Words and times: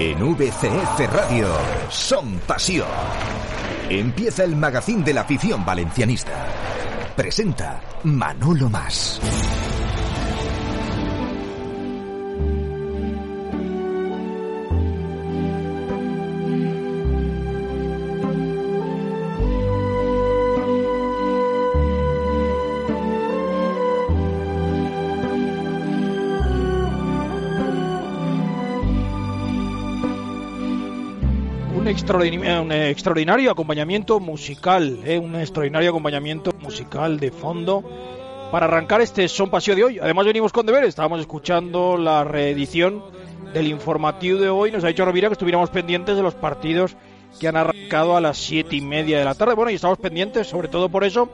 En 0.00 0.36
VCF 0.36 1.12
Radio, 1.12 1.48
Son 1.90 2.38
Pasión. 2.46 2.86
Empieza 3.90 4.44
el 4.44 4.54
magazín 4.54 5.02
de 5.02 5.12
la 5.12 5.22
afición 5.22 5.64
valencianista. 5.64 6.46
Presenta 7.16 7.80
Manolo 8.04 8.70
Más. 8.70 9.20
Un 32.10 32.72
extraordinario 32.72 33.50
acompañamiento 33.50 34.18
musical, 34.18 35.00
¿eh? 35.04 35.18
un 35.18 35.34
extraordinario 35.36 35.90
acompañamiento 35.90 36.52
musical 36.60 37.20
de 37.20 37.30
fondo 37.30 37.84
para 38.50 38.64
arrancar 38.64 39.02
este 39.02 39.28
Son 39.28 39.50
Paseo 39.50 39.76
de 39.76 39.84
hoy. 39.84 39.98
Además 39.98 40.24
venimos 40.24 40.52
con 40.52 40.64
deberes, 40.64 40.88
estábamos 40.88 41.20
escuchando 41.20 41.98
la 41.98 42.24
reedición 42.24 43.04
del 43.52 43.66
informativo 43.66 44.40
de 44.40 44.48
hoy, 44.48 44.72
nos 44.72 44.84
ha 44.84 44.88
dicho 44.88 45.04
Rovira 45.04 45.28
que 45.28 45.34
estuviéramos 45.34 45.68
pendientes 45.68 46.16
de 46.16 46.22
los 46.22 46.34
partidos 46.34 46.96
que 47.38 47.48
han 47.48 47.56
arrancado 47.56 48.16
a 48.16 48.22
las 48.22 48.38
siete 48.38 48.76
y 48.76 48.80
media 48.80 49.18
de 49.18 49.26
la 49.26 49.34
tarde. 49.34 49.54
Bueno, 49.54 49.70
y 49.70 49.74
estamos 49.74 49.98
pendientes 49.98 50.46
sobre 50.46 50.68
todo 50.68 50.88
por 50.88 51.04
eso, 51.04 51.28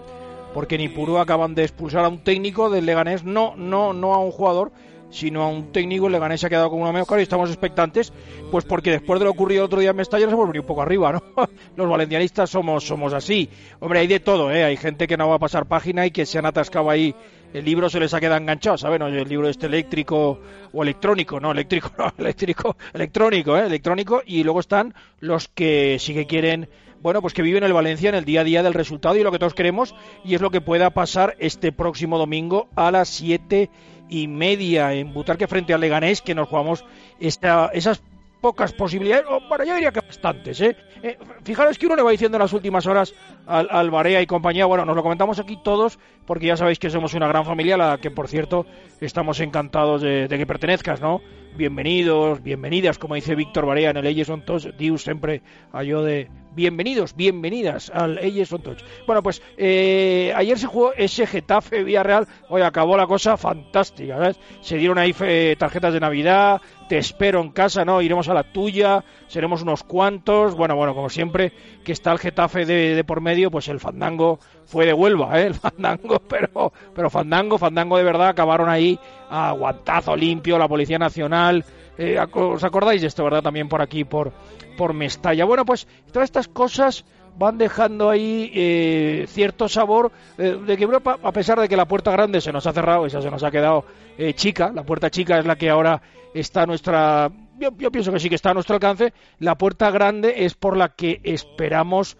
porque 0.55 0.75
en 0.75 0.81
Ipurú 0.81 1.19
acaban 1.19 1.55
de 1.55 1.63
expulsar 1.63 2.05
a 2.05 2.09
un 2.09 2.19
técnico 2.19 2.69
del 2.69 2.87
Leganés, 2.87 3.23
no, 3.23 3.55
no, 3.57 3.93
no 3.93 4.13
a 4.13 4.19
un 4.19 4.33
jugador, 4.33 4.73
sino 5.15 5.43
a 5.43 5.49
un 5.49 5.71
técnico, 5.71 6.09
Leganés 6.09 6.41
se 6.41 6.47
ha 6.47 6.51
quedado 6.51 6.71
con 6.71 6.81
una 6.81 6.93
mejor 6.93 7.21
y 7.21 7.23
estamos 7.23 7.49
expectantes, 7.49 8.13
pues 8.51 8.65
porque 8.65 8.91
después 8.91 9.21
de 9.21 9.25
lo 9.25 9.31
ocurrido 9.31 9.63
el 9.63 9.67
otro 9.67 9.79
día 9.79 9.91
en 9.91 9.97
Mestalla 9.97 10.25
nos 10.25 10.35
hemos 10.35 10.49
venido 10.49 10.63
un 10.63 10.67
poco 10.67 10.83
arriba, 10.83 11.13
¿no? 11.13 11.23
Los 11.77 11.89
valencianistas 11.89 12.51
somos, 12.51 12.85
somos 12.85 13.13
así. 13.13 13.49
Hombre, 13.79 14.01
hay 14.01 14.09
de 14.09 14.19
todo, 14.21 14.51
¿eh? 14.51 14.65
Hay 14.65 14.77
gente 14.77 15.07
que 15.07 15.17
no 15.17 15.29
va 15.29 15.37
a 15.37 15.39
pasar 15.39 15.67
página 15.67 16.05
y 16.05 16.11
que 16.11 16.27
se 16.27 16.39
han 16.39 16.47
atascado 16.47 16.91
ahí, 16.91 17.15
el 17.53 17.65
libro 17.65 17.89
se 17.89 18.01
les 18.01 18.13
ha 18.13 18.21
quedado 18.21 18.41
enganchado, 18.41 18.77
¿saben? 18.77 19.03
El 19.03 19.29
libro 19.29 19.49
este 19.49 19.67
eléctrico 19.67 20.41
o 20.73 20.83
electrónico, 20.83 21.39
no, 21.39 21.53
eléctrico, 21.53 21.93
no, 21.99 22.13
eléctrico, 22.19 22.77
electrónico, 22.93 23.57
¿eh? 23.57 23.67
Electrónico, 23.67 24.21
y 24.27 24.43
luego 24.43 24.59
están 24.59 24.95
los 25.21 25.47
que 25.47 25.99
sí 26.01 26.13
que 26.13 26.27
quieren 26.27 26.69
bueno, 27.05 27.21
pues 27.21 27.35
que 27.35 27.43
viven 27.43 27.63
el 27.65 27.75
Valencia 27.75 28.09
en 28.09 28.15
el 28.15 28.25
día 28.25 28.41
a 28.41 28.45
día 28.45 28.63
del 28.63 28.73
resultado 28.73 29.15
y 29.17 29.23
lo 29.23 29.31
que 29.31 29.39
todos 29.39 29.53
queremos, 29.53 29.95
y 30.25 30.37
es 30.37 30.41
lo 30.41 30.51
que 30.51 30.63
pueda 30.63 30.89
pasar 30.89 31.37
este 31.39 31.71
próximo 31.71 32.17
domingo 32.17 32.71
a 32.77 32.91
las 32.91 33.11
7 33.11 33.69
y 33.69 33.94
media 34.29 34.93
en 34.95 35.13
Butarque 35.13 35.47
frente 35.47 35.75
al 35.75 35.81
Leganés, 35.81 36.23
que 36.23 36.35
nos 36.35 36.49
jugamos 36.49 36.85
esas 37.21 38.03
pocas 38.45 38.75
posibilidades, 38.75 39.25
bueno, 39.49 39.65
yo 39.65 39.73
diría 39.73 39.91
que 39.91 40.01
bastantes, 40.01 40.61
¿eh? 40.61 40.77
¿eh? 41.03 41.17
Fijaros 41.45 41.79
que 41.79 41.87
uno 41.87 41.97
le 41.97 42.03
va 42.03 42.11
diciendo 42.11 42.37
en 42.37 42.43
las 42.43 42.53
últimas 42.53 42.87
horas 42.87 43.15
al, 43.47 43.69
al 43.71 43.91
Barea 43.91 44.21
y 44.21 44.27
compañía, 44.27 44.67
bueno, 44.67 44.85
nos 44.85 44.95
lo 44.95 45.03
comentamos 45.03 45.39
aquí 45.39 45.57
todos, 45.65 45.99
porque 46.27 46.49
ya 46.49 46.57
sabéis 46.59 46.79
que 46.79 46.91
somos 46.91 47.15
una 47.15 47.27
gran 47.27 47.47
familia, 47.47 47.79
la 47.79 47.97
que 47.97 48.11
por 48.11 48.29
cierto 48.29 48.67
estamos 49.01 49.41
encantados 49.41 50.03
de, 50.03 50.29
que 50.29 50.47
pertenezcas, 50.47 51.01
¿no? 51.01 51.23
Bienvenidos, 51.57 52.43
bienvenidas, 52.43 52.99
como 52.99 53.15
dice 53.15 53.35
Víctor 53.35 53.65
Barea 53.65 53.91
en 53.91 53.97
el 53.97 54.07
Elles 54.07 54.29
on 54.29 54.45
Touch, 54.45 54.67
dius 54.77 55.05
siempre 55.05 55.41
a 55.73 55.85
yo 55.85 56.03
de 56.03 56.29
bienvenidos, 56.55 57.15
bienvenidas 57.15 57.91
al 57.91 58.19
Elles 58.19 58.53
on 58.53 58.61
Touch. 58.61 58.81
Bueno, 59.07 59.23
pues 59.23 59.41
eh, 59.57 60.33
ayer 60.35 60.59
se 60.59 60.67
jugó 60.67 60.93
ese 60.95 61.27
Getafe 61.27 61.85
Villarreal, 61.85 62.27
hoy 62.49 62.63
acabó 62.63 62.97
la 62.97 63.07
cosa 63.07 63.37
fantástica, 63.37 64.19
¿sabes? 64.19 64.41
Se 64.63 64.77
dieron 64.79 64.99
ahí 64.99 65.15
eh, 65.21 65.55
tarjetas 65.59 65.95
de 65.95 66.01
Navidad, 66.01 66.61
espero 66.99 67.41
en 67.41 67.51
casa, 67.51 67.85
¿no? 67.85 68.03
Iremos 68.03 68.29
a 68.29 68.35
la 68.35 68.43
tuya, 68.43 69.05
seremos 69.27 69.63
unos 69.63 69.83
cuantos. 69.83 70.55
Bueno, 70.55 70.77
bueno, 70.77 70.95
como 70.95 71.09
siempre, 71.09 71.53
que 71.85 71.93
está 71.93 72.13
el 72.13 72.19
Getafe 72.19 72.65
de, 72.65 73.05
por 73.05 73.21
medio, 73.21 73.51
pues 73.51 73.69
el 73.69 73.81
Fandango 73.81 74.39
fue 74.65 74.87
de 74.87 74.93
Huelva, 74.93 75.41
¿eh? 75.41 75.47
El 75.47 75.55
Fandango, 75.55 76.19
pero, 76.29 76.73
pero 76.95 77.11
Fandango, 77.11 77.59
Fandango 77.59 77.97
de 77.97 78.05
verdad, 78.05 78.29
acabaron 78.29 78.69
ahí 78.69 78.99
a 79.31 79.53
guantazo 79.53 80.17
limpio, 80.17 80.59
la 80.59 80.69
Policía 80.69 80.99
Nacional. 80.99 81.65
Eh, 81.97 82.19
¿Os 82.33 82.65
acordáis 82.65 83.01
de 83.01 83.09
esto, 83.09 83.25
verdad? 83.25 83.43
También 83.43 83.69
por 83.69 83.81
aquí, 83.81 84.05
por, 84.05 84.33
por 84.77 84.95
Mestalla. 84.95 85.45
Bueno, 85.45 85.65
pues 85.65 85.87
todas 86.13 86.27
estas 86.27 86.49
cosas 86.49 87.05
van 87.37 87.59
dejando 87.59 88.11
ahí 88.11 88.51
eh, 88.55 89.27
cierto 89.29 89.69
sabor 89.69 90.13
eh, 90.39 90.59
de 90.65 90.77
que 90.77 90.85
Europa, 90.85 91.19
a 91.23 91.33
pesar 91.33 91.61
de 91.61 91.69
que 91.69 91.77
la 91.77 91.87
puerta 91.87 92.11
grande 92.13 92.41
se 92.41 92.53
nos 92.53 92.67
ha 92.67 92.73
cerrado, 92.73 93.07
esa 93.07 93.21
se 93.21 93.31
nos 93.31 93.43
ha 93.43 93.51
quedado 93.51 93.85
eh, 94.17 94.35
chica, 94.35 94.71
la 94.73 94.85
puerta 94.85 95.11
chica 95.11 95.39
es 95.39 95.47
la 95.47 95.57
que 95.57 95.71
ahora 95.71 96.01
está 96.35 96.67
nuestra, 96.67 97.31
yo, 97.59 97.73
pienso 97.91 98.13
que 98.13 98.21
sí 98.21 98.29
que 98.29 98.35
está 98.35 98.51
a 98.51 98.55
nuestro 98.55 98.75
alcance, 98.75 99.15
la 99.39 99.57
puerta 99.57 99.91
grande 99.91 100.45
es 100.45 100.55
por 100.55 100.77
la 100.77 100.91
que 100.91 101.21
esperamos 101.23 102.19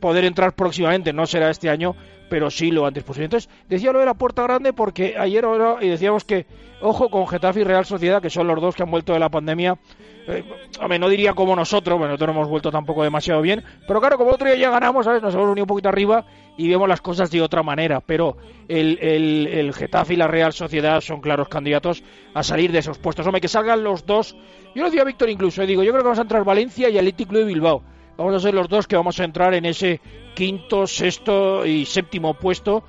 poder 0.00 0.24
entrar 0.24 0.54
próximamente, 0.54 1.12
no 1.12 1.26
será 1.26 1.50
este 1.50 1.70
año, 1.70 1.94
pero 2.28 2.50
sí 2.50 2.70
lo 2.70 2.86
antes 2.86 3.04
posible. 3.04 3.26
Entonces, 3.26 3.50
decía 3.68 3.92
lo 3.92 4.00
de 4.00 4.06
la 4.06 4.14
puerta 4.14 4.42
grande 4.42 4.72
porque 4.72 5.14
ayer 5.18 5.44
y 5.80 5.88
decíamos 5.88 6.24
que, 6.24 6.46
ojo 6.80 7.08
con 7.08 7.26
Getafe 7.28 7.60
y 7.60 7.64
Real 7.64 7.84
Sociedad, 7.84 8.20
que 8.20 8.30
son 8.30 8.46
los 8.46 8.60
dos 8.60 8.74
que 8.74 8.82
han 8.82 8.90
vuelto 8.90 9.12
de 9.12 9.20
la 9.20 9.28
pandemia, 9.28 9.78
eh, 10.26 10.44
no 10.98 11.08
diría 11.08 11.34
como 11.34 11.54
nosotros, 11.54 11.98
bueno, 11.98 12.12
nosotros 12.12 12.34
no 12.34 12.40
hemos 12.40 12.50
vuelto 12.50 12.70
tampoco 12.72 13.04
demasiado 13.04 13.40
bien, 13.42 13.62
pero 13.86 14.00
claro, 14.00 14.18
como 14.18 14.32
otro 14.32 14.48
día 14.48 14.56
ya 14.56 14.70
ganamos, 14.70 15.04
¿sabes? 15.04 15.22
Nos 15.22 15.34
hemos 15.34 15.46
unido 15.46 15.64
un 15.64 15.68
poquito 15.68 15.88
arriba 15.88 16.24
y 16.56 16.68
vemos 16.68 16.88
las 16.88 17.00
cosas 17.00 17.30
de 17.30 17.40
otra 17.40 17.62
manera, 17.62 18.00
pero 18.00 18.36
el, 18.66 18.98
el, 19.00 19.46
el 19.46 19.72
Getafe 19.72 20.14
y 20.14 20.16
la 20.16 20.26
Real 20.26 20.52
Sociedad 20.52 21.00
son 21.00 21.20
claros 21.20 21.48
candidatos 21.48 22.02
a 22.34 22.42
salir 22.42 22.72
de 22.72 22.80
esos 22.80 22.98
puestos. 22.98 23.24
Hombre, 23.26 23.40
que 23.40 23.48
salgan 23.48 23.84
los 23.84 24.04
dos. 24.04 24.34
Yo 24.74 24.82
lo 24.82 24.88
decía 24.88 25.02
a 25.02 25.04
Víctor 25.04 25.30
incluso, 25.30 25.62
eh, 25.62 25.66
digo, 25.66 25.82
yo 25.82 25.92
creo 25.92 26.02
que 26.02 26.08
vamos 26.08 26.18
a 26.18 26.22
entrar 26.22 26.44
Valencia 26.44 26.88
y 26.88 26.98
Atlético 26.98 27.30
Club 27.30 27.42
de 27.42 27.46
Bilbao. 27.46 27.82
Vamos 28.16 28.34
a 28.34 28.40
ser 28.40 28.54
los 28.54 28.68
dos 28.68 28.86
que 28.86 28.96
vamos 28.96 29.20
a 29.20 29.24
entrar 29.24 29.54
en 29.54 29.66
ese 29.66 30.00
quinto, 30.34 30.86
sexto 30.86 31.66
y 31.66 31.84
séptimo 31.84 32.34
puesto. 32.34 32.82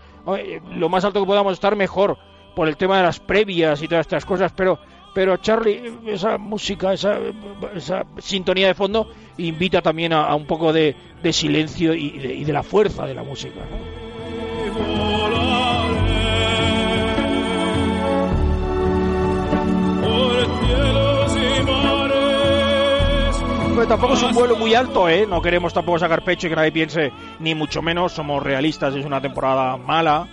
Lo 0.74 0.90
más 0.90 1.04
alto 1.06 1.20
que 1.22 1.26
podamos 1.26 1.54
estar 1.54 1.76
mejor 1.76 2.18
por 2.56 2.68
el 2.68 2.78
tema 2.78 2.98
de 2.98 3.04
las 3.04 3.20
previas 3.20 3.82
y 3.82 3.88
todas 3.88 4.06
estas 4.06 4.26
cosas, 4.26 4.52
pero 4.56 4.80
pero 5.18 5.36
Charlie, 5.38 5.82
esa 6.06 6.38
música, 6.38 6.94
esa, 6.94 7.18
esa 7.76 8.06
sintonía 8.20 8.68
de 8.68 8.76
fondo 8.76 9.10
invita 9.40 9.82
también 9.82 10.14
a, 10.14 10.36
un 10.36 10.46
poco 10.46 10.72
de, 10.72 10.96
silencio 11.32 11.96
y 11.96 12.44
de, 12.44 12.54
la 12.54 12.62
fuerza 12.62 13.08
de 13.08 13.16
la 13.16 13.24
música. 13.24 13.62
Tampoco 23.86 24.16
es 24.16 24.24
un 24.24 24.34
vuelo 24.34 24.58
muy 24.58 24.74
alto, 24.74 25.08
¿eh? 25.08 25.26
No 25.28 25.42
queremos 25.42 25.74
tampoco 25.74 26.00
sacar 26.00 26.24
pecho 26.24 26.48
y 26.48 26.50
que 26.50 26.56
nadie 26.56 26.72
piense, 26.72 27.12
ni 27.40 27.54
mucho 27.54 27.82
menos, 27.82 28.12
somos 28.12 28.42
realistas, 28.42 28.96
es 28.96 29.06
una 29.06 29.22
temporada 29.22 29.78
mala, 29.78 30.28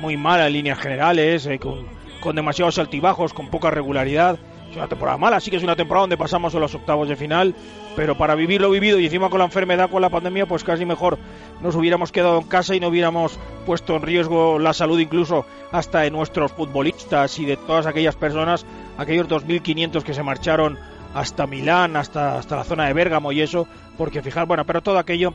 muy 0.00 0.16
mala 0.16 0.46
en 0.46 0.54
líneas 0.54 0.78
generales, 0.78 1.46
eh, 1.46 1.58
con 1.58 1.86
con 2.26 2.34
demasiados 2.34 2.78
altibajos, 2.78 3.32
con 3.32 3.48
poca 3.48 3.70
regularidad. 3.70 4.36
Es 4.68 4.76
una 4.76 4.88
temporada 4.88 5.16
mala, 5.16 5.38
sí 5.38 5.48
que 5.48 5.58
es 5.58 5.62
una 5.62 5.76
temporada 5.76 6.02
donde 6.02 6.16
pasamos 6.16 6.52
a 6.56 6.58
los 6.58 6.74
octavos 6.74 7.08
de 7.08 7.14
final, 7.14 7.54
pero 7.94 8.18
para 8.18 8.34
vivir 8.34 8.60
lo 8.60 8.68
vivido 8.68 8.98
y 8.98 9.04
encima 9.04 9.30
con 9.30 9.38
la 9.38 9.44
enfermedad, 9.44 9.88
con 9.88 10.02
la 10.02 10.10
pandemia, 10.10 10.46
pues 10.46 10.64
casi 10.64 10.84
mejor 10.84 11.18
nos 11.62 11.76
hubiéramos 11.76 12.10
quedado 12.10 12.38
en 12.38 12.48
casa 12.48 12.74
y 12.74 12.80
no 12.80 12.88
hubiéramos 12.88 13.38
puesto 13.64 13.94
en 13.94 14.02
riesgo 14.02 14.58
la 14.58 14.72
salud 14.72 14.98
incluso 14.98 15.46
hasta 15.70 16.00
de 16.00 16.10
nuestros 16.10 16.50
futbolistas 16.50 17.38
y 17.38 17.44
de 17.44 17.56
todas 17.56 17.86
aquellas 17.86 18.16
personas, 18.16 18.66
aquellos 18.98 19.28
2.500 19.28 20.02
que 20.02 20.12
se 20.12 20.24
marcharon 20.24 20.78
hasta 21.16 21.46
Milán, 21.46 21.96
hasta, 21.96 22.38
hasta 22.38 22.56
la 22.56 22.64
zona 22.64 22.86
de 22.86 22.92
Bérgamo 22.92 23.32
y 23.32 23.40
eso, 23.40 23.66
porque 23.96 24.22
fijar, 24.22 24.46
bueno, 24.46 24.66
pero 24.66 24.82
todo 24.82 24.98
aquello 24.98 25.32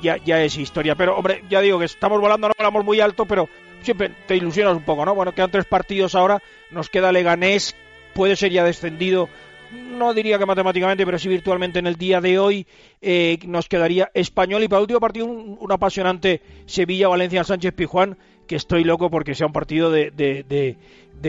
ya, 0.00 0.16
ya 0.16 0.42
es 0.42 0.56
historia. 0.56 0.94
Pero 0.94 1.16
hombre, 1.16 1.44
ya 1.50 1.60
digo 1.60 1.78
que 1.78 1.84
estamos 1.84 2.18
volando, 2.18 2.48
no 2.48 2.54
volamos 2.56 2.84
muy 2.84 3.00
alto, 3.00 3.26
pero 3.26 3.46
siempre 3.82 4.10
te 4.26 4.36
ilusionas 4.36 4.74
un 4.74 4.82
poco, 4.82 5.04
¿no? 5.04 5.14
Bueno, 5.14 5.32
quedan 5.32 5.50
tres 5.50 5.66
partidos 5.66 6.14
ahora, 6.14 6.42
nos 6.70 6.88
queda 6.88 7.12
Leganés, 7.12 7.76
puede 8.14 8.34
ser 8.34 8.50
ya 8.50 8.64
descendido, 8.64 9.28
no 9.72 10.14
diría 10.14 10.38
que 10.38 10.46
matemáticamente, 10.46 11.04
pero 11.04 11.18
sí 11.18 11.28
virtualmente 11.28 11.78
en 11.78 11.86
el 11.86 11.96
día 11.96 12.22
de 12.22 12.38
hoy, 12.38 12.66
eh, 13.02 13.38
nos 13.46 13.68
quedaría 13.68 14.10
Español 14.14 14.62
y 14.62 14.68
para 14.68 14.78
el 14.78 14.84
último 14.84 15.00
partido 15.00 15.26
un, 15.26 15.70
apasionante 15.70 16.40
Sevilla-Valencia-Sánchez-Pijuán, 16.64 18.16
que 18.46 18.56
estoy 18.56 18.84
loco 18.84 19.10
porque 19.10 19.34
sea 19.34 19.46
un 19.46 19.52
partido 19.52 19.90
de, 19.90 20.76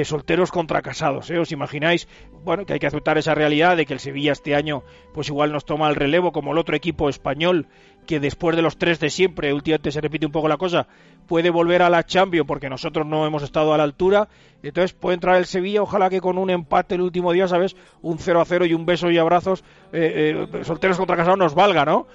solteros 0.05 0.51
contra 0.51 0.81
casados, 0.81 1.29
¿eh? 1.29 1.37
¿Os 1.37 1.51
imagináis? 1.51 2.07
Bueno, 2.43 2.65
que 2.65 2.73
hay 2.73 2.79
que 2.79 2.87
aceptar 2.87 3.17
esa 3.17 3.35
realidad 3.35 3.77
de 3.77 3.85
que 3.85 3.93
el 3.93 3.99
Sevilla 3.99 4.31
este 4.31 4.55
año 4.55 4.83
pues 5.13 5.27
igual 5.27 5.51
nos 5.51 5.65
toma 5.65 5.89
el 5.89 5.95
relevo 5.95 6.31
como 6.31 6.53
el 6.53 6.57
otro 6.57 6.75
equipo 6.75 7.09
español 7.09 7.67
que 8.05 8.19
después 8.19 8.55
de 8.55 8.61
los 8.61 8.77
tres 8.77 8.99
de 8.99 9.09
siempre, 9.09 9.53
últimamente 9.53 9.91
se 9.91 10.01
repite 10.01 10.25
un 10.25 10.31
poco 10.31 10.47
la 10.47 10.57
cosa, 10.57 10.87
puede 11.27 11.49
volver 11.49 11.81
a 11.81 11.89
la 11.89 12.03
Champions 12.03 12.47
porque 12.47 12.69
nosotros 12.69 13.05
no 13.05 13.25
hemos 13.25 13.43
estado 13.43 13.73
a 13.73 13.77
la 13.77 13.83
altura. 13.83 14.27
Entonces 14.63 14.93
puede 14.93 15.15
entrar 15.15 15.37
el 15.37 15.45
Sevilla, 15.45 15.81
ojalá 15.81 16.09
que 16.09 16.21
con 16.21 16.37
un 16.37 16.49
empate 16.49 16.95
el 16.95 17.01
último 17.01 17.31
día, 17.31 17.47
¿sabes? 17.47 17.75
Un 18.01 18.17
0 18.19 18.41
a 18.41 18.45
0 18.45 18.65
y 18.65 18.73
un 18.73 18.85
beso 18.85 19.09
y 19.09 19.17
abrazos, 19.17 19.63
eh, 19.91 20.47
eh, 20.53 20.63
solteros 20.63 20.97
contra 20.97 21.15
casados 21.15 21.39
nos 21.39 21.55
valga, 21.55 21.85
¿no? 21.85 22.07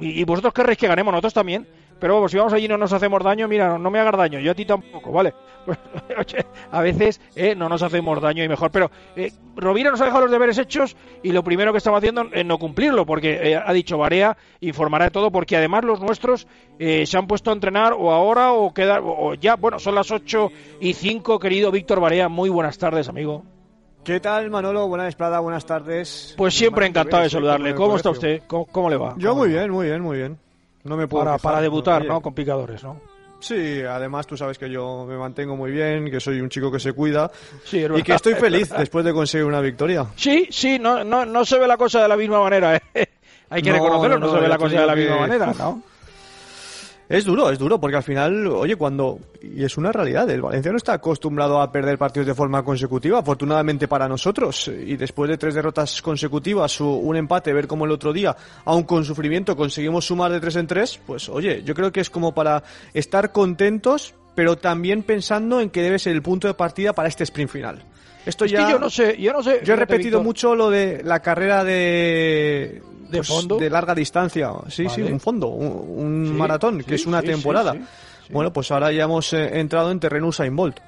y 0.00 0.24
vosotros 0.24 0.52
querréis 0.52 0.78
que 0.78 0.88
ganemos, 0.88 1.12
nosotros 1.12 1.34
también. 1.34 1.66
Pero 1.98 2.14
vamos, 2.14 2.30
si 2.30 2.36
vamos 2.36 2.52
allí 2.52 2.66
y 2.66 2.68
no 2.68 2.78
nos 2.78 2.92
hacemos 2.92 3.22
daño, 3.22 3.48
mira, 3.48 3.78
no, 3.78 3.90
me 3.90 3.98
hagas 3.98 4.16
daño, 4.16 4.38
yo 4.38 4.52
a 4.52 4.54
ti 4.54 4.64
tampoco, 4.64 5.12
¿vale? 5.12 5.34
Pues, 5.68 5.78
a 6.70 6.80
veces 6.80 7.20
eh, 7.36 7.54
no 7.54 7.68
nos 7.68 7.82
hacemos 7.82 8.22
daño 8.22 8.42
y 8.42 8.48
mejor, 8.48 8.70
pero 8.70 8.90
eh, 9.14 9.30
Rovira 9.54 9.90
nos 9.90 10.00
ha 10.00 10.06
dejado 10.06 10.22
los 10.22 10.30
deberes 10.30 10.56
hechos 10.56 10.96
y 11.22 11.30
lo 11.30 11.44
primero 11.44 11.72
que 11.72 11.78
estamos 11.78 11.98
haciendo 11.98 12.26
es 12.32 12.46
no 12.46 12.58
cumplirlo, 12.58 13.04
porque 13.04 13.54
ha 13.62 13.72
dicho 13.74 13.98
Barea 13.98 14.36
informará 14.60 15.06
de 15.06 15.10
todo, 15.10 15.30
porque 15.30 15.58
además 15.58 15.84
los 15.84 16.00
nuestros 16.00 16.46
se 16.78 17.18
han 17.18 17.26
puesto 17.26 17.50
a 17.50 17.52
entrenar 17.52 17.92
o 17.92 18.10
ahora 18.12 18.52
o, 18.52 18.72
queda, 18.72 19.00
o 19.02 19.34
ya, 19.34 19.56
bueno, 19.56 19.78
son 19.78 19.94
las 19.94 20.10
8 20.10 20.50
y 20.80 20.94
5, 20.94 21.38
querido 21.38 21.70
Víctor 21.70 22.00
Barea, 22.00 22.28
muy 22.28 22.48
buenas 22.48 22.78
tardes, 22.78 23.08
amigo. 23.10 23.44
¿Qué 24.08 24.20
tal, 24.20 24.48
Manolo? 24.48 24.88
Buena 24.88 25.06
esplada, 25.06 25.38
buenas 25.40 25.66
tardes. 25.66 26.34
Pues 26.38 26.54
siempre 26.54 26.86
encantado 26.86 27.22
de 27.24 27.28
saludarle. 27.28 27.74
¿Cómo 27.74 27.96
está 27.96 28.08
usted? 28.08 28.42
¿Cómo, 28.46 28.88
le 28.88 28.96
va? 28.96 29.14
Yo 29.18 29.34
muy 29.34 29.50
bien, 29.50 29.70
muy 29.70 29.86
bien, 29.86 30.00
muy 30.00 30.16
bien. 30.16 30.38
No 30.84 30.96
me 30.96 31.06
puedo 31.06 31.24
para, 31.24 31.38
para 31.38 31.60
debutar, 31.60 32.04
¿no? 32.04 32.20
Con 32.20 32.34
picadores, 32.34 32.82
¿no? 32.82 33.00
Sí, 33.40 33.82
además 33.82 34.26
tú 34.26 34.36
sabes 34.36 34.58
que 34.58 34.68
yo 34.68 35.06
me 35.08 35.16
mantengo 35.16 35.56
muy 35.56 35.70
bien, 35.70 36.10
que 36.10 36.18
soy 36.18 36.40
un 36.40 36.48
chico 36.48 36.72
que 36.72 36.80
se 36.80 36.92
cuida 36.92 37.30
sí, 37.64 37.84
y 37.96 38.02
que 38.02 38.14
estoy 38.14 38.34
feliz 38.34 38.70
después 38.70 39.04
de 39.04 39.12
conseguir 39.12 39.46
una 39.46 39.60
victoria. 39.60 40.06
Sí, 40.16 40.48
sí, 40.50 40.78
no, 40.78 41.04
no, 41.04 41.24
no 41.24 41.44
se 41.44 41.58
ve 41.58 41.68
la 41.68 41.76
cosa 41.76 42.02
de 42.02 42.08
la 42.08 42.16
misma 42.16 42.40
manera. 42.40 42.76
¿eh? 42.76 42.80
Hay 43.50 43.62
que 43.62 43.72
reconocerlo, 43.72 44.18
no, 44.18 44.32
se 44.32 44.40
ve 44.40 44.48
la 44.48 44.58
cosa 44.58 44.80
de 44.80 44.86
la 44.86 44.96
misma 44.96 45.20
manera, 45.20 45.54
¿no? 45.56 45.82
Es 47.08 47.24
duro, 47.24 47.50
es 47.50 47.58
duro, 47.58 47.80
porque 47.80 47.96
al 47.96 48.02
final, 48.02 48.46
oye, 48.48 48.76
cuando. 48.76 49.18
Y 49.40 49.64
es 49.64 49.78
una 49.78 49.90
realidad, 49.90 50.28
el 50.28 50.42
Valencia 50.42 50.70
no 50.70 50.76
está 50.76 50.92
acostumbrado 50.92 51.60
a 51.60 51.72
perder 51.72 51.96
partidos 51.96 52.26
de 52.26 52.34
forma 52.34 52.62
consecutiva, 52.62 53.20
afortunadamente 53.20 53.88
para 53.88 54.06
nosotros. 54.06 54.68
Y 54.68 54.96
después 54.96 55.30
de 55.30 55.38
tres 55.38 55.54
derrotas 55.54 56.02
consecutivas, 56.02 56.80
un 56.82 57.16
empate, 57.16 57.52
ver 57.54 57.66
cómo 57.66 57.86
el 57.86 57.92
otro 57.92 58.12
día, 58.12 58.36
aun 58.66 58.82
con 58.82 59.06
sufrimiento, 59.06 59.56
conseguimos 59.56 60.06
sumar 60.06 60.32
de 60.32 60.40
tres 60.40 60.56
en 60.56 60.66
tres, 60.66 61.00
pues 61.06 61.30
oye, 61.30 61.62
yo 61.64 61.74
creo 61.74 61.90
que 61.90 62.00
es 62.00 62.10
como 62.10 62.34
para 62.34 62.62
estar 62.92 63.32
contentos, 63.32 64.14
pero 64.34 64.56
también 64.56 65.02
pensando 65.02 65.60
en 65.62 65.70
que 65.70 65.80
debe 65.80 65.98
ser 65.98 66.12
el 66.12 66.20
punto 66.20 66.46
de 66.46 66.54
partida 66.54 66.92
para 66.92 67.08
este 67.08 67.24
sprint 67.24 67.50
final. 67.50 67.82
Esto 68.26 68.44
ya. 68.44 68.70
yo 68.70 68.78
no 68.78 68.90
sé, 68.90 69.16
yo 69.18 69.32
no 69.32 69.42
sé. 69.42 69.62
Yo 69.64 69.72
he 69.72 69.76
repetido 69.76 70.22
mucho 70.22 70.54
lo 70.54 70.68
de 70.68 71.00
la 71.02 71.20
carrera 71.20 71.64
de 71.64 72.82
de 73.08 73.18
pues, 73.18 73.28
fondo. 73.28 73.56
de 73.56 73.70
larga 73.70 73.94
distancia. 73.94 74.50
Sí 74.68 74.88
sí 74.88 75.02
un 75.02 75.20
fondo 75.20 75.48
un, 75.48 76.36
maratón 76.36 76.82
que 76.82 76.94
es 76.94 77.06
una 77.06 77.22
temporada. 77.22 77.76
bueno 78.30 78.52
pues 78.52 78.70
ahora 78.70 78.92
ya 78.92 79.04
hemos 79.04 79.32
eh, 79.32 79.60
entrado 79.60 79.90
en 79.90 80.00
terreno 80.00 80.28
Usain 80.28 80.54
Bolt. 80.54 80.78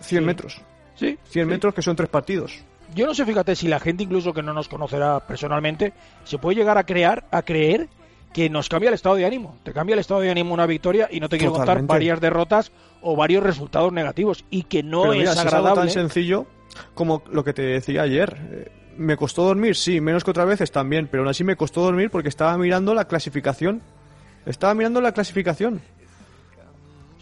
100 0.00 0.24
metros. 0.24 0.60
Sí 0.94 1.18
100 1.28 1.48
metros 1.48 1.74
que 1.74 1.82
son 1.82 1.96
tres 1.96 2.08
partidos. 2.08 2.52
Yo 2.94 3.06
no 3.06 3.14
sé 3.14 3.26
fíjate 3.26 3.56
si 3.56 3.68
la 3.68 3.80
gente 3.80 4.04
incluso 4.04 4.32
que 4.32 4.42
no 4.42 4.52
nos 4.52 4.68
conocerá 4.68 5.20
personalmente 5.20 5.92
se 6.24 6.38
puede 6.38 6.56
llegar 6.56 6.78
a 6.78 6.84
crear 6.84 7.24
a 7.30 7.42
creer 7.42 7.88
que 8.36 8.50
nos 8.50 8.68
cambia 8.68 8.88
el 8.88 8.94
estado 8.94 9.14
de 9.14 9.24
ánimo. 9.24 9.56
Te 9.62 9.72
cambia 9.72 9.94
el 9.94 10.00
estado 10.00 10.20
de 10.20 10.30
ánimo 10.30 10.52
una 10.52 10.66
victoria 10.66 11.08
y 11.10 11.20
no 11.20 11.28
te 11.30 11.38
quiero 11.38 11.54
contar 11.54 11.82
varias 11.84 12.20
derrotas 12.20 12.70
o 13.00 13.16
varios 13.16 13.42
resultados 13.42 13.94
negativos. 13.94 14.44
Y 14.50 14.64
que 14.64 14.82
no 14.82 15.14
es 15.14 15.38
agradable. 15.38 15.88
Es 15.88 15.94
tan 15.94 16.02
sencillo 16.02 16.46
como 16.92 17.22
lo 17.30 17.44
que 17.44 17.54
te 17.54 17.62
decía 17.62 18.02
ayer. 18.02 18.70
Me 18.98 19.16
costó 19.16 19.44
dormir, 19.44 19.76
sí, 19.76 20.00
menos 20.00 20.24
que 20.24 20.30
otras 20.30 20.46
veces 20.46 20.70
también, 20.70 21.08
pero 21.10 21.22
aún 21.22 21.30
así 21.30 21.44
me 21.44 21.56
costó 21.56 21.82
dormir 21.82 22.10
porque 22.10 22.28
estaba 22.28 22.56
mirando 22.58 22.94
la 22.94 23.06
clasificación. 23.06 23.82
Estaba 24.46 24.74
mirando 24.74 25.00
la 25.00 25.12
clasificación. 25.12 25.80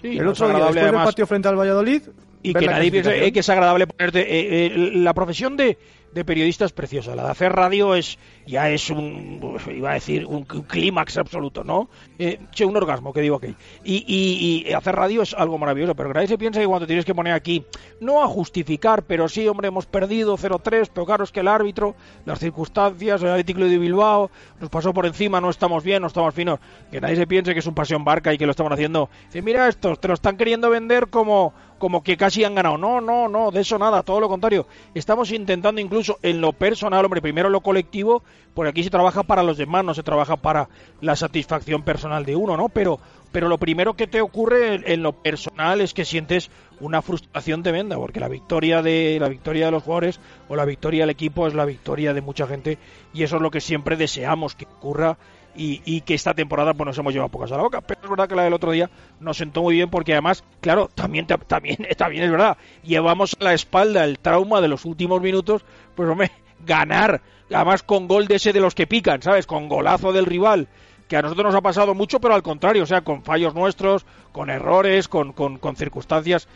Sí, 0.00 0.18
el 0.18 0.28
otro 0.28 0.48
día, 0.48 0.58
después 0.58 0.84
del 0.84 0.94
partido 0.94 1.26
frente 1.26 1.48
al 1.48 1.56
Valladolid, 1.56 2.02
y 2.42 2.52
que 2.52 2.66
nadie 2.66 2.90
piense 2.90 3.32
que 3.32 3.40
es 3.40 3.48
agradable 3.48 3.86
ponerte 3.86 4.20
eh, 4.20 4.66
eh, 4.66 4.90
la 4.96 5.14
profesión 5.14 5.56
de, 5.56 5.78
de 6.12 6.24
periodista 6.24 6.66
es 6.66 6.72
preciosa. 6.72 7.16
La 7.16 7.24
de 7.24 7.30
hacer 7.30 7.52
radio 7.52 7.94
es 7.94 8.18
ya 8.46 8.68
es 8.70 8.90
un, 8.90 9.58
iba 9.74 9.90
a 9.90 9.94
decir, 9.94 10.26
un, 10.26 10.44
clímax 10.44 11.16
absoluto, 11.18 11.64
¿no? 11.64 11.88
Eh, 12.18 12.38
un 12.64 12.76
orgasmo, 12.76 13.12
que 13.12 13.20
digo 13.20 13.36
aquí. 13.36 13.54
Y, 13.84 14.72
hacer 14.74 14.96
radio 14.96 15.22
es 15.22 15.34
algo 15.34 15.58
maravilloso, 15.58 15.94
pero 15.94 16.12
nadie 16.12 16.28
se 16.28 16.38
piensa 16.38 16.60
que 16.60 16.66
cuando 16.66 16.86
tienes 16.86 17.04
que 17.04 17.14
poner 17.14 17.32
aquí, 17.32 17.64
no 18.00 18.22
a 18.22 18.28
justificar, 18.28 19.02
pero 19.04 19.28
sí, 19.28 19.46
hombre, 19.48 19.68
hemos 19.68 19.86
perdido 19.86 20.36
0-3, 20.36 20.90
pero 20.92 21.06
claro, 21.06 21.24
es 21.24 21.32
que 21.32 21.40
el 21.40 21.48
árbitro, 21.48 21.94
las 22.24 22.38
circunstancias, 22.38 23.22
el 23.22 23.30
Atlético 23.30 23.60
de 23.60 23.78
Bilbao, 23.78 24.30
nos 24.60 24.70
pasó 24.70 24.92
por 24.92 25.06
encima, 25.06 25.40
no 25.40 25.50
estamos 25.50 25.82
bien, 25.82 26.02
no 26.02 26.08
estamos 26.08 26.34
finos. 26.34 26.58
Que 26.90 27.00
nadie 27.00 27.16
se 27.16 27.26
piense 27.26 27.52
que 27.52 27.60
es 27.60 27.66
un 27.66 27.74
pasión 27.74 28.04
barca 28.04 28.32
y 28.32 28.38
que 28.38 28.46
lo 28.46 28.50
estamos 28.50 28.72
haciendo. 28.72 29.08
Mira 29.42 29.68
estos, 29.68 30.00
te 30.00 30.08
lo 30.08 30.14
están 30.14 30.36
queriendo 30.36 30.70
vender 30.70 31.08
como 31.08 31.52
como 31.84 32.02
que 32.02 32.16
casi 32.16 32.44
han 32.44 32.54
ganado. 32.54 32.78
No, 32.78 33.00
no, 33.00 33.28
no, 33.28 33.50
de 33.50 33.60
eso 33.60 33.78
nada, 33.78 34.02
todo 34.02 34.18
lo 34.18 34.28
contrario. 34.28 34.66
Estamos 34.94 35.30
intentando 35.32 35.82
incluso 35.82 36.18
en 36.22 36.40
lo 36.40 36.52
personal, 36.52 37.04
hombre, 37.04 37.20
primero 37.20 37.50
lo 37.50 37.60
colectivo, 37.60 38.22
porque 38.54 38.70
aquí 38.70 38.84
se 38.84 38.90
trabaja 38.90 39.24
para 39.24 39.42
los 39.42 39.58
demás, 39.58 39.84
no 39.84 39.94
se 39.94 40.02
trabaja 40.02 40.36
para 40.36 40.68
la 41.00 41.16
satisfacción 41.16 41.82
personal 41.82 42.24
de 42.24 42.36
uno, 42.36 42.56
¿no? 42.56 42.68
Pero, 42.68 43.00
pero 43.32 43.48
lo 43.48 43.58
primero 43.58 43.94
que 43.94 44.06
te 44.06 44.20
ocurre 44.20 44.92
en, 44.92 45.02
lo 45.02 45.12
personal 45.12 45.80
es 45.80 45.92
que 45.92 46.04
sientes 46.04 46.50
una 46.80 47.02
frustración 47.02 47.62
tremenda, 47.62 47.96
porque 47.96 48.20
la 48.20 48.28
victoria 48.28 48.80
de 48.80 49.18
la 49.20 49.28
victoria 49.28 49.66
de 49.66 49.72
los 49.72 49.82
jugadores 49.82 50.20
o 50.48 50.56
la 50.56 50.64
victoria 50.64 51.02
del 51.02 51.10
equipo 51.10 51.46
es 51.46 51.54
la 51.54 51.64
victoria 51.64 52.14
de 52.14 52.20
mucha 52.20 52.46
gente 52.46 52.78
y 53.12 53.24
eso 53.24 53.36
es 53.36 53.42
lo 53.42 53.50
que 53.50 53.60
siempre 53.60 53.96
deseamos 53.96 54.54
que 54.54 54.66
ocurra 54.66 55.18
y, 55.56 56.00
que 56.00 56.14
esta 56.14 56.34
temporada 56.34 56.74
pues 56.74 56.86
nos 56.86 56.98
hemos 56.98 57.12
llevado 57.12 57.30
pocas 57.30 57.52
a 57.52 57.56
la 57.56 57.62
boca. 57.62 57.80
Pero 57.80 58.00
es 58.02 58.10
verdad 58.10 58.28
que 58.28 58.34
la 58.34 58.42
del 58.42 58.54
otro 58.54 58.72
día 58.72 58.90
nos 59.20 59.36
sentó 59.36 59.62
muy 59.62 59.74
bien 59.74 59.90
porque 59.90 60.12
además, 60.12 60.44
claro, 60.60 60.88
también, 60.94 61.26
también, 61.26 61.78
también 61.96 62.24
es 62.24 62.30
verdad, 62.30 62.56
llevamos 62.82 63.36
a 63.40 63.44
la 63.44 63.54
espalda 63.54 64.04
el 64.04 64.18
trauma 64.18 64.60
de 64.60 64.68
los 64.68 64.84
últimos 64.84 65.20
minutos, 65.20 65.64
pues 65.94 66.08
hombre, 66.08 66.30
ganar, 66.64 67.22
además 67.52 67.82
con 67.82 68.08
gol 68.08 68.26
de 68.26 68.36
ese 68.36 68.52
de 68.52 68.60
los 68.60 68.74
que 68.74 68.86
pican, 68.86 69.22
¿sabes? 69.22 69.46
Con 69.46 69.68
golazo 69.68 70.12
del 70.12 70.26
rival 70.26 70.68
que 71.08 71.16
a 71.16 71.22
nosotros 71.22 71.46
nos 71.46 71.54
ha 71.54 71.60
pasado 71.60 71.94
mucho, 71.94 72.20
pero 72.20 72.34
al 72.34 72.42
contrario, 72.42 72.82
o 72.82 72.86
sea, 72.86 73.02
con 73.02 73.22
fallos 73.22 73.54
nuestros, 73.54 74.06
con 74.32 74.50
errores, 74.50 75.08
con, 75.08 75.32
con, 75.32 75.76
circunstancias, 75.76 76.48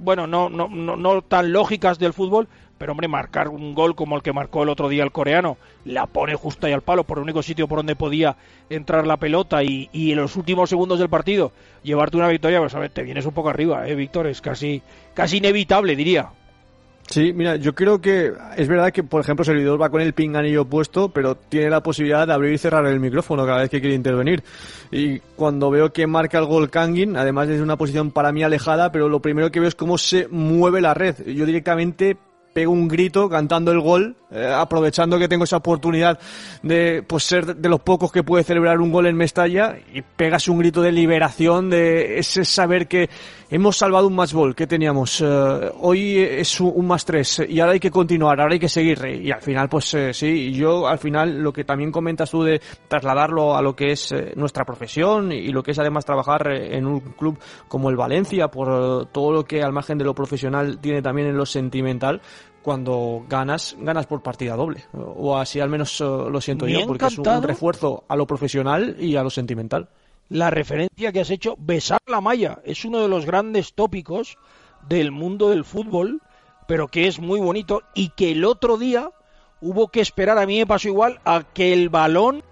bueno, 0.00 0.26
no, 0.26 0.48
no, 0.48 0.68
no, 0.68 0.96
no, 0.96 1.22
tan 1.22 1.52
lógicas 1.52 1.98
del 1.98 2.12
fútbol, 2.12 2.48
pero 2.78 2.92
hombre, 2.92 3.08
marcar 3.08 3.48
un 3.48 3.74
gol 3.74 3.94
como 3.94 4.16
el 4.16 4.22
que 4.22 4.32
marcó 4.32 4.64
el 4.64 4.68
otro 4.68 4.88
día 4.88 5.04
el 5.04 5.12
coreano, 5.12 5.56
la 5.84 6.06
pone 6.06 6.34
justo 6.34 6.66
ahí 6.66 6.72
al 6.72 6.82
palo, 6.82 7.04
por 7.04 7.18
el 7.18 7.24
único 7.24 7.42
sitio 7.42 7.68
por 7.68 7.78
donde 7.78 7.96
podía 7.96 8.36
entrar 8.68 9.06
la 9.06 9.16
pelota 9.16 9.62
y, 9.62 9.88
y 9.92 10.12
en 10.12 10.18
los 10.18 10.36
últimos 10.36 10.68
segundos 10.68 10.98
del 10.98 11.08
partido 11.08 11.52
llevarte 11.82 12.16
una 12.16 12.28
victoria, 12.28 12.60
pues 12.60 12.74
a 12.74 12.80
ver, 12.80 12.90
te 12.90 13.02
vienes 13.02 13.24
un 13.24 13.34
poco 13.34 13.48
arriba, 13.48 13.88
eh, 13.88 13.94
Víctor, 13.94 14.26
es 14.26 14.40
casi, 14.40 14.82
casi 15.14 15.38
inevitable, 15.38 15.94
diría. 15.94 16.30
Sí, 17.08 17.32
mira, 17.32 17.56
yo 17.56 17.74
creo 17.74 18.00
que 18.00 18.32
es 18.56 18.68
verdad 18.68 18.92
que, 18.92 19.04
por 19.04 19.20
ejemplo, 19.20 19.44
Servidor 19.44 19.80
va 19.80 19.90
con 19.90 20.00
el 20.00 20.12
pinganillo 20.12 20.64
puesto, 20.64 21.08
pero 21.08 21.36
tiene 21.36 21.70
la 21.70 21.80
posibilidad 21.80 22.26
de 22.26 22.32
abrir 22.32 22.52
y 22.52 22.58
cerrar 22.58 22.84
el 22.86 22.98
micrófono 22.98 23.46
cada 23.46 23.60
vez 23.60 23.70
que 23.70 23.80
quiere 23.80 23.94
intervenir. 23.94 24.42
Y 24.90 25.20
cuando 25.36 25.70
veo 25.70 25.92
que 25.92 26.06
marca 26.06 26.38
el 26.38 26.46
gol 26.46 26.68
además 26.74 27.48
desde 27.48 27.62
una 27.62 27.76
posición 27.76 28.10
para 28.10 28.32
mí 28.32 28.42
alejada, 28.42 28.90
pero 28.90 29.08
lo 29.08 29.20
primero 29.20 29.50
que 29.50 29.60
veo 29.60 29.68
es 29.68 29.76
cómo 29.76 29.98
se 29.98 30.26
mueve 30.28 30.80
la 30.80 30.94
red. 30.94 31.14
Yo 31.26 31.46
directamente 31.46 32.16
pego 32.56 32.72
un 32.72 32.88
grito 32.88 33.28
cantando 33.28 33.70
el 33.70 33.80
gol, 33.80 34.16
eh, 34.30 34.50
aprovechando 34.50 35.18
que 35.18 35.28
tengo 35.28 35.44
esa 35.44 35.58
oportunidad 35.58 36.18
de 36.62 37.04
pues 37.06 37.24
ser 37.24 37.54
de 37.54 37.68
los 37.68 37.80
pocos 37.80 38.10
que 38.10 38.22
puede 38.22 38.44
celebrar 38.44 38.80
un 38.80 38.90
gol 38.90 39.06
en 39.06 39.14
Mestalla 39.14 39.76
y 39.92 40.00
pegas 40.00 40.48
un 40.48 40.60
grito 40.60 40.80
de 40.80 40.90
liberación, 40.90 41.68
de 41.68 42.18
ese 42.18 42.46
saber 42.46 42.88
que 42.88 43.10
hemos 43.50 43.76
salvado 43.76 44.06
un 44.06 44.16
match 44.16 44.32
ball 44.32 44.54
que 44.54 44.66
teníamos. 44.66 45.20
Eh, 45.20 45.70
hoy 45.80 46.16
es 46.16 46.58
un, 46.58 46.86
más 46.86 47.04
tres 47.04 47.42
y 47.46 47.60
ahora 47.60 47.74
hay 47.74 47.78
que 47.78 47.90
continuar, 47.90 48.40
ahora 48.40 48.54
hay 48.54 48.58
que 48.58 48.70
seguir. 48.70 49.04
Y 49.04 49.30
al 49.30 49.42
final, 49.42 49.68
pues 49.68 49.92
eh, 49.92 50.14
sí, 50.14 50.50
yo 50.54 50.88
al 50.88 50.98
final 50.98 51.42
lo 51.42 51.52
que 51.52 51.64
también 51.64 51.92
comentas 51.92 52.30
tú 52.30 52.42
de 52.42 52.58
trasladarlo 52.88 53.54
a 53.54 53.60
lo 53.60 53.76
que 53.76 53.92
es 53.92 54.14
nuestra 54.34 54.64
profesión 54.64 55.30
y 55.30 55.48
lo 55.48 55.62
que 55.62 55.72
es 55.72 55.78
además 55.78 56.06
trabajar 56.06 56.50
en 56.50 56.86
un 56.86 57.00
club 57.00 57.38
como 57.68 57.90
el 57.90 57.96
Valencia, 57.96 58.48
por 58.48 59.08
todo 59.12 59.30
lo 59.30 59.44
que 59.44 59.62
al 59.62 59.74
margen 59.74 59.98
de 59.98 60.04
lo 60.04 60.14
profesional 60.14 60.78
tiene 60.78 61.02
también 61.02 61.28
en 61.28 61.36
lo 61.36 61.44
sentimental, 61.44 62.22
cuando 62.66 63.24
ganas, 63.28 63.76
ganas 63.78 64.06
por 64.06 64.24
partida 64.24 64.56
doble. 64.56 64.82
O 64.92 65.38
así 65.38 65.60
al 65.60 65.70
menos 65.70 66.00
eh, 66.00 66.04
lo 66.04 66.40
siento 66.40 66.66
yo, 66.66 66.84
porque 66.84 67.06
es 67.06 67.16
un 67.16 67.42
refuerzo 67.44 68.02
a 68.08 68.16
lo 68.16 68.26
profesional 68.26 68.96
y 68.98 69.14
a 69.14 69.22
lo 69.22 69.30
sentimental. 69.30 69.88
La 70.30 70.50
referencia 70.50 71.12
que 71.12 71.20
has 71.20 71.30
hecho, 71.30 71.54
besar 71.60 72.00
la 72.08 72.20
malla, 72.20 72.58
es 72.64 72.84
uno 72.84 73.00
de 73.00 73.06
los 73.06 73.24
grandes 73.24 73.72
tópicos 73.72 74.36
del 74.88 75.12
mundo 75.12 75.50
del 75.50 75.64
fútbol, 75.64 76.20
pero 76.66 76.88
que 76.88 77.06
es 77.06 77.20
muy 77.20 77.38
bonito 77.38 77.82
y 77.94 78.08
que 78.08 78.32
el 78.32 78.44
otro 78.44 78.78
día 78.78 79.12
hubo 79.60 79.86
que 79.86 80.00
esperar, 80.00 80.36
a 80.36 80.44
mí 80.44 80.58
me 80.58 80.66
pasó 80.66 80.88
igual, 80.88 81.20
a 81.24 81.44
que 81.44 81.72
el 81.72 81.88
balón 81.88 82.42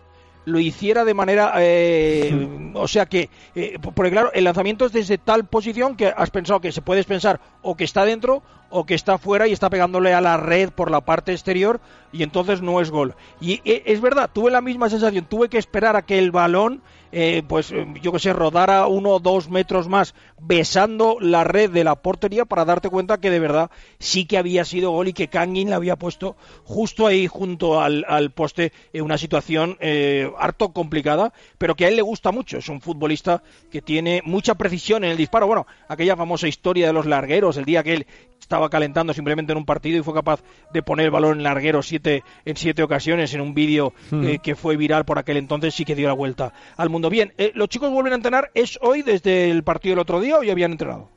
lo 0.44 0.61
hiciera 0.61 1.04
de 1.04 1.14
manera 1.14 1.54
eh, 1.59 2.71
o 2.75 2.87
sea 2.87 3.06
que 3.06 3.30
eh, 3.54 3.78
porque 3.80 4.11
claro 4.11 4.30
el 4.35 4.44
lanzamiento 4.44 4.85
es 4.85 4.92
desde 4.92 5.18
tal 5.18 5.47
posición 5.47 5.97
que 5.97 6.09
has 6.09 6.30
pensado 6.30 6.61
que 6.61 6.71
se 6.71 6.83
puedes 6.83 7.06
pensar 7.06 7.40
o 7.62 7.76
que 7.76 7.85
está 7.85 8.04
dentro 8.04 8.42
o 8.75 8.85
que 8.85 8.95
está 8.95 9.19
fuera 9.19 9.47
y 9.47 9.52
está 9.52 9.71
pegándole 9.71 10.12
a 10.14 10.21
la 10.21 10.37
red 10.37 10.71
por 10.71 10.90
la 10.90 11.00
parte 11.00 11.31
exterior 11.31 11.81
y 12.12 12.25
entonces 12.25 12.61
no 12.61 12.81
es 12.81 12.90
gol. 12.90 13.14
Y 13.40 13.61
eh, 13.64 13.85
es 13.87 14.00
verdad, 14.00 14.28
tuve 14.33 14.50
la 14.50 14.61
misma 14.61 14.90
sensación, 14.90 15.26
tuve 15.26 15.49
que 15.49 15.59
esperar 15.59 15.95
a 15.95 16.02
que 16.02 16.19
el 16.19 16.33
balón 16.33 16.83
eh, 17.16 17.45
pues 17.47 17.71
eh, 17.71 17.87
yo 18.02 18.11
que 18.11 18.19
sé, 18.19 18.33
rodara 18.33 18.88
uno 18.88 19.11
o 19.11 19.21
dos 19.21 19.49
metros 19.49 19.87
más 19.87 20.16
besando 20.40 21.16
la 21.21 21.45
red 21.45 21.71
de 21.71 21.85
la 21.85 21.95
portería 21.95 22.45
para 22.45 22.64
darte 22.64 22.90
cuenta 22.90 23.21
que 23.21 23.31
de 23.31 23.38
verdad 23.38 23.71
sí 24.00 24.25
que 24.25 24.37
había 24.37 24.64
sido 24.64 24.90
gol 24.90 25.07
y 25.07 25.12
que 25.12 25.28
Kangin 25.28 25.69
le 25.69 25.76
había 25.76 25.95
puesto 25.95 26.35
justo 26.64 27.07
ahí 27.07 27.28
junto 27.28 27.81
al, 27.81 28.33
poste 28.33 28.73
en 28.93 29.04
una 29.04 29.16
situación 29.16 29.76
eh, 29.78 30.28
harto 30.40 30.73
complicada, 30.73 31.33
pero 31.57 31.76
que 31.76 31.85
a 31.85 31.88
él 31.88 31.95
le 31.95 32.02
gusta 32.02 32.33
mucho. 32.33 32.59
Es 32.59 32.69
un 32.69 32.81
futbolista 32.81 33.45
que 33.71 33.81
tiene 33.81 34.21
mucha 34.25 34.57
precisión 34.57 35.04
en 35.04 35.12
el 35.12 35.16
disparo. 35.16 35.47
Bueno, 35.47 35.69
aquella 35.87 36.16
famosa 36.16 36.49
historia 36.49 36.88
de 36.88 36.95
los 36.95 37.07
largueros, 37.07 37.57
el 37.59 37.64
día 37.64 37.85
que 37.85 37.95
él 37.95 38.07
estaba 38.40 38.63
calentando 38.71 39.12
simplemente 39.12 39.52
en 39.52 39.59
un 39.59 39.64
partido 39.64 39.99
y 39.99 40.02
fue 40.02 40.14
capaz 40.14 40.42
de 40.73 40.83
poner 40.83 41.06
el 41.06 41.11
balón 41.11 41.38
en 41.38 41.44
larguero 41.44 41.83
siete, 41.83 42.23
en 42.44 42.56
siete 42.56 42.83
ocasiones 42.83 43.35
en 43.35 43.40
un 43.40 43.54
vídeo 43.54 43.92
hmm. 44.11 44.37
que 44.42 44.54
fue 44.54 44.76
viral 44.76 45.04
por 45.04 45.18
aquel 45.18 45.37
entonces, 45.37 45.75
sí 45.75 45.85
que 45.85 45.94
dio 45.94 46.09
la 46.09 46.14
vuelta 46.14 46.52
al 46.76 46.90
mundo. 46.90 47.11
Bien, 47.11 47.33
eh, 47.38 47.52
¿los 47.54 47.68
chicos 47.68 47.90
vuelven 47.90 48.12
a 48.12 48.16
entrenar? 48.16 48.50
¿Es 48.54 48.78
hoy 48.83 49.02
desde 49.02 49.50
el 49.50 49.62
partido 49.64 49.92
del 49.92 50.00
otro 50.00 50.21
día 50.21 50.38
o 50.38 50.42
ya 50.42 50.52
habían 50.52 50.73
entrenado? 50.73 51.11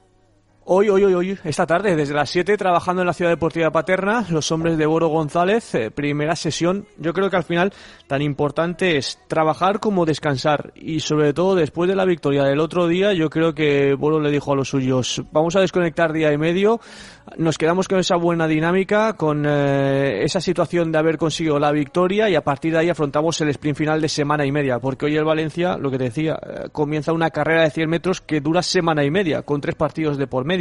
Hoy, 0.69 0.89
hoy, 0.89 1.01
hoy, 1.05 1.13
hoy, 1.13 1.39
esta 1.45 1.65
tarde, 1.65 1.95
desde 1.95 2.13
las 2.13 2.29
7, 2.29 2.57
trabajando 2.57 3.01
en 3.01 3.07
la 3.07 3.13
Ciudad 3.13 3.31
Deportiva 3.31 3.71
Paterna, 3.71 4.25
los 4.29 4.51
hombres 4.51 4.77
de 4.77 4.86
Boro 4.86 5.07
González, 5.07 5.74
eh, 5.75 5.91
primera 5.91 6.36
sesión. 6.36 6.86
Yo 6.97 7.13
creo 7.13 7.29
que 7.29 7.38
al 7.38 7.45
final 7.45 7.71
tan 8.05 8.21
importante 8.21 8.97
es 8.97 9.17
trabajar 9.29 9.79
como 9.79 10.05
descansar. 10.05 10.74
Y 10.75 11.00
sobre 11.00 11.31
todo 11.31 11.55
después 11.55 11.88
de 11.88 11.95
la 11.95 12.03
victoria 12.03 12.43
del 12.43 12.59
otro 12.59 12.89
día, 12.89 13.13
yo 13.13 13.29
creo 13.29 13.55
que 13.55 13.93
Boro 13.93 14.19
le 14.19 14.29
dijo 14.29 14.51
a 14.51 14.57
los 14.57 14.67
suyos, 14.67 15.24
vamos 15.31 15.55
a 15.55 15.62
desconectar 15.62 16.12
día 16.12 16.33
y 16.33 16.38
medio, 16.38 16.81
nos 17.38 17.57
quedamos 17.57 17.88
con 17.88 18.00
esa 18.00 18.17
buena 18.17 18.45
dinámica, 18.45 19.13
con 19.13 19.45
eh, 19.47 20.24
esa 20.25 20.41
situación 20.41 20.91
de 20.91 20.97
haber 20.97 21.17
conseguido 21.17 21.59
la 21.59 21.71
victoria 21.71 22.29
y 22.29 22.36
a 22.36 22.43
partir 22.43 22.74
de 22.74 22.79
ahí 22.79 22.89
afrontamos 22.89 23.39
el 23.39 23.47
sprint 23.51 23.77
final 23.77 24.01
de 24.01 24.09
semana 24.09 24.45
y 24.45 24.51
media, 24.51 24.79
porque 24.79 25.05
hoy 25.05 25.15
el 25.15 25.24
Valencia, 25.24 25.77
lo 25.77 25.89
que 25.89 25.97
te 25.97 26.05
decía, 26.05 26.38
eh, 26.41 26.67
comienza 26.74 27.13
una 27.13 27.29
carrera 27.29 27.63
de 27.63 27.69
100 27.69 27.89
metros 27.89 28.19
que 28.19 28.41
dura 28.41 28.62
semana 28.62 29.05
y 29.05 29.12
media, 29.12 29.43
con 29.43 29.62
tres 29.62 29.75
partidos 29.75 30.17
de 30.17 30.27
por 30.27 30.43
medio. 30.43 30.56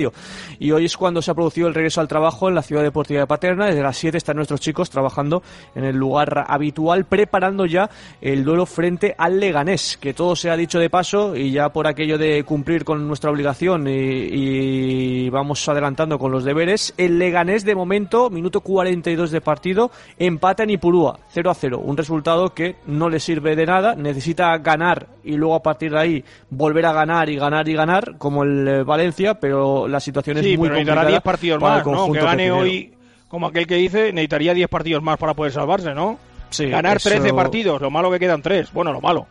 Y 0.59 0.71
hoy 0.73 0.85
es 0.85 0.97
cuando 0.97 1.23
se 1.23 1.31
ha 1.31 1.35
producido 1.35 1.69
el 1.69 1.75
regreso 1.75 2.01
al 2.01 2.09
trabajo 2.09 2.49
en 2.49 2.55
la 2.55 2.63
ciudad 2.63 2.83
deportiva 2.83 3.21
de 3.21 3.27
Paterna. 3.27 3.67
Desde 3.67 3.83
las 3.83 3.97
7 3.97 4.19
están 4.19 4.37
nuestros 4.37 4.61
chicos 4.61 4.91
trabajando 4.91 5.43
en 5.75 5.85
el 5.85 5.97
lugar 5.97 6.45
habitual, 6.49 7.05
preparando 7.05 7.67
ya 7.67 7.89
el 8.21 8.45
duelo 8.45 8.67
frente 8.67 9.15
al 9.17 9.41
Leganés, 9.41 9.97
que 9.97 10.15
todo 10.15 10.37
se 10.37 10.51
ha 10.51 10.57
dicho 10.57 10.79
de 10.79 10.91
paso 10.91 11.37
y 11.37 11.53
ya 11.53 11.71
por 11.71 11.87
aquello 11.87 12.19
de 12.19 12.45
cumplir 12.45 12.85
con 12.85 13.07
nuestra 13.07 13.31
obligación 13.31 13.87
y, 13.89 13.93
y 13.93 15.31
vamos 15.31 15.69
adelantando 15.69 16.19
con 16.19 16.33
los 16.33 16.45
de 16.45 16.57
el 16.97 17.19
Leganés 17.19 17.65
de 17.65 17.75
momento, 17.75 18.31
minuto 18.31 18.61
42 18.61 19.31
de 19.31 19.41
partido, 19.41 19.91
empata 20.19 20.65
en 20.65 20.71
Ipurúa, 20.71 21.19
0 21.29 21.51
a 21.51 21.55
0. 21.55 21.79
Un 21.79 21.97
resultado 21.97 22.55
que 22.55 22.77
no 22.87 23.09
le 23.09 23.21
sirve 23.21 23.55
de 23.55 23.67
nada, 23.67 23.95
necesita 23.95 24.57
ganar 24.59 25.07
y 25.23 25.37
luego 25.37 25.55
a 25.55 25.63
partir 25.63 25.93
de 25.93 25.99
ahí 25.99 26.25
volver 26.51 26.87
a 26.87 26.93
ganar 26.93 27.29
y 27.29 27.37
ganar 27.37 27.69
y 27.69 27.75
ganar, 27.75 28.17
como 28.19 28.43
el 28.43 28.67
eh, 28.67 28.83
Valencia, 28.85 29.35
pero 29.35 29.86
la 29.89 30.01
situación 30.01 30.39
es 30.39 30.59
muy 30.59 30.69
complicada. 30.69 31.07
10 31.07 31.21
partidos 31.23 31.61
más, 31.61 31.87
¿no? 31.87 32.13
Que 32.13 32.21
gane 32.21 32.51
hoy, 32.51 32.93
como 33.29 33.47
aquel 33.47 33.67
que 33.67 33.77
dice, 33.77 34.13
necesitaría 34.13 34.55
10 34.55 34.69
partidos 34.69 35.03
más 35.03 35.19
para 35.19 35.35
poder 35.35 35.53
salvarse, 35.53 35.95
¿no? 35.95 36.19
ganar 36.59 37.01
13 37.01 37.35
partidos, 37.35 37.81
lo 37.83 37.91
malo 37.91 38.11
que 38.11 38.19
quedan 38.19 38.41
3. 38.41 38.73
Bueno, 38.73 38.93
lo 38.93 39.01
malo 39.01 39.27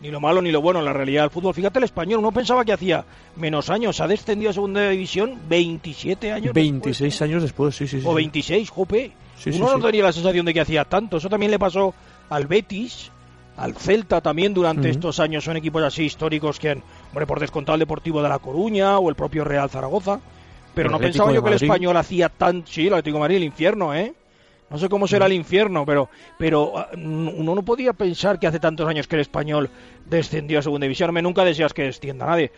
ni 0.00 0.10
lo 0.10 0.20
malo 0.20 0.40
ni 0.40 0.50
lo 0.50 0.60
bueno 0.60 0.78
en 0.78 0.84
la 0.84 0.92
realidad 0.92 1.22
del 1.22 1.30
fútbol. 1.30 1.54
Fíjate 1.54 1.78
el 1.78 1.84
español, 1.84 2.20
uno 2.20 2.32
pensaba 2.32 2.64
que 2.64 2.72
hacía 2.72 3.04
menos 3.36 3.70
años, 3.70 4.00
ha 4.00 4.06
descendido 4.06 4.50
a 4.50 4.52
segunda 4.52 4.88
división 4.88 5.38
27 5.48 6.32
años 6.32 6.54
26 6.54 7.22
años 7.22 7.42
después, 7.42 7.74
sí, 7.74 7.88
sí, 7.88 8.00
sí. 8.00 8.06
O 8.06 8.14
26, 8.14 8.70
jope. 8.70 9.12
uno 9.46 9.76
no 9.76 9.84
tenía 9.84 10.04
la 10.04 10.12
sensación 10.12 10.46
de 10.46 10.54
que 10.54 10.60
hacía 10.60 10.84
tanto. 10.84 11.16
Eso 11.16 11.28
también 11.28 11.50
le 11.50 11.58
pasó 11.58 11.94
al 12.30 12.46
Betis, 12.46 13.10
al 13.56 13.74
Celta 13.74 14.20
también 14.20 14.54
durante 14.54 14.90
estos 14.90 15.18
años. 15.20 15.44
Son 15.44 15.56
equipos 15.56 15.82
así 15.82 16.04
históricos 16.04 16.58
que 16.58 16.70
han, 16.70 16.82
hombre, 17.08 17.26
por 17.26 17.40
descontado 17.40 17.74
el 17.74 17.80
Deportivo 17.80 18.22
de 18.22 18.28
La 18.28 18.38
Coruña 18.38 18.98
o 18.98 19.08
el 19.08 19.14
propio 19.14 19.44
Real 19.44 19.70
Zaragoza. 19.70 20.20
Pero 20.74 20.90
no 20.90 20.98
pensaba 20.98 21.32
yo 21.32 21.42
que 21.42 21.48
el 21.48 21.56
español 21.56 21.96
hacía 21.96 22.28
tan... 22.28 22.64
Sí, 22.66 22.86
el 22.86 22.92
Atlético 22.92 23.16
de 23.16 23.20
Madrid, 23.20 23.36
el 23.36 23.44
infierno, 23.44 23.94
¿eh? 23.94 24.14
No 24.70 24.78
sé 24.78 24.88
cómo 24.88 25.08
será 25.08 25.26
el 25.26 25.32
infierno, 25.32 25.86
pero, 25.86 26.10
pero 26.38 26.76
ah, 26.76 26.88
uno 26.94 27.54
no 27.54 27.62
podía 27.62 27.94
pensar 27.94 28.38
que 28.38 28.46
hace 28.46 28.60
tantos 28.60 28.86
años 28.86 29.08
que 29.08 29.16
el 29.16 29.22
español 29.22 29.70
descendió 30.04 30.58
a 30.58 30.62
segunda 30.62 30.84
división. 30.84 31.12
Me 31.12 31.22
nunca 31.22 31.44
deseas 31.44 31.72
que 31.72 31.84
descienda 31.84 32.26
nadie. 32.26 32.52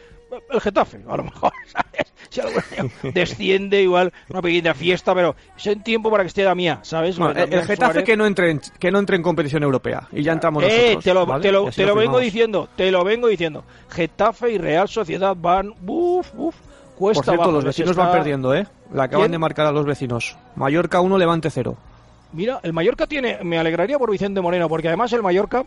El 0.50 0.60
Getafe, 0.60 1.00
a 1.08 1.16
lo 1.16 1.24
mejor, 1.24 1.52
¿sabes? 1.66 2.12
Si 2.28 2.40
desciende 3.12 3.82
igual, 3.82 4.12
una 4.28 4.42
pequeña 4.42 4.74
fiesta, 4.74 5.14
pero 5.14 5.34
es 5.56 5.66
en 5.66 5.82
tiempo 5.82 6.10
para 6.10 6.22
que 6.22 6.28
esté 6.28 6.44
la 6.44 6.54
mía, 6.54 6.78
¿sabes? 6.82 7.18
el, 7.18 7.62
Getafe 7.64 8.04
que 8.04 8.16
no 8.16 8.26
entre 8.26 8.50
en, 8.50 8.60
que 8.78 8.90
no 8.90 8.98
entre 8.98 9.16
en 9.16 9.22
competición 9.22 9.62
europea 9.62 10.08
y 10.12 10.22
ya 10.22 10.32
entramos 10.32 10.62
eh, 10.64 10.94
nosotros. 10.94 11.04
Te 11.04 11.14
lo, 11.14 11.40
te 11.40 11.52
lo, 11.52 11.70
te 11.70 11.86
lo 11.86 11.94
vengo 11.94 12.18
diciendo, 12.18 12.68
te 12.76 12.90
lo 12.90 13.04
vengo 13.04 13.28
diciendo. 13.28 13.64
Getafe 13.88 14.52
y 14.52 14.58
Real 14.58 14.88
Sociedad 14.88 15.36
van, 15.36 15.74
uff, 15.86 16.28
uff, 16.34 16.54
cuesta 16.96 17.22
Por 17.22 17.34
cierto, 17.34 17.52
los 17.52 17.64
vecinos 17.64 17.96
van 17.96 18.12
perdiendo, 18.12 18.54
¿eh? 18.54 18.66
La 18.92 19.04
acaban 19.04 19.30
de 19.30 19.38
marcar 19.38 19.66
a 19.66 19.72
los 19.72 19.86
vecinos. 19.86 20.36
Mallorca 20.56 21.00
1, 21.00 21.18
Levante 21.18 21.50
0. 21.50 21.76
Mira, 22.32 22.60
el 22.62 22.72
Mallorca 22.72 23.06
tiene, 23.06 23.38
me 23.42 23.58
alegraría 23.58 23.98
por 23.98 24.10
Vicente 24.10 24.40
Moreno, 24.40 24.68
porque 24.68 24.88
además 24.88 25.12
el 25.12 25.22
Mallorca 25.22 25.64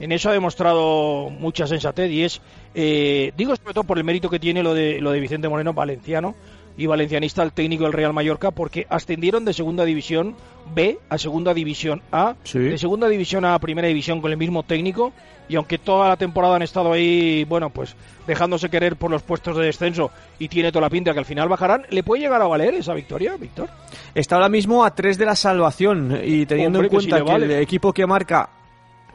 en 0.00 0.12
eso 0.12 0.28
ha 0.28 0.32
demostrado 0.32 1.30
mucha 1.30 1.66
sensatez 1.66 2.10
y 2.10 2.24
es, 2.24 2.40
eh, 2.74 3.32
digo 3.36 3.54
sobre 3.56 3.74
todo 3.74 3.84
por 3.84 3.98
el 3.98 4.04
mérito 4.04 4.28
que 4.30 4.38
tiene 4.38 4.62
lo 4.62 4.74
de, 4.74 5.00
lo 5.00 5.10
de 5.12 5.20
Vicente 5.20 5.48
Moreno, 5.48 5.72
valenciano 5.72 6.34
y 6.76 6.86
valencianista, 6.86 7.42
el 7.42 7.52
técnico 7.52 7.84
del 7.84 7.94
Real 7.94 8.12
Mallorca, 8.12 8.50
porque 8.50 8.86
ascendieron 8.90 9.44
de 9.44 9.54
segunda 9.54 9.84
división 9.84 10.36
B 10.74 10.98
a 11.08 11.16
segunda 11.16 11.54
división 11.54 12.02
A, 12.12 12.34
de 12.52 12.76
segunda 12.76 13.08
división 13.08 13.44
A 13.44 13.54
a 13.54 13.58
primera 13.58 13.88
división 13.88 14.20
con 14.20 14.30
el 14.30 14.36
mismo 14.36 14.62
técnico 14.62 15.12
y 15.48 15.56
aunque 15.56 15.78
toda 15.78 16.08
la 16.08 16.16
temporada 16.16 16.56
han 16.56 16.62
estado 16.62 16.92
ahí, 16.92 17.44
bueno, 17.44 17.70
pues 17.70 17.94
dejándose 18.26 18.68
querer 18.68 18.96
por 18.96 19.10
los 19.10 19.22
puestos 19.22 19.56
de 19.56 19.64
descenso 19.64 20.10
y 20.38 20.48
tiene 20.48 20.70
toda 20.70 20.82
la 20.82 20.90
pinta 20.90 21.12
que 21.12 21.20
al 21.20 21.24
final 21.24 21.48
bajarán, 21.48 21.86
¿le 21.88 22.02
puede 22.02 22.22
llegar 22.22 22.42
a 22.42 22.46
valer 22.46 22.74
esa 22.74 22.94
victoria, 22.94 23.36
Víctor? 23.36 23.68
Está 24.14 24.36
ahora 24.36 24.48
mismo 24.48 24.84
a 24.84 24.94
tres 24.94 25.16
de 25.18 25.24
la 25.24 25.36
salvación 25.36 26.20
y 26.22 26.44
teniendo 26.46 26.82
en 26.82 26.88
cuenta 26.88 27.24
que, 27.24 27.32
el 27.32 27.50
equipo 27.52 27.92
que 27.92 28.06
marca 28.06 28.50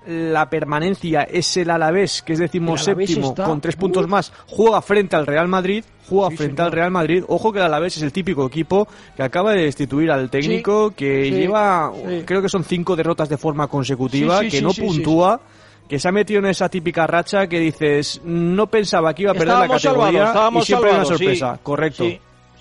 la 0.06 0.50
permanencia 0.50 1.24
es 1.24 1.56
el 1.58 1.70
Alavés, 1.70 2.22
que 2.22 2.34
es 2.34 2.40
decimos 2.40 2.84
séptimo, 2.84 3.36
con 3.36 3.62
tres 3.62 3.76
puntos 3.76 4.08
más, 4.08 4.34
juega 4.48 4.82
frente 4.82 5.16
al 5.16 5.28
Real 5.28 5.48
Madrid, 5.48 5.84
juega 6.10 6.36
frente 6.36 6.62
al 6.62 6.72
Real 6.72 6.92
Madrid. 6.92 7.24
Ojo 7.28 7.52
que 7.52 7.60
el 7.60 7.66
Alavés 7.66 7.98
es 7.98 8.04
el 8.04 8.12
típico 8.12 8.46
equipo 8.46 8.88
que 9.16 9.24
acaba 9.24 9.54
de 9.54 9.64
destituir 9.64 10.12
al 10.12 10.30
técnico, 10.30 10.92
que 10.92 11.30
lleva, 11.30 11.92
creo 12.26 12.42
que 12.42 12.50
son 12.50 12.64
cinco 12.64 12.96
derrotas 12.96 13.30
de 13.30 13.38
forma 13.38 13.68
consecutiva, 13.68 14.42
que 14.42 14.62
no 14.62 14.74
puntúa. 14.74 15.40
Que 15.88 16.00
se 16.00 16.08
ha 16.08 16.12
metido 16.14 16.40
en 16.40 16.46
esa 16.46 16.70
típica 16.70 17.06
racha 17.06 17.48
que 17.48 17.60
dices, 17.60 18.22
no 18.24 18.68
pensaba 18.68 19.14
que 19.14 19.24
iba 19.24 19.32
a 19.32 19.36
perder 19.36 19.58
la 19.58 19.68
categoría 19.68 20.34
y 20.54 20.62
siempre 20.62 20.90
hay 20.90 20.96
una 20.96 21.06
sorpresa. 21.06 21.60
Correcto. 21.62 22.06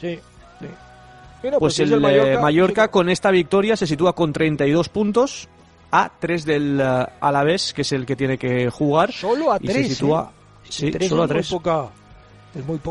Sí, 0.01 0.19
pues, 1.41 1.59
pues, 1.59 1.81
el, 1.81 2.01
Mallorca, 2.01 2.89
con 2.89 3.09
esta 3.09 3.31
victoria 3.31 3.77
se 3.77 3.87
sitúa 3.87 4.15
con 4.15 4.33
32 4.33 4.89
puntos, 4.89 5.49
a 5.91 6.13
3 6.19 6.45
del 6.45 6.81
uh, 6.81 7.07
Alavés, 7.21 7.73
que 7.73 7.83
es 7.83 7.93
el 7.93 8.07
que 8.07 8.17
tiene 8.17 8.39
que 8.39 8.71
jugar. 8.71 9.13
Solo 9.13 9.53
a 9.53 9.59
3. 9.59 9.73
se 9.73 9.95
sitúa, 9.95 10.33
¿eh? 10.65 10.69
sí, 10.69 10.93
solo 11.09 11.25
a 11.25 11.29
3. 11.29 11.55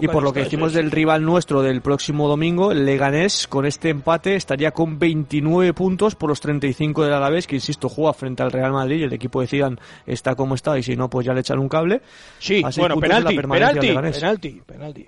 y 0.02 0.08
por 0.08 0.24
lo 0.24 0.34
que 0.34 0.42
decimos 0.42 0.74
del 0.74 0.92
rival 0.92 1.24
nuestro 1.24 1.62
del 1.62 1.82
próximo 1.82 2.28
domingo, 2.28 2.72
el 2.72 2.86
Leganés, 2.86 3.48
con 3.48 3.66
este 3.66 3.90
empate 3.90 4.36
estaría 4.36 4.72
con 4.72 5.00
29 5.00 5.74
puntos 5.74 6.16
por 6.16 6.30
los 6.30 6.40
35 6.42 7.04
del 7.04 7.14
Alavés, 7.14 7.48
que 7.48 7.56
insisto, 7.56 7.90
juega 7.90 8.14
frente 8.14 8.44
al 8.44 8.52
Real 8.52 8.72
Madrid. 8.72 9.04
El 9.04 9.14
equipo 9.14 9.42
de 9.42 9.48
Zidane 9.48 9.78
está 10.06 10.36
como 10.36 10.56
está 10.56 10.78
y 10.78 10.84
si 10.84 10.96
no, 10.96 11.10
pues 11.10 11.26
ya 11.26 11.34
le 11.34 11.42
echan 11.42 11.60
un 11.60 11.70
cable. 11.70 12.02
Sí, 12.40 12.62
bueno, 12.78 13.00
penalti, 13.00 13.36
penalti, 13.36 13.88
penalti, 13.94 14.62
penalti. 14.66 15.08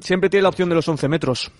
Siempre 0.00 0.30
tiene 0.30 0.42
la 0.42 0.50
opción 0.50 0.68
de 0.68 0.74
los 0.74 0.86
11 0.86 1.08
metros. 1.08 1.50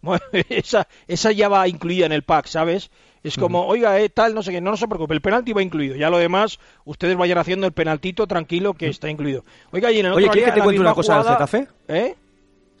Bueno, 0.00 0.22
esa, 0.48 0.86
esa 1.06 1.32
ya 1.32 1.48
va 1.48 1.66
incluida 1.68 2.06
en 2.06 2.12
el 2.12 2.22
pack, 2.22 2.46
¿sabes? 2.46 2.90
Es 3.26 3.36
como, 3.36 3.66
oiga, 3.66 3.98
eh, 3.98 4.08
tal, 4.08 4.34
no 4.34 4.42
sé 4.42 4.52
qué, 4.52 4.60
no, 4.60 4.70
no 4.70 4.76
se 4.76 4.86
preocupe, 4.86 5.12
el 5.12 5.20
penalti 5.20 5.52
va 5.52 5.60
incluido. 5.60 5.96
Ya 5.96 6.10
lo 6.10 6.18
demás, 6.18 6.60
ustedes 6.84 7.16
vayan 7.16 7.38
haciendo 7.38 7.66
el 7.66 7.72
penaltito 7.72 8.28
tranquilo 8.28 8.74
que 8.74 8.86
está 8.86 9.10
incluido. 9.10 9.44
Oiga, 9.72 9.90
y 9.90 9.98
en 9.98 10.06
el 10.06 10.12
Oye, 10.12 10.28
¿quieres 10.28 10.52
que 10.52 10.60
te 10.60 10.62
cuente 10.62 10.80
una 10.80 10.94
cosa 10.94 11.16
del 11.16 11.24
Getafe? 11.24 11.66
¿Eh? 11.88 12.14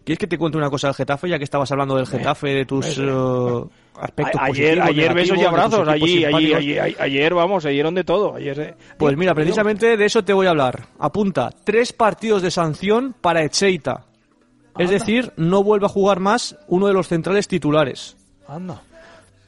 ¿Quieres 0.04 0.20
que 0.20 0.28
te 0.28 0.38
cuente 0.38 0.56
una 0.56 0.70
cosa 0.70 0.86
del 0.86 0.94
Getafe, 0.94 1.28
ya 1.28 1.38
que 1.38 1.42
estabas 1.42 1.72
hablando 1.72 1.96
del 1.96 2.04
eh, 2.04 2.10
Getafe, 2.10 2.48
de 2.50 2.64
tus 2.64 2.96
uh, 2.98 3.68
aspectos 3.98 4.40
ayer, 4.40 4.80
Ayer 4.80 5.12
besos 5.12 5.36
y 5.36 5.44
abrazos, 5.44 5.88
allí, 5.88 6.24
allí, 6.24 6.78
ayer, 6.78 7.34
vamos, 7.34 7.66
ayer 7.66 7.90
de 7.90 8.04
todo. 8.04 8.36
Ayer, 8.36 8.60
eh. 8.60 8.74
Pues 8.96 9.16
mira, 9.16 9.34
precisamente 9.34 9.96
de 9.96 10.04
eso 10.04 10.22
te 10.22 10.32
voy 10.32 10.46
a 10.46 10.50
hablar. 10.50 10.86
Apunta, 11.00 11.50
tres 11.64 11.92
partidos 11.92 12.42
de 12.42 12.52
sanción 12.52 13.16
para 13.20 13.42
Echeita. 13.42 14.04
Es 14.78 14.90
decir, 14.90 15.32
no 15.36 15.64
vuelve 15.64 15.86
a 15.86 15.88
jugar 15.88 16.20
más 16.20 16.56
uno 16.68 16.86
de 16.86 16.92
los 16.92 17.08
centrales 17.08 17.48
titulares. 17.48 18.16
Anda 18.46 18.80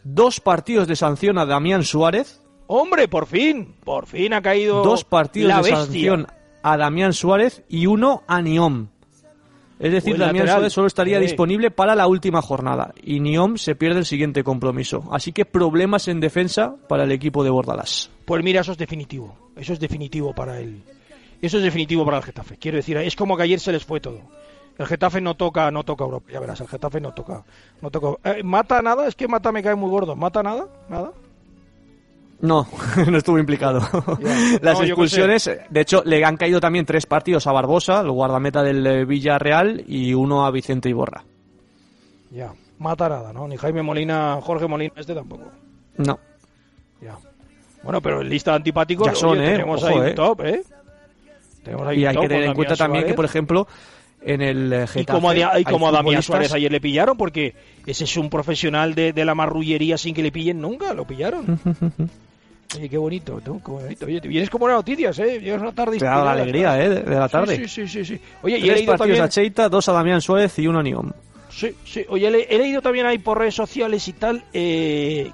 dos 0.05 0.41
partidos 0.41 0.87
de 0.89 0.97
sanción 0.97 1.39
a 1.39 1.47
Damián 1.47 1.85
Suárez. 1.85 2.43
Hombre, 2.67 3.09
por 3.09 3.27
fin, 3.27 3.75
por 3.85 4.07
fin 4.07 4.33
ha 4.35 4.43
caído 4.43 4.83
dos 4.83 5.05
partidos 5.05 5.65
de 5.65 5.71
sanción 5.71 6.27
a 6.63 6.77
Damián 6.77 7.13
Suárez 7.13 7.63
y 7.69 7.87
uno 7.87 8.23
a 8.27 8.43
Niom. 8.43 8.89
Es 9.79 9.93
decir, 9.93 10.15
el 10.15 10.19
Damián 10.19 10.47
lateral. 10.47 10.57
Suárez 10.57 10.73
solo 10.73 10.87
estaría 10.89 11.19
Sí. 11.19 11.23
disponible 11.27 11.71
para 11.71 11.95
la 11.95 12.09
última 12.09 12.43
jornada 12.43 12.93
y 13.03 13.21
Niom 13.21 13.57
se 13.59 13.77
pierde 13.77 14.01
el 14.01 14.07
siguiente 14.07 14.43
compromiso. 14.43 15.09
Así 15.13 15.33
que 15.33 15.45
problemas 15.45 16.09
en 16.09 16.19
defensa 16.21 16.75
para 16.89 17.05
el 17.05 17.13
equipo 17.13 17.45
de 17.45 17.51
Bordalás. 17.51 18.11
Pues 18.25 18.43
mira, 18.43 18.61
eso 18.63 18.73
es 18.73 18.79
definitivo. 18.79 19.37
Eso 19.57 19.73
es 19.73 19.81
definitivo 19.81 20.35
para 20.35 20.59
él. 20.61 20.83
Eso 21.41 21.59
es 21.59 21.63
definitivo 21.63 22.05
para 22.05 22.17
el 22.19 22.25
Getafe. 22.25 22.57
Quiero 22.57 22.77
decir, 22.77 22.97
es 22.97 23.15
como 23.15 23.37
que 23.37 23.45
ayer 23.45 23.61
se 23.61 23.71
les 23.71 23.85
fue 23.85 24.01
todo. 24.01 24.21
El 24.79 24.87
Getafe 24.87 25.21
no 25.21 25.35
toca, 25.35 25.71
no 25.73 25.83
toca 25.83 26.05
Europa. 26.05 26.31
Ya 26.33 26.39
verás, 26.39 26.61
el 26.61 26.69
Getafe 26.69 27.01
no 27.01 27.13
toca, 27.13 27.43
no 27.83 27.91
toca. 27.91 28.31
Eh, 28.31 28.43
mata 28.45 28.81
nada, 28.81 29.09
es 29.09 29.17
que 29.17 29.27
mata 29.27 29.51
me 29.51 29.63
cae 29.63 29.75
muy 29.75 29.91
gordo. 29.91 30.15
Mata 30.15 30.43
nada, 30.43 30.67
nada. 30.89 31.13
No, 32.41 32.69
no 33.11 33.19
estuvo 33.19 33.39
implicado. 33.39 33.81
Las 34.63 34.79
No, 34.79 34.85
expulsiones, 34.85 35.51
de 35.69 35.81
hecho, 35.81 36.03
le 36.05 36.25
han 36.25 36.37
caído 36.37 36.61
también 36.61 36.87
tres 36.87 37.07
partidos 37.07 37.49
a 37.49 37.53
Barbosa, 37.53 38.01
el 38.01 38.11
guardameta 38.13 38.63
del 38.63 38.87
eh, 38.87 39.05
Villarreal, 39.05 39.83
y 39.89 40.15
uno 40.15 40.47
a 40.47 40.53
Vicente 40.53 40.89
Iborra. 40.89 41.25
Ya, 42.31 42.53
mata 42.79 43.09
nada, 43.09 43.33
¿no? 43.33 43.49
Ni 43.49 43.57
Jaime 43.57 43.83
Molina, 43.83 44.39
Jorge 44.41 44.69
Molina, 44.69 44.93
este 44.97 45.15
tampoco. 45.15 45.51
No. 45.97 46.21
Ya. 47.01 47.19
Bueno, 47.83 48.01
pero 48.01 48.21
en 48.21 48.29
lista 48.29 48.53
de 48.53 48.57
antipáticos 48.59 49.09
Ya 49.09 49.15
son, 49.17 49.31
oye, 49.39 49.49
¿eh? 49.49 49.53
tenemos 49.53 49.83
Ojo, 49.83 50.01
ahí 50.01 50.11
¿eh? 50.11 50.15
top, 50.15 50.41
¿eh? 50.43 50.63
Tenemos 51.65 51.87
ahí 51.89 52.01
Y 52.01 52.07
hay 52.07 52.15
top 52.15 52.23
que 52.23 52.29
tener 52.29 52.45
en 52.45 52.55
cuenta 52.55 52.77
también 52.77 53.05
que, 53.07 53.15
por 53.15 53.25
ejemplo, 53.25 53.67
en 54.23 54.43
el 54.43 54.73
eh, 54.73 54.85
Y 54.85 54.87
Getafe 54.89 55.05
como, 55.13 55.31
a, 55.31 55.61
y 55.61 55.65
como 55.65 55.89
a 55.89 55.93
Damián 55.93 56.23
Suárez 56.23 56.53
ayer 56.53 56.71
le 56.73 56.81
pillaron, 56.81 57.17
porque 57.17 57.55
ese 57.87 58.05
es 58.05 58.17
un 58.17 58.29
profesional 58.31 58.95
de, 58.95 59.13
de 59.13 59.25
la 59.25 59.35
marrullería 59.35 59.97
sin 59.99 60.15
que 60.15 60.23
le 60.23 60.33
pillen 60.33 60.61
nunca, 60.61 60.93
lo 60.95 61.05
pillaron. 61.07 61.59
Oye, 62.77 62.89
qué 62.91 62.99
bonito, 62.99 63.41
tú, 63.43 63.63
qué 63.65 63.71
bonito. 63.71 64.05
Oye, 64.07 64.21
te 64.21 64.29
vienes 64.29 64.51
como 64.51 64.63
buenas 64.67 64.81
noticias, 64.81 65.19
¿eh? 65.21 65.41
Llegas 65.41 65.63
una 65.63 65.73
tarde 65.73 65.97
Te 65.99 66.05
da 66.05 66.23
la 66.23 66.33
alegría. 66.33 66.79
¿eh? 66.83 66.89
De, 66.91 67.01
de 67.03 67.15
la 67.17 67.29
tarde. 67.29 67.57
Sí, 67.57 67.67
sí, 67.67 67.89
sí, 67.89 68.05
sí. 68.05 68.21
Oye, 68.43 68.59
y 68.59 68.63
he 68.65 68.67
Tres 68.67 68.75
leído 68.81 68.93
partidos 68.93 68.99
también... 69.19 69.23
a 69.23 69.29
Cheita, 69.31 69.69
dos 69.71 69.89
a 69.89 69.93
Damián 69.93 70.21
Suárez 70.21 70.59
y 70.59 70.67
uno 70.67 70.81
a 70.81 70.83
Niom. 70.83 71.11
Sí, 71.51 71.75
sí. 71.87 72.05
Oye, 72.11 72.31
le- 72.31 72.47
he 72.55 72.59
leído 72.59 72.83
también 72.83 73.07
ahí 73.07 73.17
por 73.19 73.39
redes 73.39 73.55
sociales 73.55 74.07
y 74.07 74.13
tal, 74.13 74.45
eh, 74.53 75.31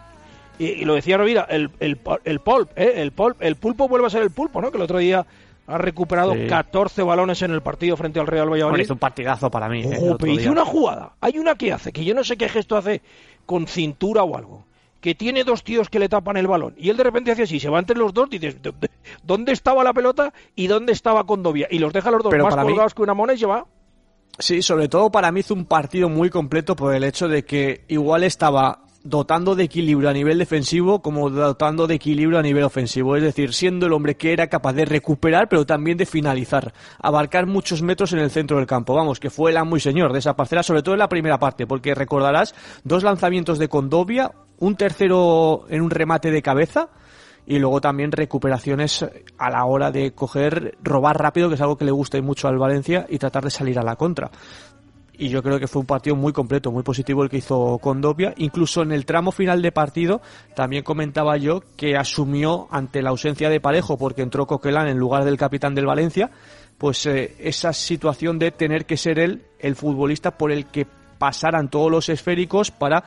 y, 0.60 0.64
y 0.64 0.84
lo 0.84 0.94
decía 0.94 1.16
Rovira, 1.16 1.44
el, 1.50 1.70
el, 1.80 1.98
el 2.24 2.38
pulp, 2.38 2.70
¿eh? 2.76 2.92
El 2.98 3.10
pulp, 3.10 3.42
el 3.42 3.56
pulpo 3.56 3.88
vuelve 3.88 4.06
a 4.06 4.10
ser 4.10 4.22
el 4.22 4.30
pulpo, 4.30 4.60
¿no? 4.60 4.70
Que 4.70 4.76
el 4.76 4.84
otro 4.84 4.98
día 4.98 5.26
ha 5.66 5.78
recuperado 5.78 6.34
Sí. 6.34 6.46
14 6.46 7.02
balones 7.02 7.40
en 7.42 7.50
el 7.50 7.62
partido 7.62 7.96
frente 7.96 8.20
al 8.20 8.26
Real 8.26 8.48
Bueno, 8.48 8.64
Valladolid. 8.66 8.84
hizo 8.84 8.92
un 8.94 8.98
partidazo 8.98 9.50
para 9.50 9.68
mí. 9.68 9.82
eh, 9.82 9.98
Ojo, 10.00 10.26
hizo 10.26 10.50
una 10.52 10.64
jugada. 10.64 11.12
Hay 11.20 11.38
una 11.38 11.54
que 11.54 11.72
hace, 11.72 11.92
que 11.92 12.04
yo 12.04 12.14
no 12.14 12.22
sé 12.24 12.36
qué 12.36 12.48
gesto 12.48 12.76
hace 12.76 13.02
con 13.46 13.66
cintura 13.66 14.22
o 14.22 14.36
algo. 14.36 14.64
Que 15.00 15.14
tiene 15.14 15.44
dos 15.44 15.62
tíos 15.62 15.90
que 15.90 15.98
le 15.98 16.08
tapan 16.08 16.36
el 16.38 16.46
balón. 16.46 16.74
Y 16.78 16.88
él 16.88 16.96
de 16.96 17.04
repente 17.04 17.30
hace 17.30 17.42
así, 17.42 17.60
se 17.60 17.68
va 17.68 17.78
entre 17.78 17.96
los 17.98 18.14
dos 18.14 18.28
y 18.30 18.38
dices, 18.38 18.62
"¿Dónde- 18.62 18.90
¿dónde 19.22 19.52
estaba 19.52 19.84
la 19.84 19.92
pelota 19.92 20.32
y 20.56 20.66
dónde 20.66 20.92
estaba 20.92 21.24
Condovia? 21.24 21.68
Y 21.70 21.78
los 21.78 21.92
deja 21.92 22.10
los 22.10 22.22
dos 22.22 22.30
Pero 22.30 22.44
más 22.44 22.56
mí- 22.56 22.62
colgados 22.62 22.94
que 22.94 23.02
una 23.02 23.12
mona 23.14 23.34
y 23.34 23.38
se 23.38 23.46
va. 23.46 23.66
Sí, 24.38 24.62
sobre 24.62 24.88
todo 24.88 25.10
para 25.10 25.30
mí 25.30 25.40
hizo 25.40 25.54
un 25.54 25.66
partido 25.66 26.08
muy 26.08 26.28
completo 26.30 26.74
por 26.74 26.94
el 26.94 27.04
hecho 27.04 27.28
de 27.28 27.44
que 27.44 27.84
igual 27.88 28.24
estaba 28.24 28.80
dotando 29.04 29.54
de 29.54 29.64
equilibrio 29.64 30.08
a 30.08 30.12
nivel 30.12 30.38
defensivo 30.38 31.02
como 31.02 31.30
dotando 31.30 31.86
de 31.86 31.94
equilibrio 31.94 32.38
a 32.38 32.42
nivel 32.42 32.64
ofensivo. 32.64 33.16
Es 33.16 33.22
decir, 33.22 33.52
siendo 33.52 33.86
el 33.86 33.92
hombre 33.92 34.16
que 34.16 34.32
era 34.32 34.48
capaz 34.48 34.72
de 34.72 34.86
recuperar 34.86 35.48
pero 35.48 35.66
también 35.66 35.96
de 35.96 36.06
finalizar. 36.06 36.72
Abarcar 36.98 37.46
muchos 37.46 37.82
metros 37.82 38.12
en 38.14 38.18
el 38.18 38.30
centro 38.30 38.56
del 38.56 38.66
campo. 38.66 38.94
Vamos, 38.94 39.20
que 39.20 39.30
fue 39.30 39.50
el 39.50 39.58
amo 39.58 39.76
y 39.76 39.80
señor 39.80 40.12
de 40.12 40.18
esa 40.18 40.34
parcela, 40.34 40.62
sobre 40.62 40.82
todo 40.82 40.94
en 40.94 41.00
la 41.00 41.08
primera 41.08 41.38
parte, 41.38 41.66
porque 41.66 41.94
recordarás 41.94 42.54
dos 42.82 43.04
lanzamientos 43.04 43.58
de 43.58 43.68
Condovia, 43.68 44.32
un 44.58 44.76
tercero 44.76 45.66
en 45.68 45.82
un 45.82 45.90
remate 45.90 46.30
de 46.30 46.42
cabeza 46.42 46.88
y 47.46 47.58
luego 47.58 47.80
también 47.80 48.10
recuperaciones 48.10 49.04
a 49.36 49.50
la 49.50 49.64
hora 49.64 49.90
de 49.90 50.12
coger, 50.14 50.78
robar 50.82 51.18
rápido, 51.18 51.48
que 51.48 51.56
es 51.56 51.60
algo 51.60 51.76
que 51.76 51.84
le 51.84 51.90
gusta 51.90 52.20
mucho 52.22 52.48
al 52.48 52.58
Valencia, 52.58 53.06
y 53.08 53.18
tratar 53.18 53.44
de 53.44 53.50
salir 53.50 53.78
a 53.78 53.82
la 53.82 53.96
contra. 53.96 54.30
Y 55.16 55.28
yo 55.28 55.42
creo 55.42 55.60
que 55.60 55.68
fue 55.68 55.80
un 55.80 55.86
partido 55.86 56.16
muy 56.16 56.32
completo, 56.32 56.72
muy 56.72 56.82
positivo 56.82 57.22
el 57.22 57.30
que 57.30 57.36
hizo 57.36 57.78
Condovia. 57.78 58.34
Incluso 58.36 58.82
en 58.82 58.92
el 58.92 59.06
tramo 59.06 59.30
final 59.30 59.62
de 59.62 59.70
partido, 59.70 60.20
también 60.54 60.82
comentaba 60.82 61.36
yo 61.36 61.62
que 61.76 61.96
asumió 61.96 62.66
ante 62.70 63.02
la 63.02 63.10
ausencia 63.10 63.48
de 63.48 63.60
Parejo, 63.60 63.96
porque 63.96 64.22
entró 64.22 64.46
Coquelán 64.46 64.88
en 64.88 64.98
lugar 64.98 65.24
del 65.24 65.36
capitán 65.36 65.74
del 65.74 65.86
Valencia, 65.86 66.30
pues 66.78 67.06
eh, 67.06 67.36
esa 67.38 67.72
situación 67.72 68.38
de 68.38 68.50
tener 68.50 68.86
que 68.86 68.96
ser 68.96 69.18
él 69.18 69.42
el 69.60 69.76
futbolista 69.76 70.32
por 70.32 70.50
el 70.50 70.66
que 70.66 70.86
pasaran 71.18 71.70
todos 71.70 71.90
los 71.90 72.08
esféricos 72.08 72.70
para 72.70 73.04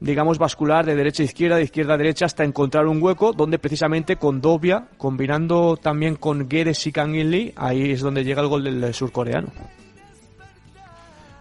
digamos, 0.00 0.38
bascular 0.38 0.86
de 0.86 0.94
derecha 0.94 1.22
a 1.22 1.26
izquierda, 1.26 1.56
de 1.56 1.64
izquierda 1.64 1.94
a 1.94 1.98
derecha, 1.98 2.24
hasta 2.24 2.42
encontrar 2.42 2.86
un 2.86 3.02
hueco 3.02 3.32
donde 3.34 3.58
precisamente 3.58 4.16
con 4.16 4.40
Dovia, 4.40 4.88
combinando 4.96 5.76
también 5.76 6.16
con 6.16 6.48
Guedes 6.48 6.86
y 6.86 6.92
Kangin 6.92 7.30
Lee, 7.30 7.52
ahí 7.56 7.92
es 7.92 8.00
donde 8.00 8.24
llega 8.24 8.40
el 8.40 8.48
gol 8.48 8.64
del 8.64 8.94
surcoreano. 8.94 9.48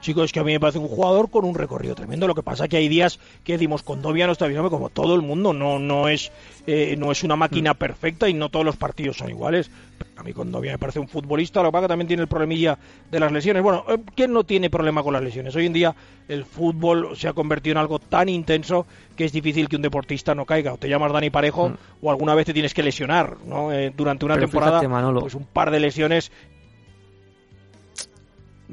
Chicos, 0.02 0.26
es 0.26 0.32
que 0.32 0.40
a 0.40 0.44
mí 0.44 0.54
me 0.54 0.60
parece 0.60 0.80
un 0.80 0.88
jugador 0.88 1.30
con 1.30 1.44
un 1.46 1.56
recorrido 1.56 1.94
tremendo. 1.94 2.28
Lo 2.28 2.36
que 2.36 2.44
pasa 2.44 2.68
que 2.68 2.78
hay 2.78 2.88
días 2.88 3.20
que 3.44 3.54
decimos 3.54 3.84
Condovia 3.84 4.26
no 4.26 4.32
está 4.32 4.48
bien, 4.48 4.68
como 4.70 4.90
todo 4.90 5.16
el 5.16 5.22
mundo, 5.22 5.54
no 5.54 5.78
no 5.80 6.08
es 6.08 6.32
eh, 6.68 6.96
no 6.98 7.12
es 7.12 7.24
una 7.24 7.36
máquina 7.36 7.74
perfecta 7.74 8.30
y 8.30 8.34
no 8.34 8.50
todos 8.50 8.66
los 8.66 8.78
partidos 8.78 9.18
son 9.18 9.30
iguales. 9.30 9.70
Pero 9.98 10.12
a 10.16 10.24
mí 10.24 10.34
Condovia 10.34 10.72
me 10.72 10.78
parece 10.78 11.00
un 11.00 11.08
futbolista, 11.08 11.62
lo 11.62 11.70
que 11.70 11.74
pasa 11.74 11.84
que 11.84 11.88
también 11.90 12.08
tiene 12.08 12.24
el 12.24 12.30
problemilla 12.30 12.78
de 13.12 13.20
las 13.20 13.32
lesiones. 13.32 13.62
Bueno, 13.62 13.84
eh, 13.90 13.98
¿quién 14.16 14.32
no 14.32 14.44
tiene 14.46 14.70
problema 14.70 15.04
con 15.04 15.14
las 15.14 15.24
lesiones? 15.24 15.56
Hoy 15.56 15.66
en 15.66 15.74
día 15.74 15.96
el 16.30 16.46
fútbol 16.46 17.18
se 17.18 17.28
ha 17.28 17.34
convertido 17.34 17.74
en 17.74 17.78
algo 17.80 18.00
tan 18.00 18.30
intenso 18.30 18.86
que 19.18 19.26
es 19.26 19.34
difícil 19.34 19.68
que 19.68 19.76
un 19.76 19.82
deportista 19.82 20.34
no 20.34 20.46
caiga. 20.46 20.74
O 20.74 20.78
te 20.78 20.88
llamas 20.88 21.12
Dani 21.12 21.30
Parejo 21.30 21.74
o 22.02 22.10
alguna 22.10 22.36
vez 22.36 22.46
te 22.46 22.54
tienes 22.54 22.74
que 22.74 22.84
lesionar, 22.84 23.38
¿no? 23.46 23.74
Eh, 23.74 23.92
durante 23.96 24.24
una 24.24 24.36
Pero 24.36 24.48
temporada, 24.48 24.72
fíjate, 24.80 24.88
Manolo. 24.88 25.20
pues 25.22 25.36
un 25.36 25.44
par 25.44 25.72
de 25.72 25.80
lesiones. 25.82 26.32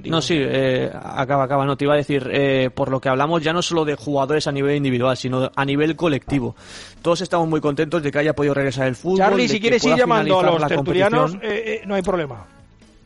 No, 0.05 0.21
sí, 0.21 0.35
eh, 0.39 0.91
acaba, 0.93 1.45
acaba. 1.45 1.65
No, 1.65 1.77
te 1.77 1.85
iba 1.85 1.95
a 1.95 1.97
decir, 1.97 2.29
eh, 2.31 2.69
por 2.75 2.91
lo 2.91 3.01
que 3.01 3.09
hablamos 3.09 3.43
ya 3.43 3.53
no 3.53 3.63
solo 3.63 3.85
de 3.85 3.95
jugadores 3.97 4.47
a 4.47 4.53
nivel 4.53 4.77
individual, 4.77 5.17
sino 5.17 5.51
a 5.55 5.65
nivel 5.65 5.97
colectivo. 5.97 6.55
Todos 7.03 7.23
estamos 7.23 7.49
muy 7.49 7.61
contentos 7.63 8.03
de 8.03 8.13
que 8.13 8.19
haya 8.19 8.35
podido 8.35 8.53
regresar 8.55 8.87
el 8.89 8.95
fútbol. 8.95 9.19
Charlie, 9.19 9.45
de 9.45 9.49
si 9.49 9.61
quieres 9.61 9.83
ir 9.85 9.97
llamando 9.97 10.39
a 10.41 10.43
los 10.45 10.67
tertulianos, 10.69 11.35
eh, 11.37 11.39
eh, 11.43 11.83
no 11.87 11.95
hay 11.95 12.03
problema. 12.03 12.45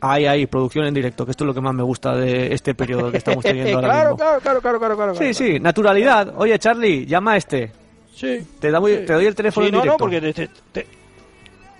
Ahí, 0.01 0.25
ahí, 0.25 0.47
producción 0.47 0.85
en 0.85 0.93
directo, 0.93 1.23
que 1.25 1.31
esto 1.31 1.43
es 1.43 1.47
lo 1.47 1.53
que 1.53 1.61
más 1.61 1.73
me 1.75 1.83
gusta 1.83 2.15
de 2.15 2.53
este 2.53 2.73
periodo 2.73 3.11
que 3.11 3.17
estamos 3.17 3.43
teniendo 3.43 3.75
ahora 3.77 3.87
claro, 3.87 4.03
mismo. 4.09 4.17
claro, 4.17 4.41
claro, 4.41 4.61
claro, 4.61 4.79
claro, 4.79 4.95
claro, 4.95 5.13
Sí, 5.13 5.19
claro. 5.19 5.33
sí, 5.33 5.59
naturalidad. 5.59 6.33
Oye, 6.37 6.57
Charlie, 6.59 7.05
llama 7.05 7.33
a 7.33 7.37
este. 7.37 7.71
Sí. 8.13 8.39
Te, 8.59 8.69
da 8.71 8.79
muy- 8.79 8.97
Sí. 8.97 9.05
te 9.05 9.13
doy 9.13 9.25
el 9.27 9.35
teléfono 9.35 9.65
Sí, 9.65 9.69
en 9.69 9.75
no, 9.75 9.81
directo. 9.81 9.93
no, 9.93 9.97
porque 9.97 10.21
te, 10.21 10.33
te- 10.33 10.49
te- 10.73 10.87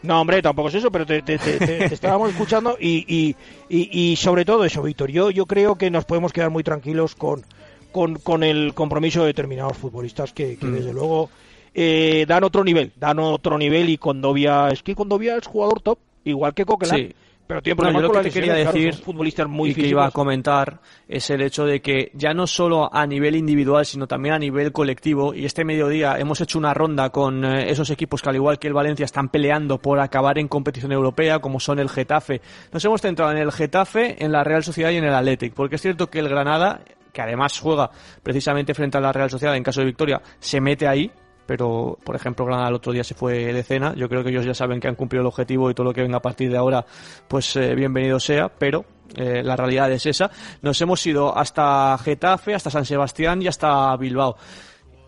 No, 0.04 0.20
hombre, 0.22 0.42
tampoco 0.42 0.70
es 0.70 0.76
eso, 0.76 0.92
pero 0.92 1.06
te, 1.06 1.22
te- 1.22 1.38
te- 1.38 1.60
te- 1.60 1.88
te 1.90 1.94
estábamos 1.94 2.30
escuchando 2.32 2.76
y, 2.80 3.06
y, 3.08 3.36
y, 3.70 4.12
y 4.12 4.16
sobre 4.16 4.46
todo 4.46 4.66
eso, 4.66 4.82
Víctor, 4.82 5.12
yo, 5.12 5.30
yo 5.30 5.46
creo 5.46 5.76
que 5.76 5.92
nos 5.92 6.06
podemos 6.06 6.34
quedar 6.34 6.50
muy 6.50 6.64
tranquilos 6.64 7.14
con, 7.16 7.44
con, 7.92 8.16
con 8.16 8.44
el 8.44 8.74
compromiso 8.74 9.22
de 9.22 9.28
determinados 9.28 9.78
futbolistas 9.78 10.34
que, 10.34 10.54
Mm. 10.54 10.58
que 10.60 10.68
desde 10.68 10.94
luego 10.94 11.30
eh, 11.74 12.26
dan 12.28 12.44
otro 12.44 12.64
nivel, 12.64 12.92
dan 12.98 13.20
otro 13.20 13.58
nivel 13.58 13.90
y 13.90 13.98
Condovia, 13.98 14.70
es 14.70 14.82
que 14.84 14.96
Condovia 14.96 15.38
es 15.38 15.46
jugador 15.48 15.82
top, 15.82 16.00
igual 16.26 16.54
que 16.54 16.66
Coquelin, 16.66 17.10
Sí. 17.10 17.16
Pero 17.52 17.62
tiene 17.62 17.76
No, 17.76 17.82
problemas 17.82 18.02
yo 18.02 18.08
lo 18.08 18.14
que 18.14 18.30
te 18.30 18.32
quería 18.32 18.54
claro, 18.56 18.72
decir 18.72 18.94
futbolistas 18.96 19.48
muy 19.50 19.72
y 19.72 19.76
que 19.76 19.88
iba 19.88 20.06
a 20.06 20.12
comentar 20.12 20.80
es 21.08 21.30
el 21.30 21.42
hecho 21.42 21.66
de 21.66 21.82
que 21.82 22.12
ya 22.14 22.34
no 22.34 22.48
solo 22.48 22.90
a 22.94 23.06
nivel 23.06 23.36
individual, 23.36 23.86
sino 23.86 24.08
también 24.08 24.36
a 24.36 24.40
nivel 24.40 24.72
colectivo, 24.72 25.34
y 25.34 25.46
este 25.46 25.66
mediodía 25.66 26.18
hemos 26.18 26.40
hecho 26.40 26.58
una 26.58 26.74
ronda 26.74 27.10
con 27.10 27.44
eh, 27.44 27.70
esos 27.70 27.90
equipos 27.90 28.22
que 28.22 28.30
al 28.30 28.36
igual 28.36 28.58
que 28.58 28.68
el 28.68 28.74
Valencia 28.74 29.04
están 29.04 29.28
peleando 29.28 29.80
por 29.80 30.00
acabar 30.00 30.40
en 30.40 30.48
competición 30.48 30.94
europea, 30.94 31.40
como 31.40 31.60
son 31.60 31.80
el 31.80 31.90
Getafe. 31.90 32.42
Nos 32.72 32.86
hemos 32.86 33.02
centrado 33.02 33.32
en 33.32 33.40
el 33.40 33.52
Getafe, 33.52 34.24
en 34.24 34.32
la 34.32 34.44
Real 34.46 34.64
Sociedad 34.64 34.92
y 34.92 34.98
en 34.98 35.04
el 35.04 35.14
Athletic, 35.14 35.54
porque 35.54 35.76
es 35.76 35.82
cierto 35.82 36.10
que 36.10 36.20
el 36.20 36.30
Granada, 36.30 36.82
que 37.12 37.22
además 37.22 37.60
juega 37.60 37.92
precisamente 38.24 38.74
frente 38.74 38.98
a 38.98 39.02
la 39.02 39.12
Real 39.12 39.30
Sociedad 39.30 39.56
en 39.58 39.64
caso 39.64 39.82
de 39.82 39.88
victoria, 39.88 40.22
se 40.40 40.62
mete 40.62 40.88
ahí, 40.88 41.12
pero 41.52 42.00
por 42.06 42.16
ejemplo 42.16 42.46
Granada 42.46 42.70
el 42.70 42.76
otro 42.76 42.94
día 42.94 43.04
se 43.04 43.14
fue 43.14 43.52
de 43.52 43.64
cena. 43.64 43.94
Yo 43.94 44.08
creo 44.08 44.24
que 44.24 44.30
ellos 44.30 44.46
ya 44.46 44.54
saben 44.54 44.80
que 44.80 44.88
han 44.88 44.96
cumplido 44.96 45.20
el 45.20 45.28
objetivo 45.28 45.70
y 45.70 45.74
todo 45.74 45.88
lo 45.88 45.94
que 45.94 46.02
venga 46.02 46.16
a 46.16 46.22
partir 46.22 46.50
de 46.50 46.56
ahora 46.56 46.86
pues 47.28 47.58
eh, 47.58 47.76
bienvenido 47.76 48.22
sea 48.22 48.48
pero 48.48 48.86
eh, 49.18 49.44
la 49.44 49.58
realidad 49.58 49.92
es 49.92 50.06
esa. 50.06 50.32
Nos 50.62 50.80
hemos 50.80 51.06
ido 51.06 51.38
hasta 51.38 51.98
Getafe 51.98 52.56
hasta 52.56 52.70
San 52.70 52.86
Sebastián 52.86 53.42
y 53.42 53.48
hasta 53.48 53.94
Bilbao. 53.98 54.38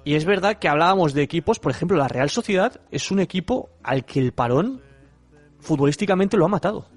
Y 0.03 0.15
es 0.15 0.25
verdad 0.25 0.59
que 0.59 0.67
hablábamos 0.67 1.13
de 1.13 1.21
equipos. 1.21 1.59
Por 1.59 1.71
ejemplo 1.71 1.95
la 1.95 2.09
Real 2.09 2.29
Sociedad 2.29 2.81
es 2.91 3.09
un 3.09 3.21
equipo 3.21 3.69
al 3.81 4.03
que 4.03 4.19
el 4.19 4.33
parón 4.33 4.81
futbolísticamente 5.61 6.35
lo 6.35 6.43
ha 6.43 6.49
matado. 6.49 6.87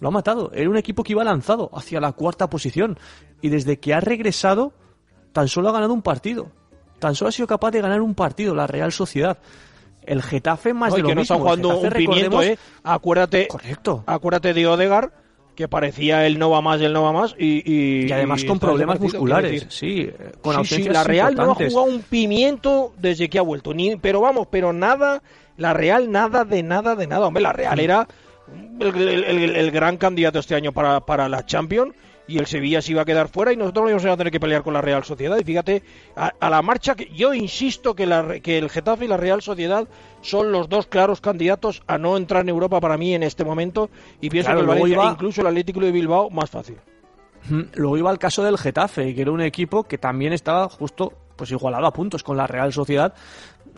Lo 0.00 0.08
ha 0.08 0.12
matado. 0.12 0.50
Era 0.54 0.70
un 0.70 0.78
equipo 0.78 1.04
que 1.04 1.12
iba 1.12 1.24
lanzado 1.24 1.68
hacia 1.74 2.00
la 2.00 2.12
cuarta 2.12 2.48
posición 2.48 2.98
y 3.42 3.50
desde 3.50 3.78
que 3.78 3.92
ha 3.92 4.00
regresado 4.00 4.72
tan 5.34 5.48
solo 5.48 5.68
ha 5.68 5.72
ganado 5.72 5.92
un 5.92 6.00
partido 6.00 6.52
tan 7.04 7.14
solo 7.14 7.28
ha 7.28 7.32
sido 7.32 7.46
capaz 7.46 7.70
de 7.70 7.82
ganar 7.82 8.00
un 8.00 8.14
partido 8.14 8.54
la 8.54 8.66
Real 8.66 8.90
Sociedad. 8.90 9.36
El 10.06 10.22
Getafe 10.22 10.72
más 10.72 10.88
No, 10.88 10.96
de 10.96 11.02
lo 11.02 11.08
que 11.08 11.14
no 11.14 11.20
mismo. 11.20 11.34
están 11.34 11.44
jugando 11.44 11.70
El 11.72 11.76
Getafe, 11.76 11.98
un 11.98 12.10
pimiento, 12.10 12.42
¿eh? 12.42 12.58
Acuérdate, 12.82 13.46
Correcto. 13.46 14.04
acuérdate 14.06 14.54
de 14.54 14.66
Odegar, 14.66 15.12
que 15.54 15.68
parecía 15.68 16.26
el 16.26 16.38
no 16.38 16.48
va 16.48 16.62
más, 16.62 16.80
el 16.80 16.94
no 16.94 17.02
va 17.02 17.12
más, 17.12 17.34
y, 17.38 17.62
y, 17.70 18.06
Y 18.06 18.12
además 18.12 18.42
y 18.42 18.46
con 18.46 18.56
está 18.56 18.68
problemas 18.68 19.00
musculares. 19.00 19.66
Sí, 19.68 20.00
eh, 20.00 20.32
con 20.40 20.64
Sí, 20.64 20.76
sí, 20.76 20.84
la 20.84 21.04
Real 21.04 21.34
no 21.34 21.50
ha 21.50 21.54
jugado 21.54 21.82
un 21.82 22.00
pimiento 22.00 22.94
desde 22.96 23.28
que 23.28 23.38
ha 23.38 23.42
vuelto, 23.42 23.74
ni, 23.74 23.96
pero 23.96 24.22
vamos, 24.22 24.48
pero 24.50 24.72
nada, 24.72 25.22
la 25.58 25.74
Real 25.74 26.10
nada 26.10 26.46
de 26.46 26.62
nada 26.62 26.96
de 26.96 27.06
nada, 27.06 27.26
hombre, 27.26 27.42
la 27.42 27.52
Real 27.52 27.80
era 27.80 28.08
el, 28.80 29.70
gran 29.72 29.98
candidato 29.98 30.38
este 30.38 30.54
año 30.54 30.72
para, 30.72 31.00
para 31.04 31.28
la 31.28 31.44
Champions 31.44 31.92
y 32.26 32.38
el 32.38 32.46
Sevilla 32.46 32.80
se 32.80 32.92
iba 32.92 33.02
a 33.02 33.04
quedar 33.04 33.28
fuera 33.28 33.52
y 33.52 33.56
nosotros 33.56 33.88
íbamos 33.88 34.04
a 34.06 34.16
tener 34.16 34.32
que 34.32 34.40
pelear 34.40 34.62
con 34.62 34.74
la 34.74 34.80
Real 34.80 35.04
Sociedad. 35.04 35.36
Y 35.38 35.44
fíjate, 35.44 35.82
a, 36.16 36.50
la 36.50 36.62
marcha, 36.62 36.94
que 36.94 37.10
yo 37.14 37.34
insisto 37.34 37.94
que, 37.94 38.06
la, 38.06 38.40
que 38.40 38.58
el 38.58 38.70
Getafe 38.70 39.04
y 39.04 39.08
la 39.08 39.16
Real 39.16 39.42
Sociedad 39.42 39.86
son 40.22 40.52
los 40.52 40.68
dos 40.68 40.86
claros 40.86 41.20
candidatos 41.20 41.82
a 41.86 41.98
no 41.98 42.16
entrar 42.16 42.42
en 42.42 42.48
Europa 42.48 42.80
para 42.80 42.96
mí 42.96 43.14
en 43.14 43.22
este 43.22 43.44
momento 43.44 43.90
y 44.20 44.30
pienso 44.30 44.52
que 44.52 44.60
el 44.60 44.66
Valencia, 44.66 45.10
incluso 45.10 45.40
el 45.42 45.48
Atlético 45.48 45.80
de 45.80 45.92
Bilbao, 45.92 46.30
más 46.30 46.50
fácil. 46.50 46.76
Luego 47.74 47.98
iba 47.98 48.10
el 48.10 48.18
caso 48.18 48.42
del 48.42 48.56
Getafe, 48.56 49.14
que 49.14 49.20
era 49.20 49.30
un 49.30 49.42
equipo 49.42 49.84
que 49.84 49.98
también 49.98 50.32
estaba 50.32 50.66
justo 50.68 51.12
pues 51.36 51.50
igualado 51.50 51.86
a 51.86 51.92
puntos 51.92 52.22
con 52.22 52.36
la 52.36 52.46
Real 52.46 52.72
Sociedad, 52.72 53.12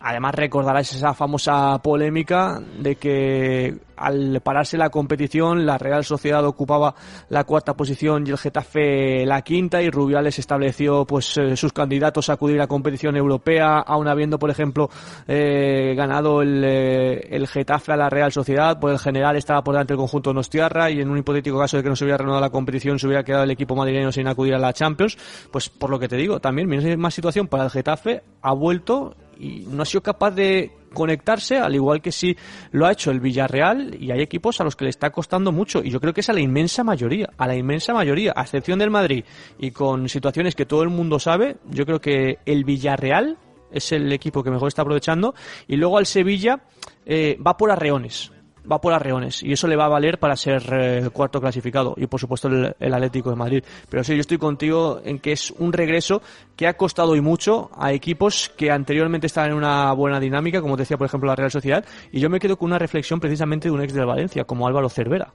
Además 0.08 0.36
recordarás 0.36 0.92
esa 0.92 1.14
famosa 1.14 1.80
polémica 1.82 2.60
de 2.78 2.94
que 2.94 3.76
al 3.96 4.40
pararse 4.40 4.78
la 4.78 4.88
competición 4.88 5.66
la 5.66 5.78
Real 5.78 6.04
Sociedad 6.04 6.44
ocupaba 6.44 6.94
la 7.28 7.42
cuarta 7.42 7.74
posición 7.74 8.24
y 8.24 8.30
el 8.30 8.38
Getafe 8.38 9.26
la 9.26 9.42
quinta 9.42 9.82
y 9.82 9.90
Rubiales 9.90 10.38
estableció 10.38 11.06
pues 11.06 11.36
eh, 11.38 11.56
sus 11.56 11.72
candidatos 11.72 12.28
a 12.28 12.34
acudir 12.34 12.60
a 12.60 12.68
competición 12.68 13.16
europea 13.16 13.78
aun 13.80 14.06
habiendo 14.06 14.38
por 14.38 14.48
ejemplo 14.48 14.90
eh, 15.26 15.94
ganado 15.96 16.40
el, 16.40 16.62
eh, 16.64 17.26
el, 17.34 17.48
Getafe 17.48 17.90
a 17.90 17.96
la 17.96 18.08
Real 18.08 18.30
Sociedad. 18.30 18.78
Pues 18.78 18.92
el 18.92 19.00
general 19.00 19.34
estaba 19.34 19.64
por 19.64 19.74
delante 19.74 19.94
del 19.94 19.98
conjunto 19.98 20.32
Nostiarra 20.32 20.88
y 20.88 21.00
en 21.00 21.10
un 21.10 21.18
hipotético 21.18 21.58
caso 21.58 21.78
de 21.78 21.82
que 21.82 21.88
no 21.88 21.96
se 21.96 22.04
hubiera 22.04 22.18
renovado 22.18 22.42
la 22.42 22.50
competición 22.50 23.00
se 23.00 23.08
hubiera 23.08 23.24
quedado 23.24 23.42
el 23.42 23.50
equipo 23.50 23.74
madrileño 23.74 24.12
sin 24.12 24.28
acudir 24.28 24.54
a 24.54 24.60
la 24.60 24.72
Champions. 24.72 25.18
Pues 25.50 25.68
por 25.68 25.90
lo 25.90 25.98
que 25.98 26.06
te 26.06 26.14
digo 26.14 26.38
también 26.38 26.96
más 26.96 27.12
situación 27.12 27.48
para 27.48 27.64
el 27.64 27.70
Getafe 27.70 28.22
ha 28.42 28.52
vuelto 28.52 29.16
y 29.38 29.66
no 29.68 29.82
ha 29.82 29.86
sido 29.86 30.02
capaz 30.02 30.32
de 30.32 30.72
conectarse, 30.92 31.58
al 31.58 31.74
igual 31.74 32.00
que 32.00 32.10
sí 32.10 32.36
lo 32.72 32.86
ha 32.86 32.92
hecho 32.92 33.10
el 33.10 33.20
Villarreal, 33.20 33.96
y 34.00 34.10
hay 34.10 34.20
equipos 34.20 34.60
a 34.60 34.64
los 34.64 34.76
que 34.76 34.84
le 34.84 34.90
está 34.90 35.10
costando 35.10 35.52
mucho, 35.52 35.82
y 35.84 35.90
yo 35.90 36.00
creo 36.00 36.14
que 36.14 36.22
es 36.22 36.30
a 36.30 36.32
la 36.32 36.40
inmensa 36.40 36.82
mayoría, 36.82 37.30
a 37.36 37.46
la 37.46 37.54
inmensa 37.54 37.92
mayoría, 37.92 38.32
a 38.34 38.42
excepción 38.42 38.78
del 38.78 38.90
Madrid, 38.90 39.24
y 39.58 39.70
con 39.70 40.08
situaciones 40.08 40.54
que 40.54 40.66
todo 40.66 40.82
el 40.82 40.88
mundo 40.88 41.18
sabe, 41.18 41.58
yo 41.70 41.84
creo 41.84 42.00
que 42.00 42.38
el 42.46 42.64
Villarreal 42.64 43.36
es 43.70 43.92
el 43.92 44.10
equipo 44.12 44.42
que 44.42 44.50
mejor 44.50 44.68
está 44.68 44.82
aprovechando, 44.82 45.34
y 45.68 45.76
luego 45.76 45.98
al 45.98 46.06
Sevilla 46.06 46.62
eh, 47.04 47.38
va 47.46 47.56
por 47.56 47.70
arreones, 47.70 48.32
va 48.70 48.80
por 48.80 48.92
arreones 48.92 49.42
y 49.42 49.52
eso 49.52 49.66
le 49.68 49.76
va 49.76 49.86
a 49.86 49.88
valer 49.88 50.18
para 50.18 50.36
ser 50.36 50.62
eh, 50.72 51.10
cuarto 51.12 51.40
clasificado 51.40 51.94
y 51.96 52.06
por 52.06 52.20
supuesto 52.20 52.48
el, 52.48 52.94
Atlético 52.94 53.30
de 53.30 53.36
Madrid. 53.36 53.64
Pero 53.88 54.02
sí, 54.04 54.14
yo 54.14 54.20
estoy 54.20 54.38
contigo 54.38 55.00
en 55.04 55.18
que 55.18 55.32
es 55.32 55.50
un 55.52 55.72
regreso 55.72 56.22
que 56.56 56.66
ha 56.66 56.76
costado 56.76 57.14
y 57.14 57.20
mucho 57.20 57.70
a 57.76 57.92
equipos 57.92 58.50
que 58.56 58.70
anteriormente 58.70 59.26
estaban 59.26 59.50
en 59.50 59.56
una 59.56 59.92
buena 59.92 60.18
dinámica, 60.18 60.60
como 60.60 60.76
decía 60.76 60.96
por 60.96 61.06
ejemplo 61.06 61.28
la 61.28 61.36
Real 61.36 61.50
Sociedad, 61.50 61.84
y 62.12 62.20
yo 62.20 62.30
me 62.30 62.40
quedo 62.40 62.56
con 62.56 62.66
una 62.66 62.78
reflexión 62.78 63.20
precisamente 63.20 63.68
de 63.68 63.74
un 63.74 63.82
ex 63.82 63.92
del 63.92 64.06
Valencia, 64.06 64.44
como 64.44 64.66
Álvaro 64.66 64.88
Cervera, 64.88 65.32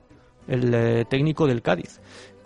el 0.48 0.74
eh, 0.74 1.04
técnico 1.08 1.46
del 1.46 1.62
Cádiz, 1.62 2.00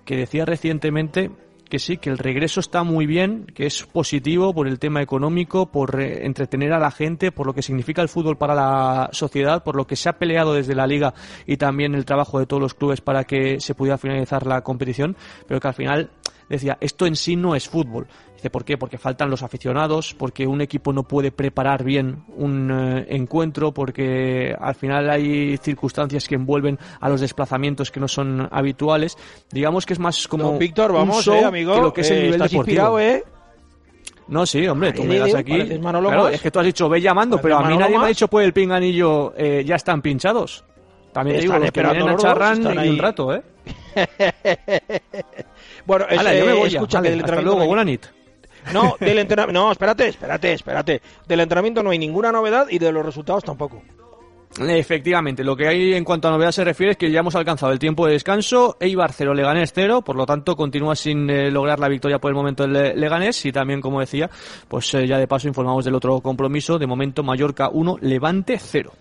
que 0.05 0.17
decía 0.17 0.45
recientemente 0.45 1.31
que 1.69 1.79
sí, 1.79 1.97
que 1.97 2.11
el 2.11 2.19
regreso 2.19 2.61
está 2.61 2.83
muy 2.83 3.07
bien, 3.07 3.47
que 3.55 3.67
es 3.67 3.83
positivo 3.85 4.55
por 4.55 4.69
el 4.69 4.79
tema 4.79 5.03
económico, 5.03 5.67
por 5.67 6.01
eh, 6.01 6.25
entretener 6.25 6.73
a 6.73 6.79
la 6.79 6.91
gente, 6.91 7.33
por 7.33 7.47
lo 7.47 7.55
que 7.55 7.63
significa 7.63 8.03
el 8.03 8.09
fútbol 8.09 8.37
para 8.37 8.55
la 8.55 9.09
sociedad, 9.13 9.63
por 9.63 9.77
lo 9.77 9.87
que 9.87 9.97
se 9.97 10.09
ha 10.09 10.19
peleado 10.19 10.55
desde 10.55 10.75
la 10.75 10.87
liga 10.87 11.15
y 11.47 11.57
también 11.57 11.95
el 11.95 12.05
trabajo 12.05 12.39
de 12.39 12.47
todos 12.47 12.63
los 12.63 12.75
clubes 12.75 13.01
para 13.01 13.25
que 13.25 13.61
se 13.61 13.75
pudiera 13.75 13.99
finalizar 13.99 14.47
la 14.47 14.63
competición, 14.63 15.17
pero 15.47 15.61
que 15.61 15.69
al 15.69 15.75
final 15.75 16.11
decía, 16.49 16.79
esto 16.81 17.07
en 17.07 17.17
sí 17.17 17.37
no 17.37 17.55
es 17.55 17.69
fútbol. 17.69 18.07
¿Por 18.51 18.65
qué? 18.65 18.79
Porque 18.79 18.99
faltan 18.99 19.31
los 19.31 19.43
aficionados, 19.43 20.15
porque 20.15 20.47
un 20.47 20.61
equipo 20.61 20.93
no 20.93 21.03
puede 21.03 21.31
preparar 21.33 21.85
bien 21.85 22.25
un 22.37 22.71
eh, 22.71 23.07
encuentro, 23.11 23.73
porque 23.73 24.55
al 24.59 24.75
final 24.75 25.11
hay 25.11 25.57
circunstancias 25.59 26.27
que 26.29 26.35
envuelven 26.35 26.79
a 27.01 27.09
los 27.09 27.21
desplazamientos 27.21 27.91
que 27.91 28.01
no 28.01 28.09
son 28.09 28.49
habituales. 28.51 29.17
Digamos 29.51 29.87
que 29.87 29.93
es 29.93 29.99
más 29.99 30.29
como 30.29 30.59
Víctor, 30.59 30.93
vamos, 30.93 31.27
eh, 31.29 31.45
amigo, 31.45 31.75
que 31.75 31.81
lo 31.81 31.93
que 31.93 32.01
es 32.03 32.11
el 32.11 32.19
eh, 32.19 32.23
nivel 32.23 32.41
deportivo. 32.41 33.01
¿eh? 33.01 33.25
No, 34.29 34.45
sí, 34.45 34.67
hombre, 34.67 34.93
tú 34.93 35.05
me 35.05 35.19
das 35.19 35.35
aquí. 35.35 35.57
Claro, 35.79 36.29
es 36.29 36.41
que 36.41 36.51
tú 36.51 36.59
has 36.59 36.67
dicho, 36.67 36.89
ve 36.89 37.01
llamando, 37.01 37.41
pero 37.41 37.59
a 37.59 37.69
mí 37.69 37.77
nadie 37.77 37.99
me 37.99 38.07
ha 38.07 38.09
dicho, 38.09 38.29
pues 38.29 38.45
el 38.47 38.53
pinganillo 38.53 39.33
eh, 39.37 39.63
ya 39.65 39.77
están 39.77 40.03
pinchados. 40.03 40.65
También 41.13 41.41
digo, 41.41 41.59
los 41.59 41.71
que 41.71 41.83
vienen 41.83 42.09
a 42.09 42.17
charran 42.17 42.85
y 42.85 42.89
un 42.89 42.99
rato, 42.99 43.35
¿eh? 43.35 43.43
bueno, 45.87 46.05
es, 46.11 46.23
yo 46.39 46.47
me 46.47 46.53
voy 46.53 46.69
escucha, 46.69 47.03
ya. 47.03 47.25
hasta 47.25 47.41
luego, 47.41 47.65
buena 47.65 47.85
no, 48.73 48.97
del 49.01 49.19
entrenamiento, 49.19 49.61
no, 49.61 49.73
espérate, 49.73 50.09
espérate, 50.09 50.53
espérate. 50.53 51.03
Del 51.27 51.41
entrenamiento 51.41 51.83
no 51.83 51.91
hay 51.91 51.99
ninguna 51.99 52.33
novedad 52.33 52.67
y 52.71 52.79
de 52.79 52.93
los 52.93 53.05
resultados 53.05 53.45
tampoco. 53.45 53.83
Efectivamente, 54.59 55.45
lo 55.45 55.55
que 55.55 55.69
hay 55.69 55.95
en 55.95 56.05
cuanto 56.05 56.29
a 56.29 56.31
novedad 56.31 56.51
se 56.51 56.65
refiere 56.65 56.93
es 56.93 56.97
que 56.97 57.11
ya 57.11 57.21
hemos 57.21 57.35
alcanzado 57.35 57.73
el 57.73 57.79
tiempo 57.79 58.07
de 58.07 58.13
descanso, 58.13 58.77
Eibar 58.81 59.13
0, 59.13 59.35
Leganés 59.35 59.73
0, 59.75 60.01
por 60.01 60.17
lo 60.17 60.25
tanto 60.25 60.57
continúa 60.57 60.97
sin 60.97 61.29
eh, 61.29 61.51
lograr 61.51 61.79
la 61.79 61.89
victoria 61.89 62.19
por 62.19 62.31
el 62.31 62.37
momento 62.37 62.65
el 62.65 62.75
eh, 62.75 62.95
Leganés 62.97 63.45
y 63.45 63.53
también, 63.53 63.83
como 63.83 64.01
decía, 64.01 64.31
pues 64.67 64.95
eh, 64.95 65.07
ya 65.07 65.19
de 65.19 65.29
paso 65.29 65.47
informamos 65.47 65.85
del 65.85 65.95
otro 65.95 66.21
compromiso, 66.21 66.79
de 66.79 66.87
momento 66.87 67.23
Mallorca 67.23 67.69
1, 67.71 67.99
Levante 68.01 68.59
0. 68.59 68.93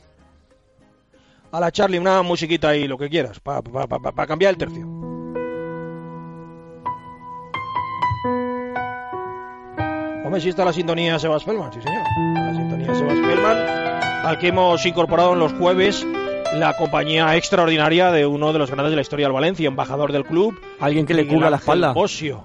A 1.51 1.60
la 1.62 1.71
Charlie, 1.71 1.99
una 1.99 2.21
musiquita 2.21 2.69
ahí, 2.69 2.86
lo 2.86 2.97
que 2.97 3.08
quieras, 3.08 3.39
para 3.39 4.28
cambiar 4.28 4.51
el 4.51 4.58
tercio. 4.58 5.14
Hombre, 10.36 10.43
sí 10.43 10.50
está 10.50 10.65
la 10.65 10.74
sintonía 10.74 11.13
de 11.13 11.19
Sebas 11.19 11.43
Spellman, 11.43 11.71
sí 11.71 11.80
señor. 11.82 12.04
La 12.34 12.54
sintonía 12.54 12.88
de 12.88 12.95
Sebas 12.95 14.26
al 14.26 14.38
que 14.38 14.50
hemos 14.50 14.86
incorporado 14.86 15.32
en 15.32 15.39
los 15.39 15.54
jueves 15.54 16.06
la 16.56 16.76
compañía 16.76 17.34
extraordinaria 17.38 18.12
de 18.12 18.26
uno 18.26 18.52
de 18.52 18.60
los 18.60 18.69
grandes 18.69 18.89
de 18.89 18.98
la 18.98 19.02
historia 19.02 19.28
del 19.28 19.34
Valencia, 19.34 19.65
embajador 19.69 20.12
del 20.12 20.26
club. 20.26 20.60
Alguien 20.82 21.06
que 21.06 21.13
le 21.13 21.26
cubra 21.26 21.50
la 21.50 21.56
espalda. 21.56 21.93
Bosio. 21.93 22.43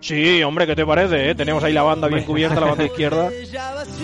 Sí, 0.00 0.42
hombre, 0.42 0.66
¿qué 0.66 0.76
te 0.76 0.84
parece? 0.84 1.30
Eh? 1.30 1.34
Tenemos 1.34 1.64
ahí 1.64 1.72
la 1.72 1.82
banda 1.82 2.08
bien 2.08 2.24
cubierta, 2.24 2.60
la 2.60 2.66
banda 2.66 2.84
izquierda. 2.92 3.30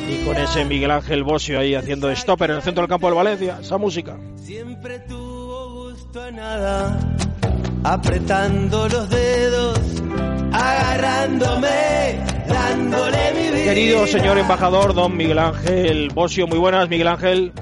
Y 0.09 0.25
con 0.25 0.39
ese 0.39 0.65
Miguel 0.65 0.91
Ángel 0.91 1.25
Bosio 1.25 1.59
ahí 1.59 1.75
haciendo 1.75 2.11
stopper 2.17 2.53
en 2.53 2.57
el 2.57 2.63
centro 2.63 2.85
del 2.85 2.89
campo 2.89 3.09
del 3.09 3.17
Valencia. 3.17 3.59
Esa 3.61 3.77
música. 3.77 4.17
Siempre 4.37 5.01
tuvo 5.01 5.91
gusto 5.91 6.23
a 6.23 6.31
nada, 6.31 6.99
apretando 7.83 8.89
los 8.89 9.11
dedos, 9.11 9.79
agarrándome 10.55 11.85
Querido 13.65 14.07
señor 14.07 14.39
embajador, 14.39 14.95
don 14.95 15.17
Miguel 15.17 15.39
Ángel 15.39 16.11
Bosio, 16.15 16.47
muy 16.47 16.59
buenas, 16.59 16.89
Miguel 16.89 17.09
Ángel. 17.09 17.53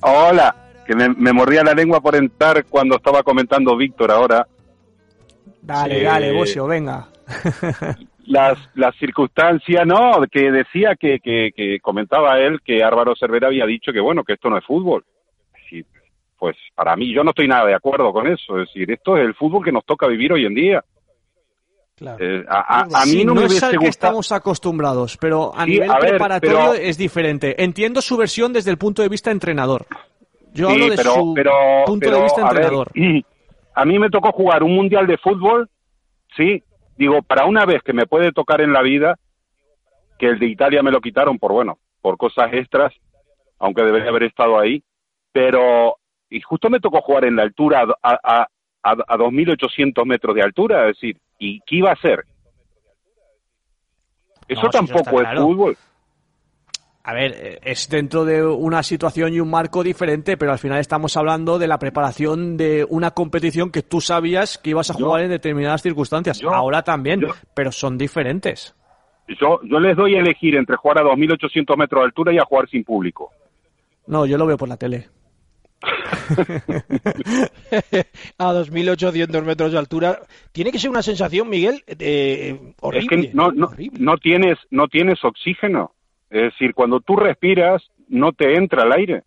Hola, 0.00 0.54
que 0.86 0.94
me, 0.94 1.32
mordía 1.32 1.62
la 1.62 1.74
lengua 1.74 2.00
por 2.00 2.14
entrar 2.14 2.64
cuando 2.64 2.96
estaba 2.96 3.22
comentando 3.22 3.76
Víctor 3.76 4.10
ahora. 4.10 4.46
Dale, 5.60 6.02
dale, 6.02 6.32
Bosio, 6.32 6.66
venga. 6.66 7.08
las, 8.26 8.58
las 8.74 8.96
circunstancias, 8.96 9.86
no, 9.86 10.24
que 10.30 10.50
decía 10.50 10.94
que, 10.98 11.18
que, 11.20 11.78
comentaba 11.82 12.38
él 12.38 12.60
que 12.64 12.82
Álvaro 12.82 13.14
Cervera 13.14 13.48
había 13.48 13.66
dicho 13.66 13.92
que 13.92 14.00
bueno, 14.00 14.24
que 14.24 14.34
esto 14.34 14.48
no 14.48 14.58
es 14.58 14.64
fútbol. 14.64 15.04
pues 16.38 16.56
para 16.74 16.94
mí 16.96 17.12
yo 17.12 17.24
no 17.24 17.30
estoy 17.30 17.48
nada 17.48 17.66
de 17.66 17.74
acuerdo 17.74 18.12
con 18.12 18.26
eso, 18.28 18.60
es 18.60 18.68
decir, 18.68 18.90
esto 18.90 19.16
es 19.16 19.24
el 19.24 19.34
fútbol 19.34 19.64
que 19.64 19.72
nos 19.72 19.84
toca 19.84 20.06
vivir 20.06 20.32
hoy 20.32 20.46
en 20.46 20.54
día. 20.54 20.84
Eh, 22.00 22.44
a, 22.48 23.04
mí 23.06 23.24
no, 23.24 23.34
me 23.34 23.46
es 23.46 23.62
al 23.62 23.78
que 23.78 23.88
estamos 23.88 24.30
acostumbrados, 24.32 25.16
pero 25.16 25.52
a 25.54 25.66
nivel 25.66 25.90
preparatorio 25.98 26.74
es 26.74 26.96
diferente. 26.96 27.62
Entiendo 27.62 28.00
su 28.00 28.16
versión 28.16 28.52
desde 28.52 28.70
el 28.70 28.78
punto 28.78 29.02
de 29.02 29.08
vista 29.08 29.30
entrenador. 29.30 29.86
Yo 30.52 30.68
hablo 30.68 30.88
de 30.88 30.96
su 30.96 31.34
punto 31.86 32.10
de 32.10 32.22
vista 32.22 32.42
entrenador. 32.42 32.90
a 33.74 33.84
mí 33.84 33.98
me 33.98 34.10
tocó 34.10 34.32
jugar 34.32 34.62
un 34.62 34.74
mundial 34.74 35.06
de 35.06 35.18
fútbol, 35.18 35.68
sí, 36.36 36.62
digo, 36.96 37.22
para 37.22 37.46
una 37.46 37.64
vez 37.64 37.82
que 37.82 37.92
me 37.92 38.06
puede 38.06 38.32
tocar 38.32 38.60
en 38.60 38.72
la 38.72 38.82
vida, 38.82 39.18
que 40.18 40.26
el 40.26 40.38
de 40.38 40.46
Italia 40.46 40.82
me 40.82 40.90
lo 40.90 41.00
quitaron 41.00 41.38
por, 41.38 41.52
bueno, 41.52 41.78
por 42.00 42.16
cosas 42.16 42.52
extras, 42.52 42.92
aunque 43.58 43.82
debería 43.82 44.10
haber 44.10 44.24
estado 44.24 44.58
ahí, 44.58 44.82
pero, 45.32 45.96
y 46.30 46.40
justo 46.40 46.70
me 46.70 46.80
tocó 46.80 47.00
jugar 47.00 47.24
en 47.24 47.36
la 47.36 47.42
altura 47.42 47.86
a, 48.02 48.18
a, 48.22 48.48
a, 48.82 48.92
a 48.92 49.16
2.800 49.16 50.04
metros 50.06 50.34
de 50.34 50.42
altura, 50.42 50.88
es 50.88 50.96
decir, 50.96 51.16
¿Y 51.38 51.60
qué 51.60 51.76
iba 51.76 51.90
a 51.90 51.94
hacer? 51.94 52.24
Eso 54.48 54.68
tampoco 54.70 55.20
es 55.20 55.28
fútbol. 55.38 55.76
A 57.04 57.14
ver, 57.14 57.32
eh, 57.36 57.58
es 57.62 57.88
dentro 57.88 58.24
de 58.24 58.44
una 58.44 58.82
situación 58.82 59.32
y 59.32 59.40
un 59.40 59.50
marco 59.50 59.82
diferente, 59.82 60.36
pero 60.36 60.52
al 60.52 60.58
final 60.58 60.78
estamos 60.78 61.16
hablando 61.16 61.58
de 61.58 61.66
la 61.66 61.78
preparación 61.78 62.56
de 62.56 62.86
una 62.88 63.12
competición 63.12 63.70
que 63.70 63.82
tú 63.82 64.00
sabías 64.00 64.58
que 64.58 64.70
ibas 64.70 64.90
a 64.90 64.94
jugar 64.94 65.22
en 65.22 65.30
determinadas 65.30 65.82
circunstancias. 65.82 66.42
Ahora 66.42 66.82
también, 66.82 67.22
pero 67.54 67.72
son 67.72 67.96
diferentes. 67.96 68.74
Yo, 69.40 69.60
yo 69.62 69.78
les 69.78 69.96
doy 69.96 70.16
a 70.16 70.20
elegir 70.20 70.56
entre 70.56 70.76
jugar 70.76 70.98
a 70.98 71.02
2.800 71.02 71.76
metros 71.76 72.00
de 72.00 72.06
altura 72.06 72.32
y 72.32 72.38
a 72.38 72.44
jugar 72.44 72.68
sin 72.68 72.84
público. 72.84 73.30
No, 74.06 74.26
yo 74.26 74.36
lo 74.38 74.46
veo 74.46 74.56
por 74.56 74.68
la 74.68 74.76
tele. 74.76 75.08
a 78.38 78.52
2.800 78.52 79.42
metros 79.44 79.72
de 79.72 79.78
altura. 79.78 80.20
Tiene 80.52 80.72
que 80.72 80.78
ser 80.78 80.90
una 80.90 81.02
sensación, 81.02 81.48
Miguel, 81.48 81.82
horrible. 82.80 83.16
Es 83.16 83.28
que 83.28 83.34
no, 83.34 83.50
no, 83.52 83.70
no, 83.98 84.16
tienes, 84.18 84.58
no 84.70 84.88
tienes 84.88 85.22
oxígeno. 85.24 85.92
Es 86.30 86.52
decir, 86.52 86.74
cuando 86.74 87.00
tú 87.00 87.16
respiras, 87.16 87.82
no 88.08 88.32
te 88.32 88.54
entra 88.56 88.84
el 88.84 88.92
aire. 88.92 89.22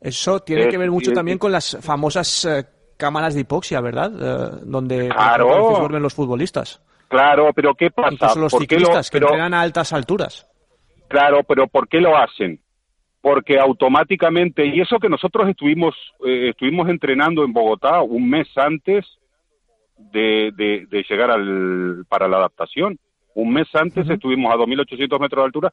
Eso 0.00 0.40
tiene 0.40 0.64
Eh, 0.64 0.68
que 0.68 0.78
ver 0.78 0.90
mucho 0.90 1.12
también 1.12 1.38
con 1.38 1.52
las 1.52 1.76
famosas 1.80 2.44
eh, 2.44 2.64
cámaras 2.96 3.34
de 3.34 3.40
hipoxia, 3.40 3.80
¿verdad? 3.80 4.12
Eh, 4.14 4.60
donde 4.64 5.08
Claro. 5.08 5.76
duermen 5.78 6.02
los 6.02 6.14
futbolistas. 6.14 6.82
Claro, 7.08 7.50
pero 7.54 7.74
¿qué 7.74 7.90
pasa? 7.90 8.08
Incluso 8.12 8.38
los 8.40 8.52
¿Por 8.52 8.66
qué 8.66 8.76
lo- 8.76 8.80
ciclistas 8.80 9.10
que 9.10 9.18
pero- 9.18 9.28
entrenan 9.28 9.54
a 9.54 9.60
altas 9.60 9.92
alturas. 9.92 10.46
Claro, 11.08 11.40
pero 11.46 11.66
¿por 11.68 11.88
qué 11.88 12.00
lo 12.00 12.16
hacen? 12.16 12.58
Porque 13.22 13.58
automáticamente, 13.58 14.66
y 14.66 14.80
eso 14.80 14.98
que 14.98 15.08
nosotros 15.08 15.48
estuvimos, 15.48 15.94
eh, 16.26 16.48
estuvimos 16.50 16.88
entrenando 16.90 17.44
en 17.44 17.52
Bogotá 17.54 18.02
un 18.02 18.28
mes 18.28 18.48
antes 18.58 19.06
de, 19.96 20.50
de- 20.56 20.86
de 20.90 21.04
llegar 21.08 21.30
al, 21.30 22.04
para 22.08 22.26
la 22.28 22.38
adaptación. 22.38 22.98
Un 23.34 23.52
mes 23.52 23.68
antes 23.74 24.10
estuvimos 24.10 24.52
a 24.52 24.56
2.800 24.56 25.20
metros 25.20 25.42
de 25.42 25.46
altura. 25.46 25.72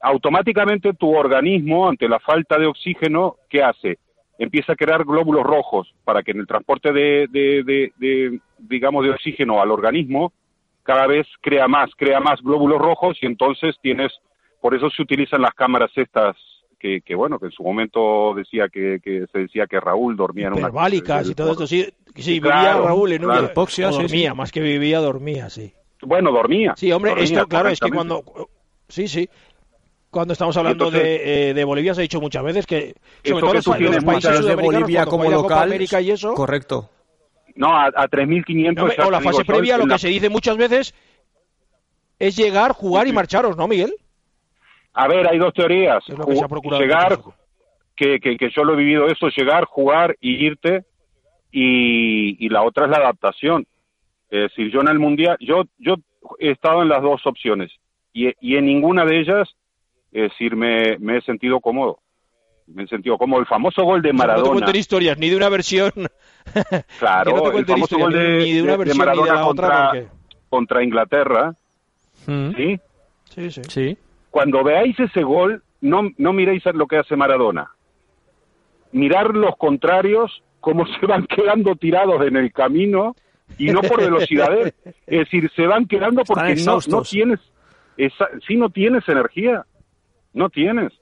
Automáticamente 0.00 0.92
tu 0.94 1.14
organismo, 1.16 1.88
ante 1.88 2.08
la 2.08 2.20
falta 2.20 2.58
de 2.58 2.66
oxígeno, 2.66 3.36
¿qué 3.50 3.62
hace? 3.62 3.98
Empieza 4.38 4.74
a 4.74 4.76
crear 4.76 5.04
glóbulos 5.04 5.42
rojos 5.42 5.92
para 6.04 6.22
que 6.22 6.30
en 6.30 6.38
el 6.40 6.46
transporte 6.46 6.92
de, 6.92 7.26
de- 7.30 7.62
de- 7.64 7.92
de, 7.96 8.40
digamos, 8.58 9.04
de 9.04 9.10
oxígeno 9.10 9.60
al 9.60 9.70
organismo, 9.72 10.32
cada 10.84 11.06
vez 11.08 11.26
crea 11.40 11.66
más, 11.66 11.90
crea 11.96 12.20
más 12.20 12.40
glóbulos 12.42 12.78
rojos 12.78 13.18
y 13.20 13.26
entonces 13.26 13.74
tienes, 13.82 14.12
por 14.60 14.74
eso 14.74 14.88
se 14.90 15.02
utilizan 15.02 15.42
las 15.42 15.54
cámaras 15.54 15.90
estas 15.96 16.36
que, 16.78 17.00
que 17.00 17.14
bueno, 17.14 17.38
que 17.38 17.46
en 17.46 17.52
su 17.52 17.62
momento 17.62 18.34
decía 18.34 18.68
que, 18.72 19.00
que 19.02 19.26
se 19.32 19.38
decía 19.40 19.66
que 19.66 19.80
Raúl 19.80 20.16
dormía 20.16 20.46
en 20.48 20.52
una 20.54 20.60
Hiperbálicas 20.62 21.28
y 21.30 21.34
todo 21.34 21.52
esto, 21.52 21.66
sí, 21.66 21.86
sí 22.14 22.40
Claro, 22.40 22.56
vivía 22.80 22.86
Raúl 22.88 23.12
en 23.12 23.24
una. 23.24 23.40
Hipoxia, 23.42 23.92
sí, 23.92 24.02
dormía, 24.02 24.30
sí. 24.32 24.36
más 24.36 24.52
que 24.52 24.60
vivía, 24.60 24.98
dormía, 25.00 25.48
sí. 25.50 25.72
Bueno, 26.02 26.30
dormía. 26.32 26.74
Sí, 26.76 26.92
hombre, 26.92 27.10
dormía 27.12 27.24
esto, 27.24 27.46
claro, 27.46 27.68
es 27.70 27.80
que 27.80 27.90
cuando. 27.90 28.22
Sí, 28.88 29.08
sí. 29.08 29.28
Cuando 30.10 30.32
estamos 30.32 30.56
hablando 30.56 30.86
entonces- 30.86 31.02
de, 31.02 31.50
eh, 31.50 31.54
de 31.54 31.64
Bolivia, 31.64 31.94
se 31.94 32.00
ha 32.00 32.02
dicho 32.02 32.20
muchas 32.20 32.42
veces 32.44 32.66
que, 32.66 32.94
sobre 33.24 33.40
todo 33.40 33.50
que 33.50 33.56
los, 33.56 33.64
tú 33.64 33.70
países 34.06 34.44
de 34.46 34.54
Bolivia 34.54 35.04
como 35.06 35.24
Copa 35.24 35.36
local. 35.36 35.62
América 35.64 36.00
y 36.00 36.10
eso, 36.10 36.32
Correcto. 36.34 36.88
No, 37.54 37.68
a, 37.74 37.86
a 37.86 38.08
3.500. 38.08 38.74
no, 38.98 39.06
o 39.06 39.10
la 39.10 39.20
fase 39.20 39.38
digo 39.42 39.52
previa, 39.52 39.78
lo 39.78 39.86
la- 39.86 39.94
que 39.94 39.98
se 40.00 40.08
dice 40.08 40.28
muchas 40.28 40.56
veces 40.56 40.94
es 42.18 42.36
llegar, 42.36 42.72
jugar 42.72 43.06
y 43.08 43.12
marcharos, 43.12 43.56
¿no, 43.56 43.66
Miguel? 43.66 43.94
A 44.98 45.08
ver, 45.08 45.28
hay 45.28 45.38
dos 45.38 45.52
teorías. 45.52 46.02
Es 46.08 46.16
lo 46.16 46.24
que 46.26 46.36
se 46.36 46.44
ha 46.44 46.48
procurado 46.48 46.82
Llegar, 46.82 47.18
que, 47.94 48.18
que, 48.18 48.36
que 48.38 48.50
yo 48.50 48.64
lo 48.64 48.72
he 48.72 48.76
vivido 48.76 49.06
eso, 49.08 49.28
llegar, 49.28 49.64
jugar 49.66 50.16
y 50.20 50.44
irte. 50.46 50.84
Y, 51.52 52.44
y 52.44 52.48
la 52.48 52.62
otra 52.62 52.86
es 52.86 52.90
la 52.90 52.96
adaptación. 52.96 53.66
Es 54.30 54.50
decir, 54.50 54.70
yo 54.72 54.80
en 54.80 54.88
el 54.88 54.98
Mundial, 54.98 55.36
yo, 55.40 55.64
yo 55.78 55.96
he 56.38 56.50
estado 56.50 56.80
en 56.82 56.88
las 56.88 57.02
dos 57.02 57.26
opciones. 57.26 57.70
Y, 58.12 58.32
y 58.40 58.56
en 58.56 58.64
ninguna 58.66 59.04
de 59.04 59.20
ellas, 59.20 59.48
es 60.12 60.30
decir, 60.30 60.56
me, 60.56 60.96
me 60.98 61.18
he 61.18 61.20
sentido 61.22 61.60
cómodo. 61.60 61.98
Me 62.66 62.84
he 62.84 62.86
sentido 62.88 63.18
cómodo. 63.18 63.40
El 63.40 63.46
famoso 63.46 63.84
gol 63.84 64.00
de 64.00 64.08
sea, 64.08 64.12
no 64.14 64.22
te 64.22 64.26
Maradona. 64.26 64.50
cuenten 64.52 64.76
historias, 64.76 65.18
ni 65.18 65.28
de 65.28 65.36
una 65.36 65.48
versión. 65.50 65.92
Claro, 66.98 67.36
no 67.36 67.58
el 67.58 67.66
famoso 67.66 67.98
gol 67.98 68.12
de, 68.12 68.38
ni 68.38 68.52
de 68.52 68.62
una 68.62 68.72
de 68.72 68.78
versión 68.78 68.98
ni 68.98 69.04
de 69.04 69.06
Maradona 69.16 69.34
la 69.34 69.46
contra, 69.46 69.92
contra 70.48 70.82
Inglaterra. 70.84 71.52
Mm, 72.26 72.50
¿sí? 72.54 72.80
Sí, 73.34 73.50
sí. 73.50 73.62
Sí. 73.68 73.98
Cuando 74.36 74.62
veáis 74.62 75.00
ese 75.00 75.22
gol, 75.22 75.62
no, 75.80 76.10
no 76.18 76.34
miréis 76.34 76.66
a 76.66 76.72
lo 76.72 76.86
que 76.86 76.98
hace 76.98 77.16
Maradona. 77.16 77.70
Mirar 78.92 79.34
los 79.34 79.56
contrarios, 79.56 80.42
cómo 80.60 80.84
se 80.86 81.06
van 81.06 81.26
quedando 81.34 81.74
tirados 81.74 82.20
en 82.20 82.36
el 82.36 82.52
camino, 82.52 83.16
y 83.56 83.70
no 83.70 83.80
por 83.80 83.98
velocidad 83.98 84.50
de 84.50 84.62
él. 84.62 84.74
Es 85.06 85.20
decir, 85.20 85.50
se 85.56 85.66
van 85.66 85.86
quedando 85.86 86.22
porque 86.22 86.54
no, 86.56 86.80
no 86.86 87.00
tienes, 87.00 87.40
esa, 87.96 88.28
si 88.46 88.56
no 88.56 88.68
tienes 88.68 89.08
energía, 89.08 89.64
no 90.34 90.50
tienes, 90.50 90.92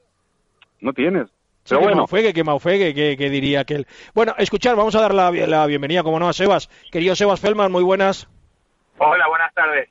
no 0.81 0.93
tienes. 0.93 1.27
Sí, 1.27 1.71
Pero 1.71 1.81
que 1.81 1.87
bueno, 1.87 1.97
Maufegue, 2.03 2.33
que 2.33 2.45
Maufegue, 2.45 2.95
que, 2.95 3.17
que 3.17 3.31
diría 3.31 3.63
aquel. 3.63 3.89
Bueno, 4.15 4.37
escuchar, 4.39 4.77
vamos 4.77 4.95
a 4.95 5.01
dar 5.01 5.13
la, 5.13 5.33
la 5.33 5.67
bienvenida, 5.67 6.05
como 6.05 6.21
no, 6.21 6.29
a 6.29 6.33
Sebas. 6.33 6.69
Querido 6.93 7.17
Sebas 7.17 7.41
Feldman, 7.41 7.73
muy 7.73 7.83
buenas. 7.83 8.29
Hola, 8.99 9.27
buenas 9.29 9.53
tardes. 9.55 9.89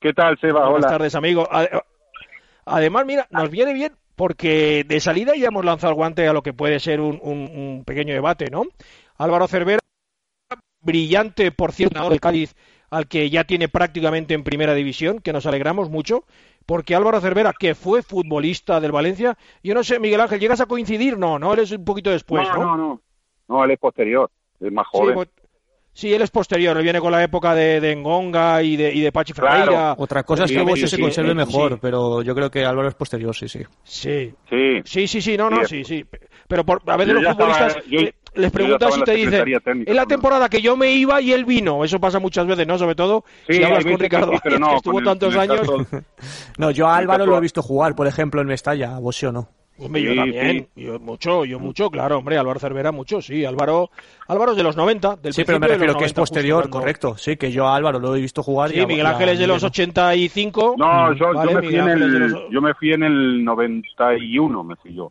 ¿qué 0.00 0.12
tal, 0.12 0.38
Seba? 0.40 0.68
Buenas 0.68 0.86
Hola. 0.86 0.98
tardes, 0.98 1.14
amigo. 1.14 1.46
Además, 2.64 3.04
mira, 3.06 3.26
nos 3.30 3.50
viene 3.50 3.72
bien 3.72 3.92
porque 4.14 4.84
de 4.86 5.00
salida 5.00 5.34
ya 5.36 5.48
hemos 5.48 5.64
lanzado 5.64 5.90
el 5.92 5.96
guante 5.96 6.28
a 6.28 6.32
lo 6.32 6.42
que 6.42 6.52
puede 6.52 6.78
ser 6.80 7.00
un, 7.00 7.18
un- 7.22 7.50
un 7.54 7.84
pequeño 7.84 8.12
debate, 8.14 8.50
¿no? 8.50 8.64
Álvaro 9.16 9.48
Cervera, 9.48 9.80
brillante, 10.80 11.52
por 11.52 11.72
cierto, 11.72 12.08
del 12.10 12.20
Cádiz, 12.20 12.54
al 12.90 13.06
que 13.06 13.30
ya 13.30 13.44
tiene 13.44 13.68
prácticamente 13.68 14.34
en 14.34 14.44
primera 14.44 14.74
división, 14.74 15.20
que 15.20 15.32
nos 15.32 15.46
alegramos 15.46 15.88
mucho, 15.90 16.24
porque 16.66 16.94
Álvaro 16.94 17.20
Cervera, 17.20 17.52
que 17.58 17.74
fue 17.74 18.02
futbolista 18.02 18.80
del 18.80 18.92
Valencia, 18.92 19.36
yo 19.62 19.74
no 19.74 19.82
sé, 19.84 19.98
Miguel 19.98 20.20
Ángel, 20.20 20.40
¿llegas 20.40 20.60
a 20.60 20.66
coincidir? 20.66 21.16
No, 21.18 21.38
no, 21.38 21.54
él 21.54 21.60
es 21.60 21.72
un 21.72 21.84
poquito 21.84 22.10
después, 22.10 22.46
no, 22.54 22.64
no, 22.64 22.76
no, 22.76 23.00
no, 23.48 23.64
él 23.64 23.70
es 23.70 23.78
posterior, 23.78 24.30
es 24.60 24.72
más 24.72 24.86
joven. 24.88 25.14
pues- 25.14 25.28
sí, 25.92 26.12
él 26.12 26.22
es 26.22 26.30
posterior, 26.30 26.76
él 26.76 26.82
viene 26.82 27.00
con 27.00 27.12
la 27.12 27.22
época 27.22 27.54
de, 27.54 27.80
de 27.80 27.94
Ngonga 27.96 28.62
y 28.62 28.76
de, 28.76 28.92
y 28.94 29.00
de 29.00 29.12
Pachi 29.12 29.32
Claro. 29.32 29.64
Ferreira. 29.64 29.94
Otra 29.98 30.22
cosa 30.22 30.44
es 30.44 30.50
Sí, 30.50 30.54
que 30.56 30.60
sí, 30.62 30.66
Bosio 30.66 30.88
se 30.88 30.96
sí, 30.96 31.02
conserve 31.02 31.30
sí, 31.30 31.36
mejor, 31.36 31.72
sí. 31.74 31.78
pero 31.80 32.22
yo 32.22 32.34
creo 32.34 32.50
que 32.50 32.64
Álvaro 32.64 32.88
es 32.88 32.94
posterior, 32.94 33.34
sí, 33.34 33.48
sí. 33.48 33.60
Sí, 33.84 34.34
Sí, 34.48 34.80
Sí, 34.84 35.06
sí, 35.08 35.20
sí, 35.22 35.36
no, 35.36 35.50
no, 35.50 35.64
Sí. 35.64 35.84
sí, 35.84 36.02
sí. 36.02 36.04
Pero 36.48 36.64
por, 36.64 36.82
a 36.86 36.96
veces 36.96 37.14
Yo 37.14 37.20
los 37.20 37.30
estaba- 37.30 37.54
futbolistas 37.54 37.84
yo- 37.90 38.00
les 38.34 38.50
preguntas 38.50 38.96
y 38.96 39.02
te 39.02 39.12
dicen, 39.12 39.34
en 39.46 39.52
la 39.52 39.60
también". 39.60 40.06
temporada 40.08 40.48
que 40.48 40.62
yo 40.62 40.74
me 40.76 40.90
iba 40.92 41.20
y 41.20 41.32
él 41.32 41.44
vino. 41.44 41.84
Eso 41.84 42.00
pasa 42.00 42.18
muchas 42.18 42.46
veces, 42.46 42.66
¿no? 42.66 42.78
Sobre 42.78 42.94
todo 42.94 43.24
Sí, 43.46 43.54
si 43.56 43.62
hablas 43.62 43.84
con 43.84 43.96
que 43.96 44.02
Ricardo, 44.04 44.32
sí, 44.32 44.38
pero 44.42 44.58
no, 44.58 44.68
que 44.70 44.76
estuvo 44.76 45.02
tantos 45.02 45.34
el 45.34 45.40
años. 45.40 45.60
caso- 45.60 45.86
No, 46.58 46.70
yo 46.70 46.88
a 46.88 46.94
Sí, 46.96 47.00
Álvaro 47.02 47.26
lo 47.26 47.36
he 47.36 47.40
visto 47.40 47.62
jugar, 47.62 47.94
por 47.94 48.06
ejemplo, 48.06 48.40
en 48.40 48.46
Mestalla, 48.46 48.96
a 48.96 48.98
Bosio 48.98 49.32
no. 49.32 49.48
Hombre, 49.78 50.02
yo 50.02 50.10
Sí, 50.12 50.16
también. 50.16 50.68
Yo 50.76 50.98
mucho, 51.00 51.44
yo 51.44 51.58
mucho, 51.58 51.90
claro, 51.90 52.18
hombre. 52.18 52.36
Álvaro 52.38 52.60
Cervera, 52.60 52.92
mucho, 52.92 53.20
sí. 53.22 53.44
Álvaro, 53.44 53.90
Álvaro 54.28 54.52
es 54.52 54.56
de 54.56 54.62
los 54.62 54.76
90. 54.76 55.16
Del 55.16 55.32
Sí, 55.32 55.44
pero 55.44 55.58
me 55.58 55.66
refiero 55.66 55.94
que 55.94 56.04
es 56.04 56.12
90, 56.14 56.20
justo 56.20 56.20
posterior, 56.20 56.62
cuando- 56.64 56.78
correcto. 56.80 57.16
Sí, 57.16 57.36
que 57.36 57.50
yo 57.50 57.66
a 57.66 57.74
Álvaro 57.74 57.98
lo 57.98 58.14
he 58.14 58.20
visto 58.20 58.42
jugar. 58.42 58.70
y 58.70 58.74
Sí, 58.80 58.86
Miguel 58.86 59.04
y 59.04 59.08
a 59.08 59.10
Ángel 59.10 59.28
es 59.30 59.38
de 59.38 59.46
los 59.46 59.56
Miguel 59.56 59.62
no. 59.62 59.68
85. 59.68 60.74
No, 60.78 61.12
yo, 61.14 61.32
Vale, 61.34 61.50
yo, 61.52 61.56
me 61.56 61.62
fui 61.62 61.68
Miguel 61.76 61.88
en 61.88 62.02
el, 62.02 62.28
los- 62.30 62.50
yo 62.50 62.60
me 62.62 62.74
fui 62.74 62.92
en 62.92 63.02
el 63.02 63.44
91, 63.44 64.62
me 64.62 64.76
fui 64.76 64.94
yo. 64.94 65.10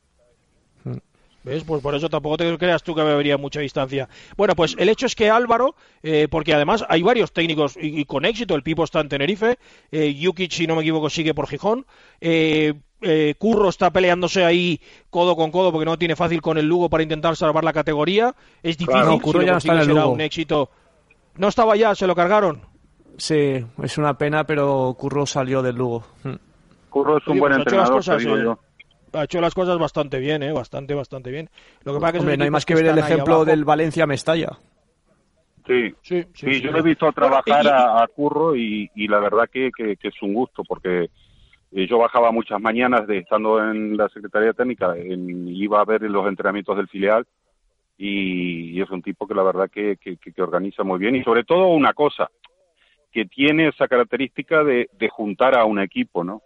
¿Ves? 1.43 1.63
Pues 1.63 1.82
por 1.82 1.95
eso 1.95 2.08
tampoco 2.08 2.38
te 2.38 2.56
creas 2.60 2.84
tú 2.84 2.93
que 2.93 3.02
habría 3.02 3.36
mucha 3.36 3.60
distancia. 3.62 4.08
Bueno, 4.38 4.56
pues 4.56 4.76
el 4.78 4.89
hecho 4.89 5.08
es 5.08 5.15
que 5.15 5.32
Álvaro, 5.32 5.74
eh, 6.04 6.28
porque 6.30 6.54
además 6.54 6.86
hay 6.88 7.02
varios 7.02 7.34
técnicos 7.34 7.76
y, 7.82 8.00
y 8.00 8.06
con 8.06 8.26
éxito, 8.26 8.54
el 8.54 8.62
Pipo 8.62 8.84
está 8.84 9.00
en 9.00 9.10
Tenerife, 9.10 9.58
eh, 9.91 10.15
si 10.52 10.67
no 10.67 10.76
me 10.76 10.82
equivoco, 10.82 11.10
sigue 11.10 11.34
por 11.34 11.47
Gijón, 11.47 11.88
eh, 12.21 12.76
eh, 13.01 13.35
Curro 13.37 13.69
está 13.69 13.91
peleándose 13.91 14.45
ahí 14.45 14.79
codo 15.09 15.35
con 15.35 15.51
codo 15.51 15.71
porque 15.71 15.85
no 15.85 15.97
tiene 15.97 16.15
fácil 16.15 16.41
con 16.41 16.57
el 16.57 16.65
Lugo 16.67 16.89
para 16.89 17.03
intentar 17.03 17.35
salvar 17.35 17.63
la 17.63 17.73
categoría. 17.73 18.33
Es 18.63 18.77
difícil, 18.77 19.01
Claro, 19.01 19.13
si 19.13 19.19
Curro 19.19 19.39
lo 19.39 19.45
ya 19.45 19.51
no 19.53 19.57
está 19.57 19.73
en 19.73 19.79
el 19.79 19.85
será 19.85 20.01
Lugo. 20.01 20.13
un 20.13 20.21
éxito. 20.21 20.69
No 21.37 21.47
estaba 21.47 21.75
ya, 21.75 21.95
se 21.95 22.07
lo 22.07 22.15
cargaron. 22.15 22.61
Sí, 23.17 23.63
es 23.83 23.97
una 23.97 24.17
pena, 24.17 24.45
pero 24.45 24.95
Curro 24.97 25.25
salió 25.25 25.61
del 25.61 25.75
Lugo. 25.75 26.03
Mm. 26.23 26.33
Curro 26.89 27.17
es 27.17 27.27
un 27.27 27.31
Oye, 27.33 27.39
buen 27.39 27.53
pues 27.53 27.59
ha 27.59 27.61
hecho 27.69 27.75
las 27.77 27.89
entrenador, 27.89 27.93
cosas, 27.97 28.17
te 28.17 28.23
digo 28.23 28.37
eh, 28.37 28.43
yo. 28.43 28.59
Ha 29.19 29.23
hecho 29.25 29.41
las 29.41 29.53
cosas 29.53 29.77
bastante 29.77 30.19
bien, 30.19 30.41
¿eh? 30.43 30.51
Bastante, 30.51 30.93
bastante 30.93 31.31
bien. 31.31 31.49
Lo 31.83 31.93
que 31.93 31.99
pasa 31.99 32.13
que 32.13 32.19
Hombre, 32.19 32.37
no 32.37 32.43
hay 32.45 32.49
más 32.49 32.65
que 32.65 32.75
ver 32.75 32.85
el 32.87 32.97
ejemplo 32.97 33.43
del 33.45 33.65
Valencia-Mestalla. 33.65 34.49
Sí, 35.67 35.89
Sí, 36.01 36.23
sí, 36.23 36.23
sí, 36.33 36.53
sí, 36.55 36.61
yo 36.61 36.71
sí. 36.71 36.77
he 36.77 36.81
visto 36.81 37.11
trabajar 37.11 37.67
a, 37.67 38.01
a 38.03 38.07
Curro 38.07 38.55
y, 38.55 38.89
y 38.95 39.07
la 39.07 39.19
verdad 39.19 39.43
que, 39.51 39.69
que- 39.75 39.95
que 39.95 40.07
es 40.07 40.21
un 40.21 40.33
gusto 40.33 40.63
porque 40.63 41.09
eh, 41.71 41.88
yo 41.88 41.97
bajaba 41.97 42.31
muchas 42.31 42.60
mañanas 42.62 43.07
de 43.07 43.19
estando 43.19 43.60
en 43.63 43.95
la 43.97 44.10
Secretaría 44.10 44.53
Técnica, 44.53 44.95
en- 44.97 45.47
iba 45.47 45.79
a 45.81 45.86
ver 45.86 46.01
los 46.03 46.27
entrenamientos 46.27 46.75
del 46.77 46.88
filial 46.88 47.25
y, 47.97 48.71
y 48.71 48.81
es 48.81 48.89
un 48.89 49.01
tipo 49.01 49.27
que 49.27 49.36
la 49.36 49.43
verdad 49.43 49.69
que, 49.69 49.97
que- 49.97 50.17
que- 50.17 50.31
que 50.34 50.41
organiza 50.41 50.84
muy 50.84 50.99
bien 50.99 51.15
y 51.15 51.23
sobre 51.23 51.43
todo 51.43 51.67
una 51.69 51.93
cosa, 51.93 52.29
que 53.12 53.25
tiene 53.25 53.67
esa 53.67 53.88
característica 53.88 54.63
de, 54.63 54.89
de 54.97 55.10
juntar 55.10 55.57
a 55.57 55.65
un 55.65 55.79
equipo, 55.79 56.23
¿no? 56.23 56.41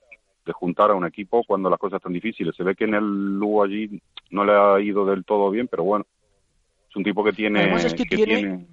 De 0.45 0.51
juntar 0.51 0.89
a 0.91 0.95
un 0.95 1.05
equipo 1.05 1.43
cuando 1.45 1.69
las 1.69 1.79
cosas 1.79 1.97
están 1.97 2.13
difíciles. 2.13 2.55
Se 2.55 2.63
ve 2.63 2.75
que 2.75 2.85
en 2.85 2.95
el 2.95 3.37
Lugo 3.39 3.63
allí 3.63 4.01
no 4.31 4.43
le 4.43 4.51
ha 4.53 4.79
ido 4.79 5.05
del 5.05 5.23
todo 5.25 5.49
bien, 5.51 5.67
pero 5.67 5.83
bueno, 5.83 6.05
es 6.89 6.95
un 6.95 7.03
tipo 7.03 7.23
que 7.23 7.33
tiene... 7.33 7.61
Además 7.61 7.85
es 7.85 7.93
que 7.93 8.05
tiene- 8.05 8.37
tiene- 8.39 8.65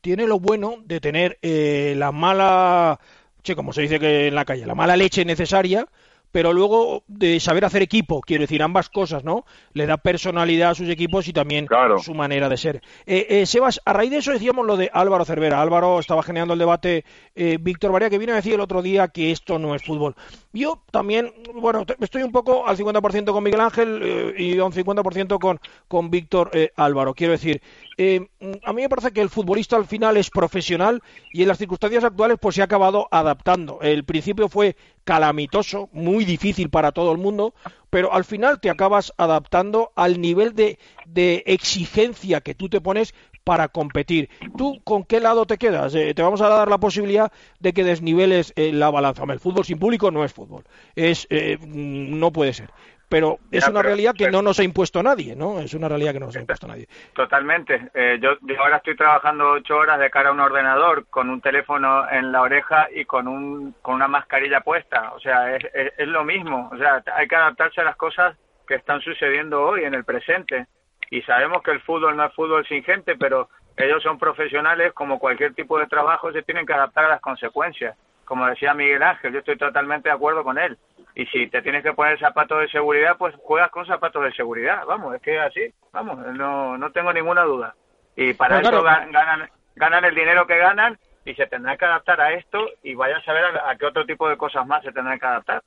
tiene 0.00 0.26
lo 0.26 0.38
bueno 0.38 0.76
de 0.84 1.00
tener 1.00 1.38
eh, 1.42 1.94
la 1.96 2.12
mala, 2.12 2.98
che, 3.46 3.54
como 3.56 3.72
se 3.72 3.82
dice 3.82 3.98
que 4.00 4.26
en 4.28 4.34
la 4.34 4.44
calle, 4.44 4.66
la 4.66 4.74
mala 4.74 4.96
leche 4.96 5.24
necesaria, 5.24 5.86
pero 6.32 6.52
luego 6.52 7.02
de 7.06 7.38
saber 7.40 7.64
hacer 7.64 7.80
equipo, 7.82 8.20
quiero 8.20 8.42
decir, 8.42 8.62
ambas 8.62 8.90
cosas, 8.90 9.24
¿no? 9.24 9.46
Le 9.72 9.86
da 9.86 9.96
personalidad 9.96 10.70
a 10.70 10.74
sus 10.74 10.88
equipos 10.90 11.28
y 11.28 11.32
también 11.32 11.66
Claro. 11.66 11.98
su 12.00 12.12
manera 12.12 12.48
de 12.48 12.56
ser. 12.58 12.82
Eh, 13.06 13.26
eh, 13.30 13.46
Sebas, 13.46 13.80
a 13.86 13.92
raíz 13.94 14.10
de 14.10 14.18
eso 14.18 14.32
decíamos 14.32 14.66
lo 14.66 14.76
de 14.76 14.90
Álvaro 14.92 15.24
Cervera. 15.24 15.62
Álvaro 15.62 15.98
estaba 16.00 16.22
generando 16.22 16.52
el 16.52 16.58
debate, 16.58 17.04
eh, 17.36 17.56
Víctor 17.60 17.92
María, 17.92 18.10
que 18.10 18.18
vino 18.18 18.32
a 18.32 18.36
decir 18.36 18.54
el 18.54 18.60
otro 18.60 18.82
día 18.82 19.08
que 19.08 19.30
esto 19.30 19.58
no 19.58 19.74
es 19.74 19.82
fútbol. 19.82 20.14
Yo 20.52 20.82
también, 20.90 21.32
bueno, 21.54 21.86
estoy 22.00 22.22
un 22.22 22.32
poco 22.32 22.66
al 22.66 22.76
50% 22.76 23.32
con 23.32 23.44
Miguel 23.44 23.60
Ángel 23.60 24.00
eh, 24.02 24.34
y 24.36 24.58
a 24.58 24.64
un 24.64 24.72
50% 24.72 25.38
con, 25.38 25.60
con 25.88 26.10
Víctor 26.10 26.50
eh, 26.52 26.70
Álvaro. 26.76 27.14
Quiero 27.14 27.32
decir, 27.32 27.62
eh, 27.98 28.28
a 28.62 28.72
mí 28.72 28.82
me 28.82 28.88
parece 28.88 29.12
que 29.12 29.20
el 29.20 29.30
futbolista 29.30 29.76
al 29.76 29.86
final 29.86 30.16
es 30.16 30.30
profesional 30.30 31.02
y 31.32 31.42
en 31.42 31.48
las 31.48 31.58
circunstancias 31.58 32.04
actuales 32.04 32.38
pues 32.40 32.54
se 32.54 32.60
ha 32.60 32.64
acabado 32.64 33.08
adaptando. 33.10 33.78
El 33.80 34.04
principio 34.04 34.48
fue 34.48 34.76
calamitoso, 35.04 35.88
muy 35.92 36.24
difícil 36.24 36.68
para 36.68 36.92
todo 36.92 37.12
el 37.12 37.18
mundo, 37.18 37.54
pero 37.90 38.12
al 38.12 38.24
final 38.24 38.60
te 38.60 38.70
acabas 38.70 39.12
adaptando 39.16 39.92
al 39.96 40.20
nivel 40.20 40.54
de, 40.54 40.78
de 41.06 41.42
exigencia 41.46 42.40
que 42.40 42.54
tú 42.54 42.68
te 42.68 42.80
pones 42.80 43.14
para 43.44 43.68
competir. 43.68 44.28
¿Tú 44.58 44.80
con 44.82 45.04
qué 45.04 45.20
lado 45.20 45.46
te 45.46 45.56
quedas? 45.56 45.94
Eh, 45.94 46.12
te 46.14 46.22
vamos 46.22 46.40
a 46.40 46.48
dar 46.48 46.68
la 46.68 46.78
posibilidad 46.78 47.30
de 47.60 47.72
que 47.72 47.84
desniveles 47.84 48.52
eh, 48.56 48.72
la 48.72 48.90
balanza. 48.90 49.22
El 49.28 49.38
fútbol 49.38 49.64
sin 49.64 49.78
público 49.78 50.10
no 50.10 50.24
es 50.24 50.32
fútbol. 50.32 50.64
Es, 50.96 51.28
eh, 51.30 51.56
no 51.62 52.32
puede 52.32 52.52
ser 52.52 52.70
pero 53.08 53.38
es 53.52 53.68
una 53.68 53.82
realidad 53.82 54.14
que 54.16 54.30
no 54.30 54.42
nos 54.42 54.58
ha 54.58 54.64
impuesto 54.64 55.02
nadie, 55.02 55.36
¿no? 55.36 55.60
Es 55.60 55.74
una 55.74 55.88
realidad 55.88 56.12
que 56.12 56.20
no 56.20 56.26
nos 56.26 56.36
ha 56.36 56.40
impuesto 56.40 56.66
nadie. 56.66 56.88
Totalmente. 57.12 57.88
Eh, 57.94 58.18
yo, 58.20 58.36
ahora 58.58 58.78
estoy 58.78 58.96
trabajando 58.96 59.52
ocho 59.52 59.76
horas 59.76 60.00
de 60.00 60.10
cara 60.10 60.30
a 60.30 60.32
un 60.32 60.40
ordenador 60.40 61.06
con 61.06 61.30
un 61.30 61.40
teléfono 61.40 62.08
en 62.10 62.32
la 62.32 62.42
oreja 62.42 62.88
y 62.92 63.04
con, 63.04 63.28
un, 63.28 63.74
con 63.82 63.94
una 63.94 64.08
mascarilla 64.08 64.60
puesta. 64.60 65.12
O 65.14 65.20
sea, 65.20 65.54
es, 65.54 65.64
es, 65.96 66.08
lo 66.08 66.24
mismo. 66.24 66.68
O 66.72 66.76
sea, 66.76 67.02
hay 67.14 67.28
que 67.28 67.36
adaptarse 67.36 67.80
a 67.80 67.84
las 67.84 67.96
cosas 67.96 68.36
que 68.66 68.74
están 68.74 69.00
sucediendo 69.00 69.62
hoy, 69.62 69.84
en 69.84 69.94
el 69.94 70.04
presente. 70.04 70.66
Y 71.10 71.22
sabemos 71.22 71.62
que 71.62 71.70
el 71.70 71.80
fútbol 71.82 72.16
no 72.16 72.24
es 72.24 72.34
fútbol 72.34 72.66
sin 72.66 72.82
gente, 72.82 73.14
pero 73.16 73.48
ellos 73.76 74.02
son 74.02 74.18
profesionales, 74.18 74.92
como 74.92 75.20
cualquier 75.20 75.54
tipo 75.54 75.78
de 75.78 75.86
trabajo, 75.86 76.32
se 76.32 76.42
tienen 76.42 76.66
que 76.66 76.72
adaptar 76.72 77.04
a 77.04 77.10
las 77.10 77.20
consecuencias. 77.20 77.96
Como 78.24 78.44
decía 78.46 78.74
Miguel 78.74 79.04
Ángel, 79.04 79.32
yo 79.32 79.38
estoy 79.38 79.56
totalmente 79.56 80.08
de 80.08 80.14
acuerdo 80.16 80.42
con 80.42 80.58
él 80.58 80.76
y 81.16 81.24
si 81.26 81.48
te 81.48 81.62
tienes 81.62 81.82
que 81.82 81.94
poner 81.94 82.18
zapatos 82.20 82.60
de 82.60 82.68
seguridad, 82.68 83.16
pues 83.18 83.34
juegas 83.42 83.70
con 83.70 83.86
zapatos 83.86 84.22
de 84.22 84.32
seguridad. 84.32 84.84
Vamos, 84.86 85.14
es 85.14 85.22
que 85.22 85.40
así, 85.40 85.62
vamos, 85.90 86.18
no, 86.34 86.76
no 86.76 86.92
tengo 86.92 87.10
ninguna 87.10 87.42
duda. 87.42 87.74
Y 88.14 88.34
para 88.34 88.60
eso 88.60 88.82
ganan, 88.82 89.48
ganan 89.74 90.04
el 90.04 90.14
dinero 90.14 90.46
que 90.46 90.58
ganan 90.58 90.98
y 91.24 91.34
se 91.34 91.46
tendrán 91.46 91.78
que 91.78 91.86
adaptar 91.86 92.20
a 92.20 92.34
esto 92.34 92.58
y 92.82 92.94
vayan 92.94 93.22
a 93.22 93.24
saber 93.24 93.44
a, 93.44 93.74
qué 93.76 93.86
otro 93.86 94.04
tipo 94.04 94.28
de 94.28 94.36
cosas 94.36 94.66
más 94.66 94.84
se 94.84 94.92
tendrán 94.92 95.18
que 95.18 95.24
adaptar. 95.24 95.62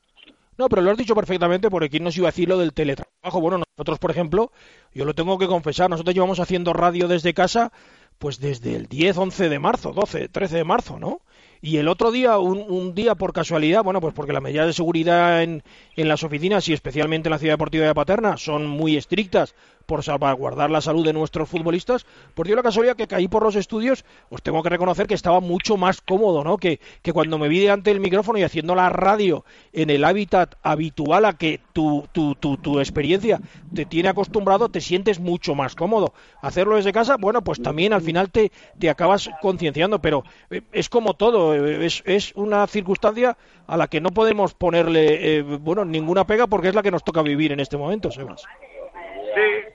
No, 0.55 0.69
pero 0.69 0.83
lo 0.83 0.91
has 0.91 0.97
dicho 0.97 1.15
perfectamente 1.15 1.71
porque 1.71 1.89
quién 1.89 2.03
nos 2.03 2.15
iba 2.15 2.27
a 2.27 2.31
decir 2.31 2.47
lo 2.47 2.59
del 2.59 2.73
teletrabajo. 2.73 3.41
Bueno, 3.41 3.63
nosotros, 3.75 3.97
por 3.97 4.11
ejemplo, 4.11 4.51
yo 4.93 5.03
lo 5.03 5.15
tengo 5.15 5.39
que 5.39 5.47
confesar, 5.47 5.89
nosotros 5.89 6.13
llevamos 6.13 6.39
haciendo 6.39 6.73
radio 6.73 7.07
desde 7.07 7.33
casa 7.33 7.71
pues 8.19 8.39
desde 8.39 8.75
el 8.75 8.85
10, 8.85 9.17
11 9.17 9.49
de 9.49 9.59
marzo, 9.59 9.93
12, 9.93 10.27
13 10.27 10.57
de 10.57 10.63
marzo, 10.63 10.99
¿no? 10.99 11.21
Y 11.61 11.77
el 11.77 11.89
otro 11.89 12.11
día, 12.11 12.37
un, 12.37 12.59
un, 12.59 12.95
día 12.95 13.15
por 13.15 13.33
casualidad, 13.33 13.83
bueno, 13.83 13.99
pues 13.99 14.13
porque 14.13 14.31
las 14.31 14.41
medidas 14.41 14.67
de 14.67 14.73
seguridad 14.73 15.43
en, 15.43 15.63
en 15.97 16.07
las 16.07 16.23
oficinas 16.23 16.67
y 16.69 16.73
especialmente 16.73 17.27
en 17.27 17.31
la 17.31 17.39
ciudad 17.39 17.53
deportiva 17.53 17.85
de 17.85 17.93
Paterna 17.93 18.37
son 18.37 18.65
muy 18.65 18.95
estrictas 18.95 19.55
por 19.89 20.03
salvaguardar 20.03 20.69
la 20.69 20.81
salud 20.81 21.03
de 21.03 21.13
nuestros 21.13 21.49
futbolistas, 21.49 22.05
por 22.35 22.45
dio 22.45 22.55
la 22.55 22.61
casualidad 22.61 22.95
que 22.95 23.07
caí 23.07 23.27
por 23.27 23.41
los 23.41 23.55
estudios, 23.55 24.05
os 24.29 24.43
tengo 24.43 24.61
que 24.61 24.69
reconocer 24.69 25.07
que 25.07 25.15
estaba 25.15 25.39
mucho 25.39 25.77
más 25.77 25.99
cómodo, 25.99 26.43
¿no? 26.43 26.57
Que, 26.57 26.79
que 27.01 27.11
cuando 27.11 27.39
me 27.39 27.47
vi 27.47 27.59
delante 27.59 27.89
del 27.89 27.99
micrófono 27.99 28.37
y 28.37 28.43
haciendo 28.43 28.75
la 28.75 28.89
radio 28.89 29.45
en 29.73 29.89
el 29.89 30.05
hábitat 30.05 30.53
habitual 30.61 31.25
a 31.25 31.33
que 31.33 31.59
tu, 31.73 32.07
tu, 32.11 32.35
tu, 32.35 32.57
tu 32.57 32.79
experiencia 32.79 33.41
te 33.73 33.85
tiene 33.85 34.09
acostumbrado, 34.09 34.69
te 34.69 34.79
sientes 34.79 35.19
mucho 35.19 35.55
más 35.55 35.73
cómodo. 35.73 36.13
Hacerlo 36.43 36.75
desde 36.75 36.93
casa, 36.93 37.17
bueno, 37.19 37.43
pues 37.43 37.59
también 37.59 37.91
al 37.91 38.03
final 38.03 38.29
te, 38.29 38.51
te 38.77 38.91
acabas 38.91 39.31
concienciando, 39.41 39.99
pero 39.99 40.23
eh, 40.51 40.61
es 40.71 40.87
como 40.87 41.15
todo, 41.15 41.55
eh, 41.55 41.83
es, 41.87 42.03
es 42.05 42.31
una 42.35 42.67
circunstancia 42.67 43.37
a 43.65 43.75
la 43.75 43.87
que 43.87 44.01
no 44.01 44.11
podemos 44.11 44.53
ponerle, 44.53 45.37
eh, 45.37 45.41
bueno, 45.41 45.83
ninguna 45.83 46.27
pega 46.27 46.45
porque 46.45 46.67
es 46.67 46.75
la 46.75 46.83
que 46.83 46.91
nos 46.91 47.03
toca 47.03 47.23
vivir 47.23 47.51
en 47.51 47.59
este 47.59 47.75
momento, 47.75 48.11
Sebas. 48.11 48.45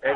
Sí, 0.05 0.11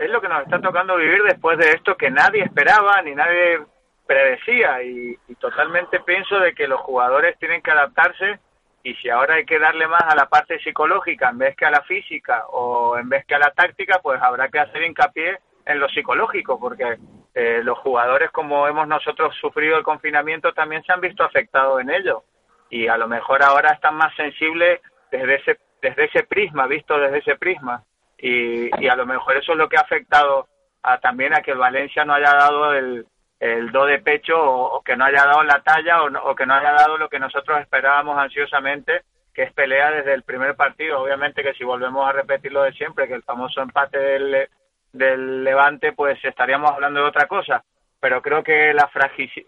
es, 0.00 0.10
lo 0.10 0.20
que 0.20 0.28
nos 0.28 0.42
está 0.42 0.60
tocando 0.60 0.96
vivir 0.96 1.22
después 1.22 1.56
de 1.56 1.70
esto 1.70 1.96
que 1.96 2.10
nadie 2.10 2.42
esperaba 2.42 3.00
ni 3.02 3.14
nadie 3.14 3.60
predecía. 4.04 4.82
Y, 4.82 5.16
totalmente 5.38 6.00
pienso 6.00 6.38
de 6.38 6.54
que 6.54 6.68
los 6.68 6.80
jugadores 6.80 7.36
tienen 7.38 7.62
que 7.62 7.70
adaptarse 7.72 8.38
y 8.84 8.94
si 8.96 9.08
ahora 9.08 9.34
hay 9.34 9.44
que 9.44 9.58
darle 9.58 9.88
más 9.88 10.02
a 10.02 10.14
la 10.14 10.26
parte 10.26 10.58
psicológica 10.60 11.30
en 11.30 11.38
vez 11.38 11.56
que 11.56 11.66
a 11.66 11.70
la 11.70 11.82
física 11.82 12.46
o 12.48 12.96
en 12.96 13.08
vez 13.08 13.24
que 13.26 13.34
a 13.34 13.40
la 13.40 13.50
táctica, 13.50 13.98
pues 14.00 14.22
habrá 14.22 14.48
que 14.48 14.60
hacer 14.60 14.82
hincapié 14.82 15.38
en 15.64 15.80
lo 15.80 15.88
psicológico 15.88 16.60
porque 16.60 16.98
eh, 17.34 17.60
los 17.64 17.78
jugadores 17.78 18.30
como 18.30 18.68
hemos 18.68 18.86
nosotros 18.86 19.34
sufrido 19.40 19.76
el 19.76 19.82
confinamiento 19.82 20.52
también 20.52 20.84
se 20.84 20.92
han 20.92 21.00
visto 21.00 21.24
afectados 21.24 21.80
en 21.80 21.90
ello. 21.90 22.22
Y 22.70 22.86
a 22.86 22.96
lo 22.96 23.08
mejor 23.08 23.42
ahora 23.42 23.72
están 23.72 23.96
más 23.96 24.14
sensibles 24.14 24.80
desde 25.10 25.36
ese 25.36 25.58
desde 25.80 26.04
ese 26.04 26.22
prisma, 26.22 26.68
visto 26.68 26.96
desde 26.98 27.18
ese 27.18 27.36
prisma 27.36 27.82
y, 28.22 28.88
a 28.88 28.94
lo 28.94 29.04
mejor 29.04 29.36
eso 29.36 29.52
es 29.52 29.58
lo 29.58 29.68
que 29.68 29.76
ha 29.76 29.80
afectado 29.80 30.46
a, 30.82 30.98
también 30.98 31.34
a 31.34 31.42
que 31.42 31.50
el 31.50 31.58
Valencia 31.58 32.04
no 32.04 32.14
haya 32.14 32.32
dado 32.32 32.72
el, 32.72 33.04
el 33.40 33.72
do 33.72 33.84
de 33.84 33.98
pecho 33.98 34.40
o, 34.40 34.80
que 34.82 34.96
no 34.96 35.04
haya 35.04 35.26
dado 35.26 35.42
la 35.42 35.60
talla 35.62 36.04
o, 36.04 36.34
que 36.36 36.46
no 36.46 36.54
haya 36.54 36.72
dado 36.72 36.98
lo 36.98 37.08
que 37.08 37.18
nosotros 37.18 37.60
esperábamos 37.60 38.16
ansiosamente, 38.16 39.02
que 39.34 39.42
es 39.42 39.52
pelea 39.52 39.90
desde 39.90 40.14
el 40.14 40.22
primer 40.22 40.54
partido. 40.54 41.02
Obviamente 41.02 41.42
que 41.42 41.54
si 41.54 41.64
volvemos 41.64 42.08
a 42.08 42.12
repetir 42.12 42.52
lo 42.52 42.62
de 42.62 42.72
siempre, 42.72 43.08
que 43.08 43.14
el 43.14 43.24
famoso 43.24 43.60
empate 43.60 43.98
del, 43.98 44.48
del 44.92 45.42
Levante, 45.42 45.92
pues 45.92 46.24
estaríamos 46.24 46.70
hablando 46.70 47.00
de 47.00 47.08
otra 47.08 47.26
cosa. 47.26 47.64
Pero 47.98 48.22
creo 48.22 48.44
que 48.44 48.72
la, 48.72 48.88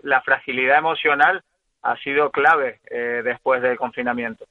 la 0.02 0.20
fragilidad 0.22 0.78
emocional 0.78 1.44
ha 1.82 1.96
sido 1.98 2.30
clave 2.30 2.80
eh, 2.90 3.22
después 3.22 3.62
del 3.62 3.76
confinamiento. 3.76 4.46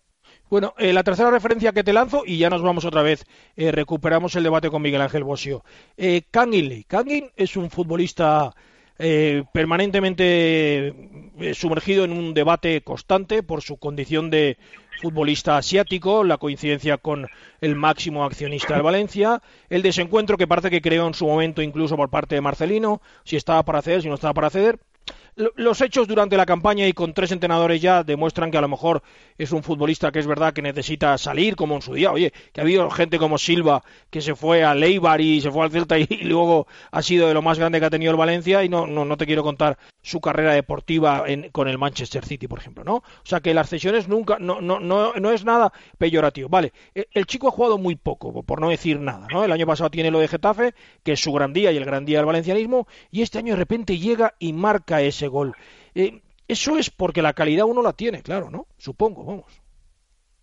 Bueno, 0.53 0.75
eh, 0.77 0.93
la 0.93 1.01
tercera 1.01 1.31
referencia 1.31 1.71
que 1.71 1.83
te 1.83 1.93
lanzo, 1.93 2.21
y 2.27 2.37
ya 2.37 2.47
nos 2.47 2.61
vamos 2.61 2.85
otra 2.85 3.01
vez, 3.01 3.25
eh, 3.55 3.71
recuperamos 3.71 4.35
el 4.35 4.43
debate 4.43 4.69
con 4.69 4.83
Miguel 4.83 5.01
Ángel 5.01 5.23
Bosio. 5.23 5.63
Eh, 5.97 6.21
Kangin 6.29 6.83
Kangin 6.83 7.31
es 7.35 7.57
un 7.57 7.71
futbolista 7.71 8.53
eh, 8.99 9.45
permanentemente 9.51 10.93
sumergido 11.55 12.03
en 12.03 12.11
un 12.11 12.35
debate 12.35 12.81
constante 12.83 13.41
por 13.41 13.63
su 13.63 13.77
condición 13.77 14.29
de 14.29 14.59
futbolista 15.01 15.57
asiático, 15.57 16.23
la 16.23 16.37
coincidencia 16.37 16.97
con 16.97 17.25
el 17.59 17.75
máximo 17.75 18.23
accionista 18.23 18.75
de 18.75 18.83
Valencia, 18.83 19.41
el 19.71 19.81
desencuentro 19.81 20.37
que 20.37 20.45
parece 20.45 20.69
que 20.69 20.83
creó 20.83 21.07
en 21.07 21.15
su 21.15 21.25
momento 21.25 21.63
incluso 21.63 21.97
por 21.97 22.11
parte 22.11 22.35
de 22.35 22.41
Marcelino, 22.41 23.01
si 23.23 23.37
estaba 23.37 23.63
para 23.63 23.81
ceder, 23.81 24.03
si 24.03 24.07
no 24.07 24.13
estaba 24.13 24.35
para 24.35 24.51
ceder, 24.51 24.77
los 25.35 25.81
hechos 25.81 26.07
durante 26.07 26.37
la 26.37 26.45
campaña 26.45 26.87
y 26.87 26.93
con 26.93 27.13
tres 27.13 27.31
entrenadores 27.31 27.81
ya 27.81 28.03
demuestran 28.03 28.51
que 28.51 28.57
a 28.57 28.61
lo 28.61 28.67
mejor 28.67 29.01
es 29.37 29.51
un 29.51 29.63
futbolista 29.63 30.11
que 30.11 30.19
es 30.19 30.27
verdad 30.27 30.53
que 30.53 30.61
necesita 30.61 31.17
salir, 31.17 31.55
como 31.55 31.75
en 31.75 31.81
su 31.81 31.93
día. 31.93 32.11
Oye, 32.11 32.31
que 32.51 32.61
ha 32.61 32.63
habido 32.63 32.89
gente 32.89 33.17
como 33.17 33.37
Silva 33.37 33.83
que 34.09 34.21
se 34.21 34.35
fue 34.35 34.63
a 34.63 34.75
Leibar 34.75 35.21
y 35.21 35.41
se 35.41 35.51
fue 35.51 35.63
al 35.63 35.71
Celta 35.71 35.97
y, 35.97 36.05
luego 36.23 36.67
ha 36.91 37.01
sido 37.01 37.27
de 37.27 37.33
lo 37.33 37.41
más 37.41 37.57
grande 37.57 37.79
que 37.79 37.85
ha 37.85 37.89
tenido 37.89 38.11
el 38.11 38.17
Valencia 38.17 38.63
y 38.63 38.69
no, 38.69 38.85
no, 38.85 39.05
no 39.05 39.17
te 39.17 39.25
quiero 39.25 39.43
contar 39.43 39.77
su 40.01 40.19
carrera 40.19 40.53
deportiva 40.53 41.23
con 41.51 41.67
el 41.67 41.77
Manchester 41.77 42.25
City, 42.25 42.47
por 42.47 42.59
ejemplo, 42.59 42.83
¿no? 42.83 42.95
O 42.95 43.03
sea 43.23 43.39
que 43.39 43.53
las 43.53 43.69
cesiones 43.69 44.07
nunca, 44.07 44.37
no, 44.39 44.61
no, 44.61 44.79
no, 44.79 45.13
no 45.13 45.31
es 45.31 45.45
nada 45.45 45.71
peyorativo. 45.97 46.49
Vale, 46.49 46.73
el, 46.93 47.07
el, 47.11 47.25
chico 47.25 47.47
ha 47.47 47.51
jugado 47.51 47.77
muy 47.77 47.95
poco, 47.95 48.43
por 48.43 48.59
no 48.59 48.69
decir 48.69 48.99
nada, 48.99 49.27
¿no? 49.31 49.43
El 49.43 49.51
año 49.51 49.65
pasado 49.65 49.89
tiene 49.89 50.11
lo 50.11 50.19
de 50.19 50.27
Getafe, 50.27 50.75
que 51.03 51.13
es 51.13 51.21
su 51.21 51.31
gran 51.31 51.53
día 51.53 51.71
y 51.71 51.77
el 51.77 51.85
gran 51.85 52.05
día 52.05 52.19
del 52.19 52.25
valencianismo, 52.25 52.87
y 53.11 53.21
este 53.21 53.39
año 53.39 53.53
de 53.53 53.57
repente 53.57 53.97
llega 53.97 54.35
y 54.39 54.51
marca 54.51 55.01
ese 55.01 55.22
gol. 55.27 55.55
Eh, 55.95 56.21
eso 56.47 56.77
es 56.77 56.89
porque 56.89 57.21
la 57.21 57.33
calidad 57.33 57.65
uno 57.65 57.81
la 57.81 57.93
tiene, 57.93 58.21
claro, 58.21 58.49
¿no? 58.49 58.67
Supongo, 58.77 59.25
vamos. 59.25 59.61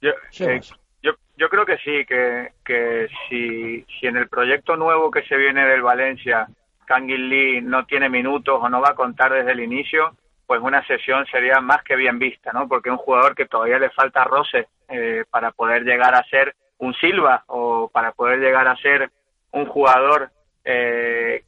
Yo, 0.00 0.10
eh, 0.40 0.60
yo, 1.02 1.12
yo, 1.36 1.48
creo 1.48 1.66
que 1.66 1.76
sí, 1.78 2.04
que, 2.06 2.52
que 2.64 3.08
si, 3.28 3.84
si 3.98 4.06
en 4.06 4.16
el 4.16 4.28
proyecto 4.28 4.76
nuevo 4.76 5.10
que 5.10 5.22
se 5.24 5.36
viene 5.36 5.66
del 5.66 5.82
Valencia, 5.82 6.48
Kangin 6.86 7.28
Lee 7.28 7.60
no 7.60 7.84
tiene 7.84 8.08
minutos 8.08 8.58
o 8.60 8.68
no 8.68 8.80
va 8.80 8.90
a 8.90 8.94
contar 8.94 9.32
desde 9.32 9.52
el 9.52 9.60
inicio, 9.60 10.16
pues 10.46 10.60
una 10.60 10.84
sesión 10.86 11.24
sería 11.26 11.60
más 11.60 11.84
que 11.84 11.94
bien 11.94 12.18
vista, 12.18 12.50
¿no? 12.52 12.66
Porque 12.66 12.90
un 12.90 12.96
jugador 12.96 13.36
que 13.36 13.46
todavía 13.46 13.78
le 13.78 13.90
falta 13.90 14.24
roce 14.24 14.66
eh, 14.88 15.24
para 15.30 15.52
poder 15.52 15.84
llegar 15.84 16.14
a 16.14 16.24
ser 16.24 16.56
un 16.78 16.92
Silva 16.94 17.44
o 17.46 17.88
para 17.88 18.10
poder 18.10 18.40
llegar 18.40 18.66
a 18.66 18.76
ser 18.78 19.10
un 19.52 19.66
jugador 19.66 20.32
eh, 20.64 21.44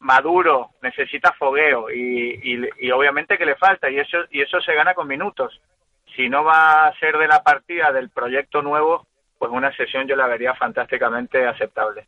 maduro, 0.00 0.70
necesita 0.82 1.32
fogueo 1.32 1.90
y, 1.90 2.60
y, 2.80 2.90
obviamente 2.90 3.36
que 3.36 3.46
le 3.46 3.56
falta 3.56 3.90
y 3.90 3.98
eso 3.98 4.18
y 4.30 4.40
eso 4.40 4.60
se 4.60 4.74
gana 4.74 4.94
con 4.94 5.08
minutos. 5.08 5.60
Si 6.14 6.28
no 6.28 6.44
va 6.44 6.86
a 6.86 6.98
ser 6.98 7.18
de 7.18 7.28
la 7.28 7.42
partida 7.42 7.92
del 7.92 8.10
proyecto 8.10 8.62
nuevo, 8.62 9.06
pues 9.38 9.52
una 9.52 9.74
sesión 9.76 10.06
yo 10.06 10.16
la 10.16 10.26
vería 10.26 10.54
fantásticamente 10.54 11.46
aceptable. 11.46 12.06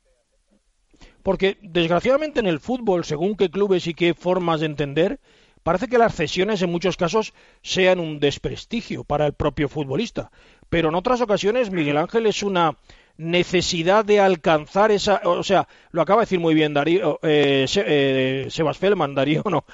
Porque 1.23 1.59
desgraciadamente 1.61 2.41
en 2.41 2.47
el 2.47 2.61
fútbol, 2.61 3.05
según 3.05 3.37
qué 3.37 3.51
clubes 3.51 3.87
y 3.87 3.95
qué 3.95 4.15
formas 4.15 4.61
de 4.61 4.67
entender, 4.67 5.19
parece 5.63 5.89
que 5.89 5.99
las 5.99 6.15
cesiones 6.15 6.63
en 6.63 6.71
muchos 6.71 6.97
casos 6.97 7.35
sean 7.63 8.01
un 8.01 8.21
desprestigio 8.21 9.05
para 9.05 9.27
el 9.27 9.35
propio 9.35 9.69
futbolista. 9.69 10.31
Pero 10.69 10.89
en 10.89 10.95
otras 10.95 11.21
ocasiones 11.21 11.71
Miguel 11.71 11.99
Ángel 11.99 12.27
es 12.27 12.43
una 12.43 12.77
necesidad 13.17 14.05
de 14.05 14.21
alcanzar 14.21 14.91
esa, 14.91 15.21
o 15.25 15.43
sea, 15.43 15.69
lo 15.93 16.03
acaba 16.03 16.21
de 16.21 16.27
decir 16.27 16.41
muy 16.41 16.55
bien 16.55 16.75
Darío, 16.75 17.19
eh, 17.23 17.67
eh 17.75 18.47
Sebas 18.49 18.79
Feldman, 18.79 19.15
Darío, 19.15 19.43
no, 19.45 19.65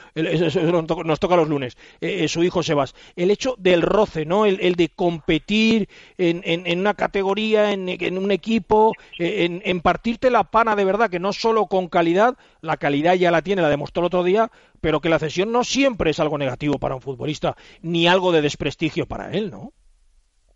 nos 1.04 1.20
toca 1.20 1.36
los 1.36 1.48
lunes, 1.48 1.76
eh, 2.00 2.24
eh, 2.24 2.28
su 2.28 2.42
hijo 2.42 2.62
Sebas, 2.62 2.94
el 3.14 3.30
hecho 3.30 3.54
del 3.58 3.82
roce, 3.82 4.24
¿no? 4.26 4.46
El, 4.46 4.74
de 4.74 4.88
competir 4.88 5.88
en, 6.18 6.42
en, 6.44 6.80
una 6.80 6.94
categoría, 6.94 7.72
en, 7.72 7.88
en 7.88 8.18
un 8.18 8.30
equipo, 8.30 8.92
en, 9.18 9.62
en, 9.64 9.80
partirte 9.80 10.30
la 10.30 10.44
pana 10.44 10.76
de 10.76 10.84
verdad, 10.84 11.10
que 11.10 11.20
no 11.20 11.32
solo 11.32 11.66
con 11.66 11.88
calidad, 11.88 12.36
la 12.60 12.76
calidad 12.76 13.14
ya 13.14 13.30
la 13.30 13.42
tiene, 13.42 13.62
la 13.62 13.68
demostró 13.68 14.00
el 14.00 14.06
otro 14.06 14.24
día, 14.24 14.50
pero 14.80 15.00
que 15.00 15.08
la 15.08 15.18
cesión 15.18 15.52
no 15.52 15.64
siempre 15.64 16.10
es 16.10 16.20
algo 16.20 16.38
negativo 16.38 16.78
para 16.78 16.94
un 16.94 17.00
futbolista, 17.00 17.56
ni 17.82 18.06
algo 18.06 18.32
de 18.32 18.42
desprestigio 18.42 19.06
para 19.06 19.32
él, 19.32 19.50
¿no? 19.50 19.72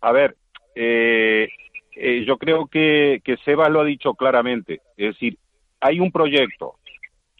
A 0.01 0.11
ver, 0.11 0.35
eh, 0.75 1.49
eh, 1.95 2.23
yo 2.25 2.37
creo 2.37 2.67
que, 2.67 3.21
que 3.23 3.37
Sebas 3.37 3.69
lo 3.69 3.81
ha 3.81 3.85
dicho 3.85 4.13
claramente. 4.13 4.81
Es 4.97 5.13
decir, 5.13 5.37
hay 5.79 5.99
un 5.99 6.11
proyecto, 6.11 6.75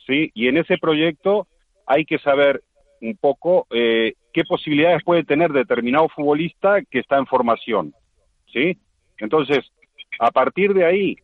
¿sí? 0.06 0.32
Y 0.34 0.48
en 0.48 0.58
ese 0.58 0.78
proyecto 0.78 1.48
hay 1.86 2.06
que 2.06 2.20
saber 2.20 2.62
un 3.02 3.16
poco 3.18 3.68
eh, 3.72 4.14
qué 4.34 4.44
posibilidades 4.44 5.04
puede 5.04 5.24
tener 5.24 5.52
determinado 5.52 6.10
futbolista 6.10 6.82
que 6.84 7.00
está 7.00 7.18
en 7.18 7.28
formación, 7.28 7.94
¿sí? 8.52 8.78
Entonces, 9.18 9.60
a 10.20 10.32
partir 10.32 10.74
de 10.74 10.86
ahí, 10.86 11.16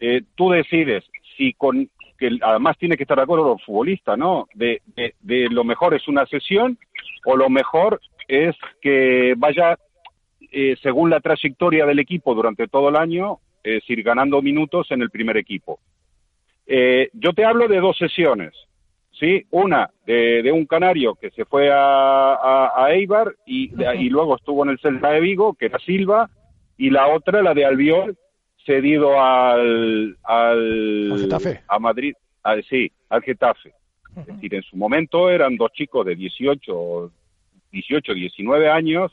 eh, 0.00 0.22
tú 0.34 0.50
decides 0.50 1.04
si 1.36 1.52
con 1.54 1.88
que 2.18 2.30
además 2.42 2.78
tiene 2.78 2.96
que 2.96 3.02
estar 3.02 3.16
de 3.16 3.24
acuerdo 3.24 3.54
el 3.54 3.64
futbolista, 3.64 4.16
¿no? 4.16 4.46
De, 4.54 4.80
de, 5.20 5.48
lo 5.50 5.64
mejor 5.64 5.94
es 5.94 6.06
una 6.06 6.26
sesión 6.26 6.78
o 7.24 7.36
lo 7.36 7.50
mejor 7.50 8.00
es 8.28 8.54
que 8.80 9.34
vaya 9.36 9.76
eh, 10.52 10.76
según 10.82 11.10
la 11.10 11.20
trayectoria 11.20 11.86
del 11.86 11.98
equipo 11.98 12.34
durante 12.34 12.68
todo 12.68 12.88
el 12.88 12.96
año, 12.96 13.38
es 13.62 13.74
decir, 13.74 14.02
ganando 14.02 14.42
minutos 14.42 14.90
en 14.90 15.02
el 15.02 15.10
primer 15.10 15.36
equipo. 15.36 15.80
Eh, 16.66 17.10
yo 17.12 17.32
te 17.32 17.44
hablo 17.44 17.68
de 17.68 17.80
dos 17.80 17.96
sesiones, 17.98 18.52
¿sí? 19.12 19.44
Una 19.50 19.90
de, 20.06 20.50
un 20.52 20.66
canario 20.66 21.14
que 21.14 21.30
se 21.30 21.44
fue 21.44 21.70
a, 21.70 22.70
a, 22.74 22.92
Eibar 22.92 23.34
y, 23.46 23.70
y, 23.98 24.10
luego 24.10 24.36
estuvo 24.36 24.64
en 24.64 24.70
el 24.70 24.78
Celta 24.78 25.10
de 25.10 25.20
Vigo, 25.20 25.54
que 25.54 25.66
era 25.66 25.78
Silva, 25.78 26.30
y 26.76 26.90
la 26.90 27.08
otra, 27.08 27.42
la 27.42 27.54
de 27.54 27.64
Albiol, 27.64 28.16
cedido 28.64 29.20
al, 29.20 30.16
al, 30.22 31.62
a 31.68 31.78
Madrid, 31.78 32.14
sí, 32.68 32.90
al 33.08 33.22
Getafe. 33.22 33.72
Es 34.16 34.26
decir, 34.26 34.54
en 34.54 34.62
su 34.62 34.76
momento 34.76 35.30
eran 35.30 35.56
dos 35.56 35.72
chicos 35.72 36.06
de 36.06 36.14
18, 36.14 37.10
18, 37.72 38.14
19 38.14 38.68
años 38.70 39.12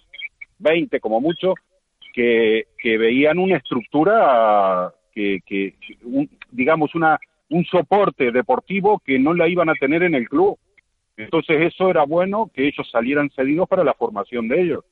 20 0.62 1.00
como 1.00 1.20
mucho, 1.20 1.54
que, 2.14 2.66
veían 2.84 3.40
una 3.40 3.58
estructura 3.58 4.94
que, 5.14 5.40
que 5.46 5.76
digamos, 6.52 6.94
una, 6.96 7.20
un 7.50 7.66
soporte 7.66 8.32
deportivo 8.32 9.02
que 9.06 9.20
no 9.20 9.34
la 9.34 9.48
iban 9.48 9.70
a 9.70 9.76
tener 9.76 10.04
en 10.04 10.16
el 10.16 10.28
club. 10.28 10.58
Entonces 11.18 11.74
eso 11.74 11.90
era 11.90 12.04
bueno 12.04 12.50
que 12.54 12.68
ellos 12.68 12.90
salieran 12.90 13.30
cedidos 13.30 13.68
para 13.68 13.84
la 13.84 13.94
formación 13.94 14.48
de 14.48 14.62
ellos. 14.62 14.86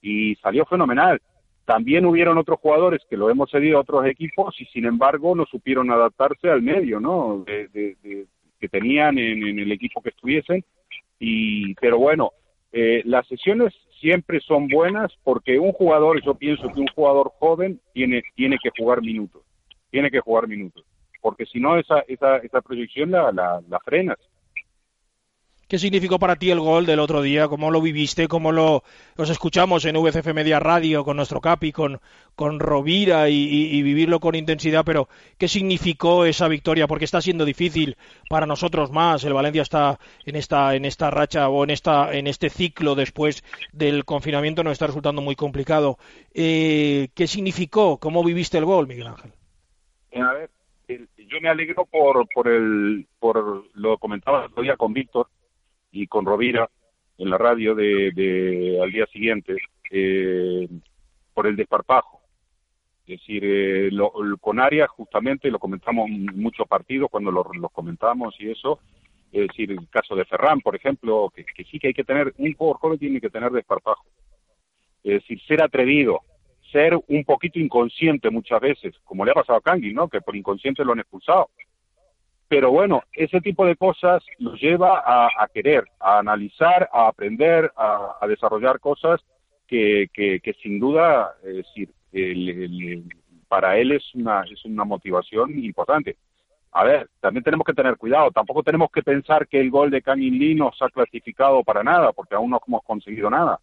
Y 0.00 0.36
salió 0.36 0.64
fenomenal. 0.66 1.20
También 1.64 2.06
hubieron 2.06 2.38
otros 2.38 2.60
jugadores 2.60 3.02
que 3.10 3.16
lo 3.16 3.28
hemos 3.28 3.50
cedido 3.50 3.78
a 3.78 3.80
otros 3.80 4.06
equipos 4.06 4.54
y 4.60 4.66
sin 4.66 4.84
embargo 4.84 5.34
no 5.34 5.44
supieron 5.46 5.90
adaptarse 5.90 6.48
al 6.48 6.62
medio, 6.62 7.00
¿no? 7.00 7.44
De, 7.44 7.96
que 8.58 8.68
tenían 8.68 9.18
en, 9.18 9.46
en, 9.46 9.58
el 9.58 9.72
equipo 9.72 10.00
que 10.00 10.10
estuviesen. 10.10 10.64
Y, 11.18 11.74
pero 11.74 11.98
bueno, 11.98 12.30
eh, 12.72 13.02
las 13.04 13.26
sesiones 13.26 13.74
siempre 14.00 14.40
son 14.40 14.68
buenas 14.68 15.12
porque 15.24 15.58
un 15.58 15.72
jugador, 15.72 16.22
yo 16.24 16.34
pienso 16.34 16.68
que 16.68 16.80
un 16.80 16.88
jugador 16.88 17.32
joven 17.38 17.80
tiene, 17.92 18.22
tiene 18.34 18.58
que 18.62 18.70
jugar 18.76 19.00
minutos, 19.00 19.42
tiene 19.90 20.10
que 20.10 20.20
jugar 20.20 20.48
minutos, 20.48 20.84
porque 21.20 21.46
si 21.46 21.60
no 21.60 21.78
esa, 21.78 22.00
esa, 22.08 22.38
esa 22.38 22.60
proyección 22.60 23.10
la, 23.10 23.32
la, 23.32 23.62
la 23.68 23.80
frenas. 23.80 24.18
¿Qué 25.68 25.80
significó 25.80 26.20
para 26.20 26.36
ti 26.36 26.52
el 26.52 26.60
gol 26.60 26.86
del 26.86 27.00
otro 27.00 27.22
día? 27.22 27.48
¿Cómo 27.48 27.72
lo 27.72 27.82
viviste? 27.82 28.28
¿Cómo 28.28 28.52
lo 28.52 28.84
los 29.16 29.30
escuchamos 29.30 29.84
en 29.84 29.96
VCF 29.96 30.32
Media 30.32 30.60
Radio 30.60 31.04
con 31.04 31.16
nuestro 31.16 31.40
Capi, 31.40 31.72
con, 31.72 32.00
con 32.36 32.60
Rovira 32.60 33.28
y, 33.28 33.82
vivirlo 33.82 34.20
con 34.20 34.36
intensidad? 34.36 34.84
Pero 34.84 35.08
¿qué 35.38 35.48
significó 35.48 36.24
esa 36.24 36.46
victoria? 36.46 36.86
Porque 36.86 37.04
está 37.04 37.20
siendo 37.20 37.44
difícil 37.44 37.96
para 38.30 38.46
nosotros 38.46 38.92
más. 38.92 39.24
El 39.24 39.32
Valencia 39.32 39.62
está 39.62 39.98
en 40.24 40.36
esta 40.36 40.76
en 40.76 40.84
esta 40.84 41.10
racha 41.10 41.48
o 41.48 41.64
en 41.64 41.70
esta 41.70 42.14
en 42.14 42.28
este 42.28 42.48
ciclo 42.48 42.94
después 42.94 43.42
del 43.72 44.04
confinamiento 44.04 44.62
nos 44.62 44.74
está 44.74 44.86
resultando 44.86 45.20
muy 45.20 45.34
complicado. 45.34 45.98
Eh, 46.32 47.08
¿Qué 47.12 47.26
significó? 47.26 47.98
¿Cómo 47.98 48.22
viviste 48.22 48.56
el 48.56 48.66
gol, 48.66 48.86
Miguel 48.86 49.08
Ángel? 49.08 49.32
Eh, 50.12 50.20
a 50.20 50.32
ver, 50.32 50.50
yo 51.16 51.40
me 51.42 51.48
alegro 51.48 51.86
por 51.86 52.24
por 52.32 52.46
el 52.46 53.08
por 53.18 53.64
lo 53.74 53.98
comentaba 53.98 54.44
el 54.44 54.52
otro 54.52 54.62
día 54.62 54.76
con 54.76 54.92
Víctor 54.92 55.26
y 55.96 56.06
con 56.06 56.26
Rovira 56.26 56.68
en 57.18 57.30
la 57.30 57.38
radio 57.38 57.74
de, 57.74 58.78
al 58.82 58.92
día 58.92 59.06
siguiente 59.06 59.56
eh, 59.90 60.68
por 61.32 61.46
el 61.46 61.56
desparpajo. 61.56 62.20
Es 63.06 63.20
decir, 63.20 63.42
eh, 63.44 63.90
con 64.40 64.60
Arias 64.60 64.90
justamente 64.90 65.50
lo 65.50 65.58
comentamos 65.58 66.08
en 66.08 66.26
muchos 66.38 66.66
partidos 66.68 67.08
cuando 67.10 67.30
los 67.30 67.46
lo 67.56 67.68
comentamos 67.70 68.34
y 68.38 68.50
eso. 68.50 68.80
Es 69.32 69.48
decir, 69.48 69.70
el 69.70 69.88
caso 69.88 70.14
de 70.14 70.24
Ferran, 70.24 70.60
por 70.60 70.76
ejemplo, 70.76 71.32
que, 71.34 71.64
sí 71.64 71.78
que 71.78 71.88
hay 71.88 71.94
que 71.94 72.04
tener, 72.04 72.34
un 72.36 72.52
jugador 72.52 72.78
joven 72.78 72.98
tiene 72.98 73.20
que 73.20 73.30
tener 73.30 73.50
desparpajo. 73.50 74.04
Es 75.02 75.22
decir, 75.22 75.40
ser 75.46 75.62
atrevido, 75.62 76.20
ser 76.72 76.98
un 77.06 77.24
poquito 77.24 77.58
inconsciente 77.58 78.28
muchas 78.30 78.60
veces, 78.60 78.94
como 79.04 79.24
le 79.24 79.30
ha 79.30 79.34
pasado 79.34 79.58
a 79.58 79.62
Kangui, 79.62 79.94
¿no? 79.94 80.08
Que 80.08 80.20
por 80.20 80.36
inconsciente 80.36 80.84
lo 80.84 80.92
han 80.92 81.00
expulsado. 81.00 81.48
Pero 82.48 82.70
bueno, 82.70 83.02
ese 83.12 83.40
tipo 83.40 83.66
de 83.66 83.76
cosas 83.76 84.22
nos 84.38 84.60
lleva 84.60 85.02
a, 85.04 85.48
querer, 85.52 85.84
a 85.98 86.18
analizar, 86.18 86.88
a 86.92 87.08
aprender, 87.08 87.72
a, 87.76 88.24
desarrollar 88.28 88.78
cosas 88.78 89.20
que, 89.66 90.08
que, 90.14 90.54
sin 90.62 90.78
duda, 90.78 91.34
es 91.42 91.56
decir, 91.56 91.90
para 93.48 93.78
él 93.78 93.92
es 93.92 94.14
una, 94.14 94.42
es 94.42 94.64
una 94.64 94.84
motivación 94.84 95.58
importante. 95.58 96.16
A 96.70 96.84
ver, 96.84 97.08
también 97.20 97.42
tenemos 97.42 97.64
que 97.64 97.72
tener 97.72 97.96
cuidado, 97.96 98.30
tampoco 98.30 98.62
tenemos 98.62 98.90
que 98.92 99.02
pensar 99.02 99.48
que 99.48 99.58
el 99.58 99.70
gol 99.70 99.90
de 99.90 100.02
Kangin 100.02 100.38
Lee 100.38 100.54
nos 100.54 100.80
ha 100.82 100.88
clasificado 100.88 101.64
para 101.64 101.82
nada, 101.82 102.12
porque 102.12 102.36
aún 102.36 102.50
no 102.50 102.60
hemos 102.64 102.82
conseguido 102.84 103.28
nada. 103.28 103.58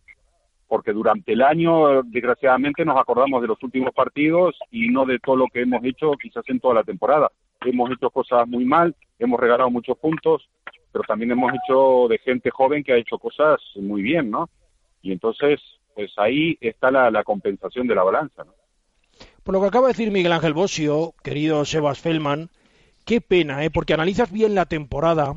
Porque 0.67 0.91
durante 0.91 1.33
el 1.33 1.41
año, 1.41 2.01
desgraciadamente, 2.03 2.83
nos 2.83 2.99
acordamos 2.99 3.41
de 3.41 3.47
los 3.47 3.61
últimos 3.63 3.93
partidos 3.93 4.57
y 4.71 4.89
no 4.89 5.05
de 5.05 5.19
todo 5.19 5.37
lo 5.37 5.47
que 5.47 5.61
hemos 5.61 5.83
hecho 5.85 6.13
quizás 6.13 6.43
en 6.49 6.59
toda 6.59 6.73
la 6.73 6.83
temporada 6.83 7.29
hemos 7.65 7.91
hecho 7.91 8.09
cosas 8.09 8.47
muy 8.47 8.65
mal, 8.65 8.95
hemos 9.19 9.39
regalado 9.39 9.69
muchos 9.69 9.97
puntos, 9.97 10.49
pero 10.91 11.03
también 11.07 11.31
hemos 11.31 11.51
hecho 11.53 12.07
de 12.07 12.19
gente 12.19 12.51
joven 12.51 12.83
que 12.83 12.93
ha 12.93 12.97
hecho 12.97 13.17
cosas 13.17 13.59
muy 13.75 14.01
bien, 14.01 14.29
¿no? 14.29 14.49
Y 15.01 15.11
entonces, 15.11 15.59
pues 15.95 16.11
ahí 16.17 16.57
está 16.61 16.91
la, 16.91 17.23
compensación 17.23 17.87
de 17.87 17.95
la 17.95 18.03
balanza, 18.03 18.43
¿no? 18.43 18.53
Por 19.43 19.53
lo 19.53 19.61
que 19.61 19.67
acaba 19.67 19.87
de 19.87 19.93
decir 19.93 20.11
Miguel 20.11 20.31
Ángel 20.31 20.53
Bosio, 20.53 21.13
querido 21.23 21.65
Sebas 21.65 21.99
Feldman, 21.99 22.49
qué 23.05 23.19
pena, 23.19 23.65
¿eh? 23.65 23.69
Porque 23.69 23.93
analizas 23.93 24.31
bien 24.31 24.55
la 24.55 24.65
temporada 24.65 25.35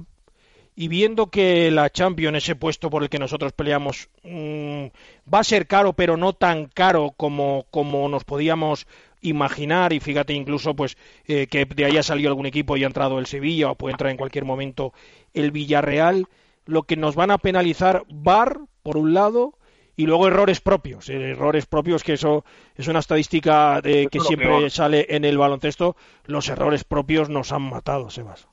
y 0.76 0.88
viendo 0.88 1.30
que 1.30 1.70
la 1.70 1.90
Champions, 1.90 2.36
ese 2.36 2.54
puesto 2.54 2.90
por 2.90 3.02
el 3.02 3.08
que 3.08 3.18
nosotros 3.18 3.52
peleamos, 3.52 4.10
mm, 4.22 4.86
va 5.32 5.38
a 5.40 5.44
ser 5.44 5.66
caro, 5.66 5.94
pero 5.94 6.18
no 6.18 6.34
tan 6.34 6.66
caro 6.66 7.12
como, 7.16 7.64
como 7.70 8.08
nos 8.10 8.24
podíamos 8.24 8.86
imaginar 9.28 9.92
y 9.92 10.00
fíjate 10.00 10.32
incluso 10.32 10.74
pues 10.74 10.96
eh, 11.26 11.46
que 11.46 11.64
de 11.64 11.84
ahí 11.84 11.96
ha 11.96 12.02
salido 12.02 12.28
algún 12.28 12.46
equipo 12.46 12.76
y 12.76 12.84
ha 12.84 12.86
entrado 12.86 13.18
el 13.18 13.26
Sevilla 13.26 13.70
o 13.70 13.74
puede 13.74 13.92
entrar 13.92 14.10
en 14.10 14.16
cualquier 14.16 14.44
momento 14.44 14.92
el 15.34 15.50
Villarreal 15.50 16.26
lo 16.64 16.82
que 16.82 16.96
nos 16.96 17.14
van 17.14 17.30
a 17.30 17.38
penalizar 17.38 18.02
VAR 18.08 18.58
por 18.82 18.96
un 18.96 19.14
lado 19.14 19.54
y 19.96 20.06
luego 20.06 20.26
errores 20.26 20.60
propios. 20.60 21.08
Eh, 21.08 21.30
errores 21.30 21.66
propios 21.66 22.04
que 22.04 22.14
eso 22.14 22.44
es 22.74 22.88
una 22.88 22.98
estadística 22.98 23.80
de, 23.80 24.08
que 24.10 24.20
siempre 24.20 24.68
sale 24.70 25.06
en 25.08 25.24
el 25.24 25.38
baloncesto. 25.38 25.96
Los 26.26 26.48
errores 26.48 26.84
propios 26.84 27.30
nos 27.30 27.52
han 27.52 27.62
matado 27.62 28.10
Sebas. 28.10 28.48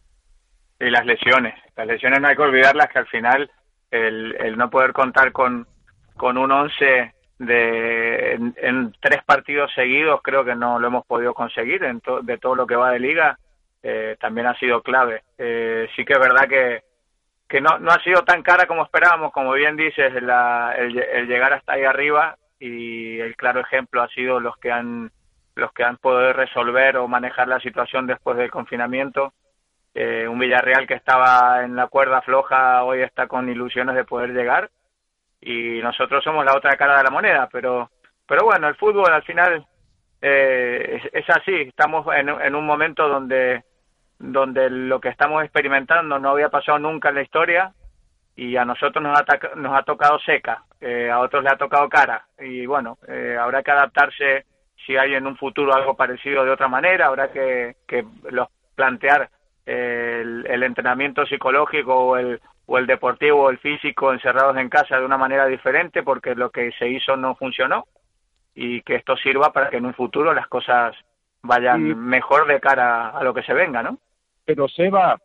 Y 0.79 0.89
las 0.89 1.05
lesiones. 1.05 1.55
Las 1.75 1.87
lesiones 1.87 2.21
no 2.21 2.27
hay 2.27 2.35
que 2.35 2.41
olvidarlas 2.41 2.89
que 2.91 2.99
al 2.99 3.07
final 3.07 3.51
el, 3.91 4.35
el 4.39 4.57
no 4.57 4.69
poder 4.69 4.93
contar 4.93 5.31
con 5.31 5.67
con 6.15 6.37
un 6.37 6.51
once 6.51 7.12
de 7.39 8.33
en, 8.33 8.93
tres 8.99 9.23
partidos 9.23 9.71
seguidos 9.73 10.21
creo 10.21 10.45
que 10.45 10.55
no 10.55 10.79
lo 10.79 10.87
hemos 10.87 11.05
podido 11.05 11.33
conseguir 11.33 11.83
en 11.83 12.01
de 12.23 12.37
todo 12.37 12.55
lo 12.55 12.67
que 12.67 12.75
va 12.75 12.91
de 12.91 12.99
liga 12.99 13.37
eh, 13.81 14.15
también 14.19 14.47
ha 14.47 14.57
sido 14.57 14.81
clave. 14.81 15.23
Eh, 15.37 15.89
sí 15.95 16.05
que 16.05 16.13
es 16.13 16.19
verdad 16.19 16.47
que 16.47 16.83
que 17.47 17.59
no, 17.61 17.77
no 17.79 17.91
ha 17.91 18.01
sido 18.01 18.23
tan 18.23 18.41
cara 18.41 18.65
como 18.65 18.83
esperábamos 18.83 19.31
como 19.31 19.53
bien 19.53 19.75
dices 19.75 20.13
la, 20.23 20.73
el, 20.77 21.27
llegar 21.27 21.53
hasta 21.53 21.73
ahí 21.73 21.83
arriba 21.83 22.37
y 22.59 23.19
el 23.19 23.35
claro 23.35 23.59
ejemplo 23.59 24.01
ha 24.01 24.07
sido 24.09 24.39
los 24.39 24.57
que 24.57 24.71
han 24.71 25.11
los 25.55 25.71
que 25.73 25.83
han 25.83 25.97
podido 25.97 26.33
resolver 26.33 26.97
o 26.97 27.07
manejar 27.07 27.47
la 27.47 27.59
situación 27.59 28.07
después 28.07 28.37
del 28.37 28.49
confinamiento. 28.49 29.33
Eh, 29.93 30.27
un 30.27 30.39
Villarreal 30.39 30.87
que 30.87 30.95
estaba 30.95 31.63
en 31.63 31.75
la 31.75 31.87
cuerda 31.87 32.23
floja 32.23 32.83
hoy 32.83 33.01
está 33.01 33.27
con 33.27 33.47
ilusiones 33.47 33.95
de 33.95 34.05
poder 34.05 34.31
llegar 34.31 34.71
y 35.45 35.81
nosotros 35.81 36.23
somos 36.23 36.45
la 36.45 36.55
otra 36.55 36.75
cara 36.75 36.97
de 36.97 37.03
la 37.03 37.09
moneda, 37.09 37.49
pero 37.51 37.89
pero 38.27 38.45
bueno, 38.45 38.67
el 38.67 38.75
fútbol 38.75 39.11
al 39.11 39.23
final 39.23 39.65
eh, 40.21 41.01
es, 41.11 41.29
así, 41.29 41.53
estamos 41.53 42.07
en, 42.15 42.29
en, 42.29 42.55
un 42.55 42.65
momento 42.65 43.07
donde, 43.07 43.63
donde 44.17 44.69
lo 44.69 44.99
que 44.99 45.09
estamos 45.09 45.43
experimentando 45.43 46.17
no 46.19 46.29
había 46.29 46.49
pasado 46.49 46.79
nunca 46.79 47.09
en 47.09 47.15
la 47.15 47.21
historia 47.21 47.73
y 48.35 48.55
a 48.55 48.65
nosotros 48.65 49.03
nos 49.03 49.19
ha, 49.19 49.55
nos 49.55 49.77
ha 49.77 49.83
tocado 49.83 50.17
seca, 50.19 50.63
eh, 50.79 51.11
a 51.11 51.19
otros 51.19 51.43
le 51.43 51.49
ha 51.49 51.57
tocado 51.57 51.89
cara. 51.89 52.25
Y 52.39 52.65
bueno, 52.65 52.97
eh, 53.07 53.37
habrá 53.39 53.61
que 53.61 53.71
adaptarse 53.71 54.45
si 54.85 54.97
hay 54.97 55.13
en 55.13 55.27
un 55.27 55.37
futuro 55.37 55.73
algo 55.73 55.95
parecido 55.95 56.43
de 56.43 56.51
otra 56.51 56.67
manera, 56.67 57.07
habrá 57.07 57.31
que, 57.31 57.75
que 57.87 58.05
los 58.31 58.47
plantear 58.75 59.29
el, 59.65 60.45
el, 60.47 60.63
entrenamiento 60.63 61.25
psicológico 61.25 61.93
o 61.93 62.17
el, 62.17 62.41
o 62.65 62.77
el 62.77 62.87
deportivo 62.87 63.43
o 63.43 63.49
el 63.49 63.57
físico 63.59 64.13
encerrados 64.13 64.57
en 64.57 64.69
casa 64.69 64.97
de 64.97 65.05
una 65.05 65.17
manera 65.17 65.45
diferente 65.47 66.03
porque 66.03 66.35
lo 66.35 66.49
que 66.49 66.71
se 66.73 66.89
hizo 66.89 67.15
no 67.17 67.35
funcionó 67.35 67.85
y 68.55 68.81
que 68.81 68.95
esto 68.95 69.17
sirva 69.17 69.51
para 69.51 69.69
que 69.69 69.77
en 69.77 69.85
un 69.85 69.93
futuro 69.93 70.33
las 70.33 70.47
cosas 70.47 70.95
vayan 71.41 71.99
mejor 71.99 72.47
de 72.47 72.59
cara 72.59 73.09
a 73.09 73.23
lo 73.23 73.33
que 73.33 73.43
se 73.43 73.53
venga, 73.53 73.83
¿no? 73.83 73.99
Pero 74.45 74.67
Seba, 74.67 75.17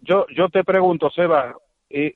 yo 0.00 0.26
yo 0.30 0.48
te 0.48 0.64
pregunto, 0.64 1.10
Seba, 1.10 1.54
eh, 1.90 2.14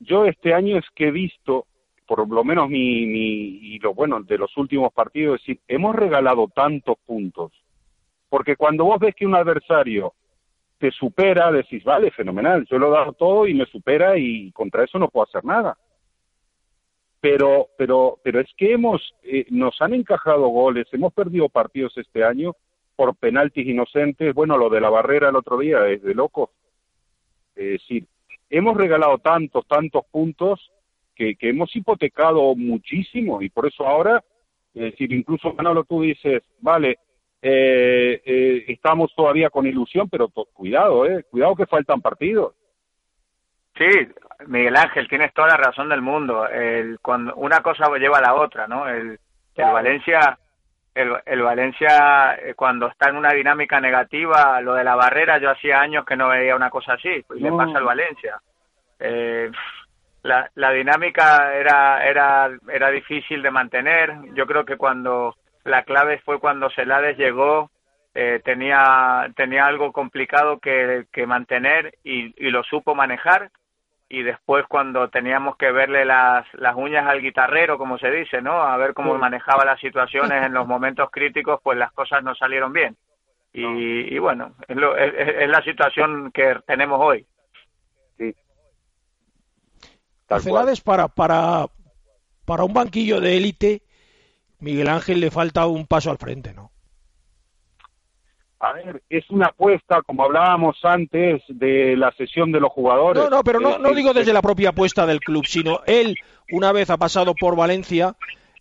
yo 0.00 0.26
este 0.26 0.52
año 0.54 0.78
es 0.78 0.84
que 0.94 1.08
he 1.08 1.10
visto, 1.10 1.66
por 2.06 2.28
lo 2.28 2.44
menos 2.44 2.68
mi, 2.68 3.06
mi 3.06 3.58
y 3.62 3.78
lo 3.78 3.94
bueno 3.94 4.20
de 4.22 4.38
los 4.38 4.54
últimos 4.56 4.92
partidos, 4.92 5.36
es 5.36 5.46
decir, 5.46 5.60
hemos 5.68 5.94
regalado 5.94 6.48
tantos 6.48 6.96
puntos, 7.06 7.52
porque 8.28 8.56
cuando 8.56 8.84
vos 8.84 8.98
ves 8.98 9.14
que 9.14 9.26
un 9.26 9.34
adversario 9.34 10.12
te 10.78 10.90
supera, 10.92 11.50
decís, 11.50 11.82
vale, 11.84 12.10
fenomenal, 12.10 12.64
yo 12.70 12.78
lo 12.78 12.88
he 12.88 12.98
dado 12.98 13.12
todo 13.12 13.46
y 13.46 13.54
me 13.54 13.66
supera 13.66 14.16
y 14.16 14.52
contra 14.52 14.84
eso 14.84 14.98
no 14.98 15.08
puedo 15.08 15.26
hacer 15.26 15.44
nada 15.44 15.76
pero 17.20 17.68
pero 17.76 18.18
pero 18.22 18.40
es 18.40 18.48
que 18.56 18.72
hemos 18.72 19.14
eh, 19.22 19.46
nos 19.50 19.80
han 19.80 19.94
encajado 19.94 20.48
goles 20.48 20.86
hemos 20.92 21.12
perdido 21.12 21.48
partidos 21.48 21.96
este 21.96 22.24
año 22.24 22.54
por 22.96 23.14
penaltis 23.16 23.66
inocentes. 23.66 24.34
Bueno 24.34 24.56
lo 24.56 24.68
de 24.70 24.80
la 24.80 24.90
barrera 24.90 25.28
el 25.28 25.36
otro 25.36 25.58
día 25.58 25.86
es 25.88 26.02
de 26.02 26.14
loco 26.14 26.52
es 27.54 27.80
decir 27.80 28.06
hemos 28.50 28.76
regalado 28.76 29.18
tantos 29.18 29.66
tantos 29.66 30.04
puntos 30.10 30.70
que, 31.14 31.34
que 31.34 31.48
hemos 31.48 31.74
hipotecado 31.74 32.54
muchísimo 32.54 33.42
y 33.42 33.50
por 33.50 33.66
eso 33.66 33.84
ahora 33.86 34.22
es 34.74 34.92
decir 34.92 35.12
incluso 35.12 35.52
Manolo 35.54 35.84
tú 35.84 36.02
dices 36.02 36.42
vale 36.60 36.98
eh, 37.40 38.20
eh, 38.24 38.64
estamos 38.68 39.14
todavía 39.14 39.48
con 39.50 39.66
ilusión 39.66 40.08
pero 40.08 40.28
cuidado 40.28 41.06
eh 41.06 41.24
cuidado 41.30 41.54
que 41.54 41.66
faltan 41.66 42.00
partidos 42.00 42.54
Sí, 43.78 43.86
Miguel 44.48 44.76
Ángel, 44.76 45.08
tienes 45.08 45.32
toda 45.32 45.48
la 45.48 45.56
razón 45.56 45.88
del 45.88 46.02
mundo. 46.02 46.48
El, 46.48 46.98
cuando 47.00 47.34
una 47.36 47.60
cosa 47.60 47.86
lleva 47.96 48.18
a 48.18 48.22
la 48.22 48.34
otra, 48.34 48.66
¿no? 48.66 48.88
El, 48.88 49.20
el 49.54 49.72
Valencia, 49.72 50.36
el, 50.94 51.12
el, 51.24 51.42
Valencia 51.42 52.34
eh, 52.42 52.54
cuando 52.54 52.88
está 52.88 53.08
en 53.08 53.16
una 53.16 53.32
dinámica 53.32 53.80
negativa, 53.80 54.60
lo 54.60 54.74
de 54.74 54.82
la 54.82 54.96
barrera, 54.96 55.38
yo 55.38 55.50
hacía 55.50 55.80
años 55.80 56.04
que 56.04 56.16
no 56.16 56.28
veía 56.28 56.56
una 56.56 56.70
cosa 56.70 56.94
así, 56.94 57.22
pues 57.26 57.40
le 57.40 57.52
pasa 57.52 57.78
al 57.78 57.84
Valencia. 57.84 58.40
Eh, 58.98 59.48
la, 60.24 60.50
la 60.56 60.72
dinámica 60.72 61.54
era, 61.54 62.04
era, 62.04 62.50
era 62.68 62.90
difícil 62.90 63.42
de 63.42 63.50
mantener. 63.52 64.12
Yo 64.34 64.44
creo 64.44 64.64
que 64.64 64.76
cuando 64.76 65.36
la 65.68 65.84
clave 65.84 66.18
fue 66.24 66.40
cuando 66.40 66.70
Celades 66.70 67.16
llegó, 67.16 67.70
eh, 68.14 68.40
tenía, 68.44 69.30
tenía 69.36 69.66
algo 69.66 69.92
complicado 69.92 70.58
que, 70.58 71.06
que 71.12 71.26
mantener 71.26 71.98
y, 72.02 72.34
y 72.44 72.50
lo 72.50 72.64
supo 72.64 72.94
manejar 72.94 73.50
y 74.10 74.22
después 74.22 74.64
cuando 74.66 75.08
teníamos 75.10 75.56
que 75.56 75.70
verle 75.70 76.04
las, 76.04 76.46
las 76.54 76.74
uñas 76.76 77.06
al 77.06 77.20
guitarrero, 77.20 77.76
como 77.76 77.98
se 77.98 78.10
dice, 78.10 78.40
¿no? 78.40 78.62
A 78.62 78.76
ver 78.78 78.94
cómo 78.94 79.16
manejaba 79.18 79.64
las 79.64 79.78
situaciones 79.80 80.44
en 80.44 80.54
los 80.54 80.66
momentos 80.66 81.10
críticos, 81.10 81.60
pues 81.62 81.76
las 81.76 81.92
cosas 81.92 82.22
no 82.22 82.34
salieron 82.34 82.72
bien. 82.72 82.96
Y, 83.52 84.14
y 84.14 84.18
bueno, 84.18 84.54
es, 84.66 84.76
lo, 84.76 84.96
es, 84.96 85.12
es, 85.16 85.48
la 85.48 85.62
situación 85.62 86.30
que 86.32 86.56
tenemos 86.66 87.00
hoy. 87.00 87.26
Sí. 88.16 88.34
Celades 90.40 90.80
para, 90.80 91.08
para, 91.08 91.66
para 92.44 92.64
un 92.64 92.72
banquillo 92.72 93.20
de 93.20 93.36
élite, 93.36 93.82
Miguel 94.60 94.88
Ángel 94.88 95.20
le 95.20 95.30
falta 95.30 95.66
un 95.66 95.86
paso 95.86 96.10
al 96.10 96.18
frente, 96.18 96.52
¿no? 96.52 96.70
a 98.60 98.72
ver, 98.72 99.02
es 99.08 99.28
una 99.30 99.46
apuesta, 99.46 100.02
como 100.02 100.24
hablábamos 100.24 100.76
antes, 100.82 101.42
de 101.48 101.96
la 101.96 102.10
sesión 102.12 102.50
de 102.50 102.60
los 102.60 102.72
jugadores. 102.72 103.22
No, 103.22 103.30
no, 103.30 103.44
pero 103.44 103.60
no, 103.60 103.78
no 103.78 103.92
digo 103.92 104.12
desde 104.12 104.32
la 104.32 104.42
propia 104.42 104.70
apuesta 104.70 105.06
del 105.06 105.20
club, 105.20 105.46
sino 105.46 105.80
él, 105.86 106.16
una 106.50 106.72
vez 106.72 106.90
ha 106.90 106.96
pasado 106.96 107.34
por 107.34 107.54
Valencia, 107.54 108.16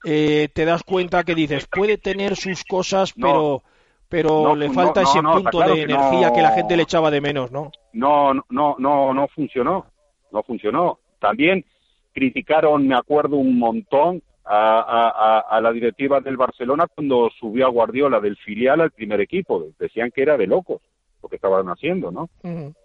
eh, 0.05 0.49
te 0.53 0.65
das 0.65 0.83
cuenta 0.83 1.23
que 1.23 1.33
dices, 1.33 1.67
puede 1.67 1.97
tener 1.97 2.35
sus 2.35 2.63
cosas, 2.63 3.13
pero 3.13 3.63
pero 4.09 4.41
no, 4.41 4.55
le 4.55 4.69
falta 4.69 5.01
ese 5.01 5.21
punto 5.21 5.49
claro 5.49 5.75
de 5.75 5.81
energía 5.81 6.31
que 6.31 6.41
la 6.41 6.51
gente 6.51 6.77
le 6.77 6.83
echaba 6.83 7.11
de 7.11 7.19
menos, 7.19 7.51
¿no? 7.51 7.71
No, 7.91 8.33
no, 8.49 8.75
no, 8.77 9.13
no 9.13 9.27
funcionó, 9.27 9.87
no 10.31 10.43
funcionó. 10.43 10.99
También 11.19 11.65
criticaron, 12.13 12.87
me 12.87 12.95
acuerdo, 12.95 13.35
un 13.35 13.59
montón 13.59 14.21
a, 14.49 14.79
a, 14.79 15.39
a, 15.39 15.61
la 15.61 15.71
directiva 15.71 16.21
del 16.21 16.37
Barcelona 16.37 16.87
cuando 16.87 17.29
subió 17.37 17.65
a 17.65 17.69
Guardiola 17.69 18.19
del 18.19 18.37
filial 18.37 18.81
al 18.81 18.91
primer 18.91 19.19
equipo. 19.19 19.67
Decían 19.77 20.11
que 20.11 20.21
era 20.21 20.37
de 20.37 20.47
locos 20.47 20.81
lo 21.21 21.29
que 21.29 21.35
estaban 21.35 21.67
haciendo, 21.67 22.11
¿no? 22.11 22.29
Uh 22.43 22.47
-huh. 22.49 22.75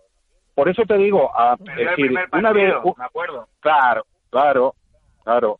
Por 0.54 0.68
eso 0.68 0.82
te 0.82 0.98
digo, 0.98 1.30
a, 1.34 1.54
es 1.54 1.76
decir, 1.76 2.12
partido, 2.12 2.38
una 2.38 2.52
vez, 2.52 2.74
me 2.98 3.04
acuerdo. 3.04 3.48
Claro, 3.60 4.04
claro, 4.28 4.74
claro. 5.22 5.58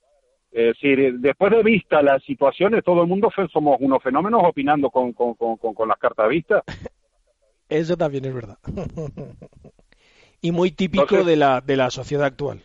Es 0.50 0.74
decir, 0.74 1.14
después 1.18 1.50
de 1.50 1.62
vista 1.62 2.02
las 2.02 2.22
situaciones, 2.24 2.84
todo 2.84 3.02
el 3.02 3.08
mundo 3.08 3.30
somos 3.50 3.78
unos 3.80 4.02
fenómenos 4.02 4.42
opinando 4.44 4.90
con, 4.90 5.12
con, 5.12 5.34
con, 5.34 5.56
con 5.56 5.88
las 5.88 5.98
cartas 5.98 6.28
vistas. 6.28 6.62
Eso 7.68 7.96
también 7.96 8.26
es 8.26 8.34
verdad. 8.34 8.58
y 10.42 10.50
muy 10.52 10.72
típico 10.72 11.04
Entonces, 11.04 11.26
de, 11.26 11.36
la, 11.36 11.62
de 11.62 11.76
la 11.76 11.88
sociedad 11.90 12.26
actual. 12.26 12.60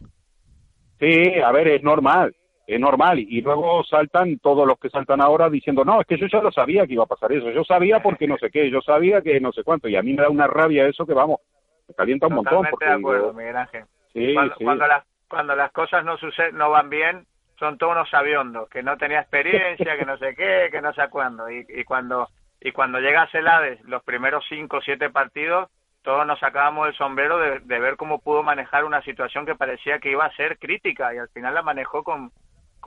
Sí, 1.00 1.40
a 1.46 1.52
ver, 1.54 1.68
es 1.70 1.84
normal 1.84 2.36
es 2.68 2.80
normal. 2.80 3.20
Y 3.20 3.42
luego 3.42 3.84
saltan 3.86 4.38
todos 4.40 4.68
los 4.68 4.78
que 4.78 4.90
saltan 4.90 5.22
ahora 5.22 5.50
diciendo, 5.50 5.86
no, 5.86 6.02
es 6.02 6.08
que 6.08 6.18
yo 6.18 6.28
ya 6.28 6.42
lo 6.42 6.52
sabía 6.52 6.86
que 6.86 6.94
iba 6.94 7.06
a 7.06 7.08
pasar 7.08 7.32
eso, 7.32 7.50
yo 7.50 7.64
sabía 7.64 8.02
porque 8.02 8.28
no 8.28 8.38
sé 8.38 8.52
qué, 8.52 8.70
yo 8.70 8.82
sabía 8.82 9.22
que 9.22 9.40
no 9.40 9.54
sé 9.54 9.64
cuánto, 9.64 9.88
y 9.88 9.96
a 9.96 10.04
mí 10.04 10.14
me 10.14 10.22
da 10.22 10.30
una 10.30 10.48
rabia 10.48 10.86
eso 10.86 11.06
que 11.06 11.14
vamos, 11.14 11.40
me 11.88 11.96
calienta 11.96 12.28
un 12.28 12.36
Totalmente 12.36 12.56
montón. 12.56 12.72
Porque 12.72 12.86
de 12.86 12.92
acuerdo, 12.92 13.22
digo, 13.28 13.34
Miguel 13.34 13.58
Ángel. 13.58 13.86
Sí, 14.14 14.34
cuando, 14.34 14.56
sí. 14.58 14.64
Cuando, 14.66 14.88
las, 14.88 15.04
cuando 15.30 15.56
las 15.56 15.72
cosas 15.72 16.04
no 16.04 16.18
suceden, 16.18 16.58
no 16.58 16.70
van 16.70 16.90
bien, 16.90 17.26
son 17.58 17.78
todos 17.78 17.94
unos 17.94 18.10
sabiondos, 18.10 18.70
que 18.70 18.84
no 18.84 18.98
tenía 18.98 19.22
experiencia, 19.22 19.98
que 19.98 20.06
no 20.06 20.18
sé 20.18 20.36
qué, 20.36 20.68
que 20.70 20.82
no 20.82 20.94
sé 20.94 21.08
cuándo, 21.10 21.50
y, 21.50 21.66
y 21.70 21.84
cuando 21.86 22.28
y 22.60 22.72
cuando 22.72 23.00
llega 23.00 23.22
a 23.22 23.30
Celades, 23.30 23.80
los 23.84 24.04
primeros 24.04 24.44
cinco 24.50 24.78
o 24.78 24.82
siete 24.82 25.12
partidos, 25.12 25.70
todos 26.02 26.26
nos 26.26 26.40
sacábamos 26.40 26.88
el 26.88 26.96
sombrero 26.96 27.38
de, 27.38 27.60
de, 27.60 27.80
ver 27.80 27.98
cómo 27.98 28.20
pudo 28.20 28.42
manejar 28.42 28.84
una 28.84 29.02
situación 29.04 29.46
que 29.46 29.56
parecía 29.56 30.00
que 30.00 30.10
iba 30.10 30.26
a 30.26 30.36
ser 30.36 30.58
crítica 30.58 31.14
y 31.14 31.18
al 31.18 31.30
final 31.30 31.54
la 31.54 31.62
manejó 31.62 32.04
con, 32.04 32.32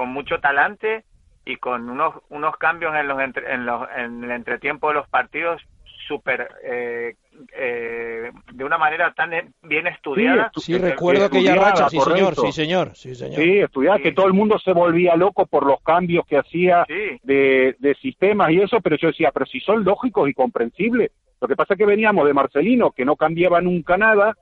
con 0.00 0.08
mucho 0.08 0.40
talante 0.40 1.04
y 1.44 1.56
con 1.56 1.90
unos 1.90 2.14
unos 2.30 2.56
cambios 2.56 2.94
en 2.94 3.06
los 3.06 3.20
entre, 3.20 3.52
en 3.52 3.66
los 3.66 3.86
en 3.94 4.24
el 4.24 4.30
entretiempo 4.30 4.88
de 4.88 4.94
los 4.94 5.06
partidos 5.10 5.60
súper 6.08 6.48
eh, 6.64 7.16
eh, 7.54 8.30
de 8.50 8.64
una 8.64 8.78
manera 8.78 9.12
tan 9.12 9.30
bien 9.62 9.86
estudiada. 9.88 10.50
Sí, 10.54 10.62
sí 10.62 10.78
recuerdo 10.78 11.26
aquella 11.26 11.54
racha, 11.54 11.90
sí 11.90 12.00
señor, 12.00 12.34
sí 12.34 12.50
señor, 12.50 12.96
sí 12.96 13.14
señor. 13.14 13.42
Sí, 13.42 13.58
estudiada, 13.58 13.98
sí. 13.98 14.04
que 14.04 14.12
todo 14.12 14.26
el 14.26 14.32
mundo 14.32 14.58
se 14.58 14.72
volvía 14.72 15.16
loco 15.16 15.44
por 15.44 15.66
los 15.66 15.82
cambios 15.82 16.24
que 16.26 16.38
hacía 16.38 16.86
sí. 16.88 17.20
de, 17.22 17.76
de 17.78 17.94
sistemas 17.96 18.52
y 18.52 18.62
eso, 18.62 18.80
pero 18.80 18.96
yo 18.96 19.08
decía, 19.08 19.32
pero 19.34 19.44
si 19.44 19.60
son 19.60 19.84
lógicos 19.84 20.30
y 20.30 20.32
comprensibles. 20.32 21.10
Lo 21.42 21.46
que 21.46 21.56
pasa 21.56 21.74
es 21.74 21.78
que 21.78 21.84
veníamos 21.86 22.26
de 22.26 22.32
Marcelino, 22.32 22.90
que 22.92 23.04
no 23.04 23.16
cambiaba 23.16 23.60
nunca 23.60 23.98
nada, 23.98 24.34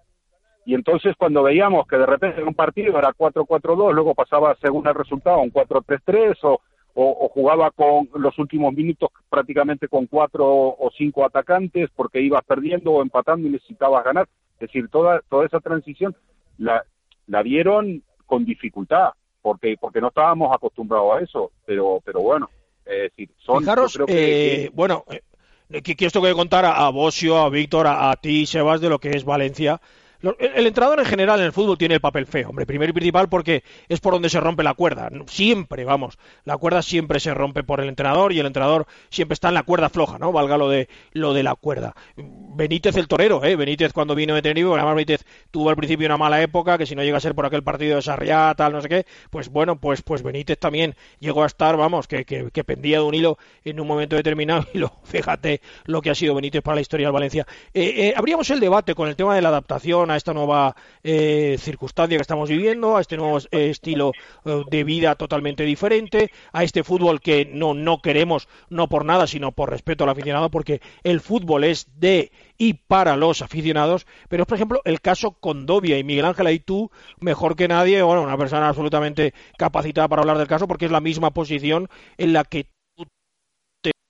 y 0.69 0.75
entonces 0.75 1.15
cuando 1.17 1.43
veíamos 1.43 1.87
que 1.87 1.97
de 1.97 2.05
repente 2.05 2.43
en 2.43 2.47
un 2.47 2.53
partido 2.53 2.99
era 2.99 3.15
4-4-2, 3.15 3.91
luego 3.95 4.15
pasaba 4.15 4.55
según 4.61 4.87
el 4.87 4.95
resultado 4.95 5.39
un 5.39 5.51
4-3-3 5.51 6.37
o, 6.43 6.61
o, 6.93 7.25
o, 7.25 7.29
jugaba 7.31 7.71
con 7.71 8.11
los 8.17 8.39
últimos 8.39 8.75
minutos 8.75 9.09
prácticamente 9.31 9.89
con 9.89 10.05
cuatro 10.09 10.47
o 10.47 10.91
cinco 10.95 11.25
atacantes 11.25 11.89
porque 11.97 12.21
ibas 12.21 12.45
perdiendo 12.45 12.93
o 12.93 13.01
empatando 13.01 13.49
y 13.49 13.53
necesitabas 13.53 14.05
ganar. 14.05 14.29
Es 14.57 14.69
decir, 14.69 14.91
toda, 14.91 15.23
toda 15.31 15.47
esa 15.47 15.59
transición 15.61 16.15
la, 16.59 16.85
la 17.29 17.43
dieron 17.43 18.03
con 18.27 18.45
dificultad 18.45 19.13
porque, 19.41 19.75
porque 19.81 20.03
no 20.03 20.09
estábamos 20.09 20.55
acostumbrados 20.55 21.17
a 21.17 21.21
eso, 21.23 21.51
pero, 21.65 22.03
pero 22.05 22.21
bueno, 22.21 22.51
es 22.85 23.05
decir, 23.05 23.31
son... 23.39 23.61
Fijaros, 23.61 23.95
creo 23.95 24.07
que, 24.07 24.65
eh, 24.65 24.71
bueno, 24.75 25.05
eh, 25.09 25.81
que, 25.81 25.97
que 25.97 26.05
esto 26.05 26.21
que 26.21 26.35
contar 26.35 26.67
a, 26.67 26.85
a 26.85 26.91
Bosio, 26.91 27.39
a 27.39 27.49
Víctor, 27.49 27.87
a, 27.87 28.11
a 28.11 28.17
ti, 28.17 28.45
Sebas, 28.45 28.83
de 28.83 28.91
lo 28.91 28.99
que 28.99 29.13
es 29.13 29.25
Valencia, 29.25 29.81
el, 30.21 30.67
entrenador 30.67 30.99
en 30.99 31.07
general 31.07 31.39
en 31.39 31.47
el 31.47 31.53
fútbol 31.53 31.79
tiene 31.79 31.95
el 31.95 32.01
papel 32.01 32.27
feo, 32.27 32.49
hombre, 32.49 32.67
primero 32.67 32.91
y 32.91 32.93
principal 32.93 33.29
porque 33.29 33.63
es 33.89 34.01
por 34.01 34.13
donde 34.13 34.29
se 34.29 34.41
rompe 34.41 34.63
la 34.63 34.75
cuerda. 34.75 35.09
Siempre, 35.27 35.85
vamos, 35.85 36.19
la 36.45 36.57
cuerda 36.57 36.83
siempre 36.83 37.21
se 37.21 37.33
rompe 37.35 37.63
por 37.63 37.81
el 37.81 37.89
entrenador 37.89 38.33
y 38.33 38.41
el 38.41 38.47
entrenador 38.47 38.87
siempre 39.11 39.35
está 39.35 39.49
en 39.49 39.55
la 39.55 39.63
cuerda 39.63 39.89
floja, 39.89 40.19
¿no? 40.19 40.33
Valga 40.33 40.57
lo 40.57 40.69
de 40.69 40.89
lo 41.13 41.35
de 41.35 41.43
la 41.43 41.55
cuerda. 41.55 41.95
Benítez 42.17 42.97
el 42.97 43.07
torero, 43.07 43.45
¿eh? 43.45 43.55
Benítez 43.55 43.93
cuando 43.93 44.15
vino 44.15 44.35
de 44.35 44.43
Tenerife, 44.43 44.73
además 44.73 44.97
Benítez 44.97 45.25
tuvo 45.51 45.71
al 45.71 45.77
principio 45.77 46.07
una 46.07 46.17
mala 46.17 46.43
época, 46.43 46.79
que 46.79 46.87
si 46.87 46.97
no 46.97 47.05
llega 47.05 47.19
a 47.19 47.21
ser 47.21 47.35
por 47.35 47.47
aquel 47.47 47.63
partido 47.63 47.97
de 47.97 48.03
Sarriá, 48.03 48.55
tal, 48.57 48.73
no 48.73 48.81
sé 48.81 48.89
qué, 48.89 49.07
pues 49.31 49.49
bueno, 49.49 49.79
pues 49.79 50.03
pues 50.03 50.23
Benítez 50.23 50.59
también 50.59 50.97
llegó 51.21 51.45
a 51.45 51.47
estar, 51.47 51.77
vamos, 51.77 52.09
que, 52.09 52.25
que, 52.25 52.65
pendía 52.65 52.99
de 52.99 53.05
un 53.05 53.15
hilo 53.15 53.39
en 53.65 53.81
un 53.81 53.87
momento 53.87 54.17
determinado 54.17 54.67
y 54.75 54.79
lo, 54.79 54.93
fíjate 55.05 55.61
lo 55.85 56.03
que 56.03 56.11
ha 56.11 56.15
sido 56.15 56.35
Benítez 56.35 56.63
para 56.63 56.75
la 56.77 56.81
historia 56.81 57.07
del 57.07 57.13
Valencia. 57.13 57.47
Eh, 57.73 58.09
eh, 58.09 58.15
abríamos 58.17 58.51
el 58.51 58.61
debate 58.61 58.95
con 58.95 59.09
el 59.09 59.17
tema 59.17 59.35
de 59.35 59.43
la 59.43 59.49
adaptación 59.49 60.08
a 60.11 60.17
esta 60.17 60.33
nueva 60.33 60.75
eh, 61.03 61.57
circunstancia 61.59 62.17
que 62.17 62.23
estamos 62.23 62.49
viviendo, 62.49 62.97
a 62.97 63.01
este 63.01 63.17
nuevo 63.17 63.39
eh, 63.39 63.71
estilo 63.71 64.13
eh, 64.45 64.63
de 64.71 64.85
vida 64.85 65.15
totalmente 65.15 65.65
diferente, 65.65 66.31
a 66.53 66.65
este 66.65 66.85
fútbol 66.85 67.21
que 67.21 67.45
no, 67.47 67.75
no 67.75 68.01
queremos, 68.01 68.49
no 68.69 68.89
por 68.89 69.05
nada, 69.05 69.27
sino 69.27 69.53
por 69.53 69.71
respeto 69.71 70.05
al 70.05 70.11
aficionado, 70.11 70.51
porque 70.51 70.81
el 71.03 71.21
fútbol 71.21 71.65
es 71.65 71.87
de 71.99 72.33
y 72.59 72.75
para 72.75 73.17
los 73.17 73.43
aficionados, 73.43 74.07
pero 74.29 74.43
es, 74.43 74.47
por 74.47 74.57
ejemplo, 74.57 74.81
el 74.85 75.01
caso 75.01 75.33
Condovia 75.33 75.99
y 75.99 76.05
Miguel 76.05 76.25
Ángel, 76.25 76.47
ahí 76.47 76.59
tú, 76.59 76.91
mejor 77.21 77.55
que 77.55 77.69
nadie, 77.69 78.03
bueno, 78.03 78.23
una 78.23 78.37
persona 78.37 78.69
absolutamente 78.69 79.33
capacitada 79.57 80.09
para 80.09 80.23
hablar 80.23 80.39
del 80.39 80.49
caso, 80.49 80.67
porque 80.67 80.87
es 80.87 80.91
la 80.91 81.01
misma 81.01 81.31
posición 81.33 81.89
en 82.17 82.33
la 82.33 82.45
que 82.45 82.67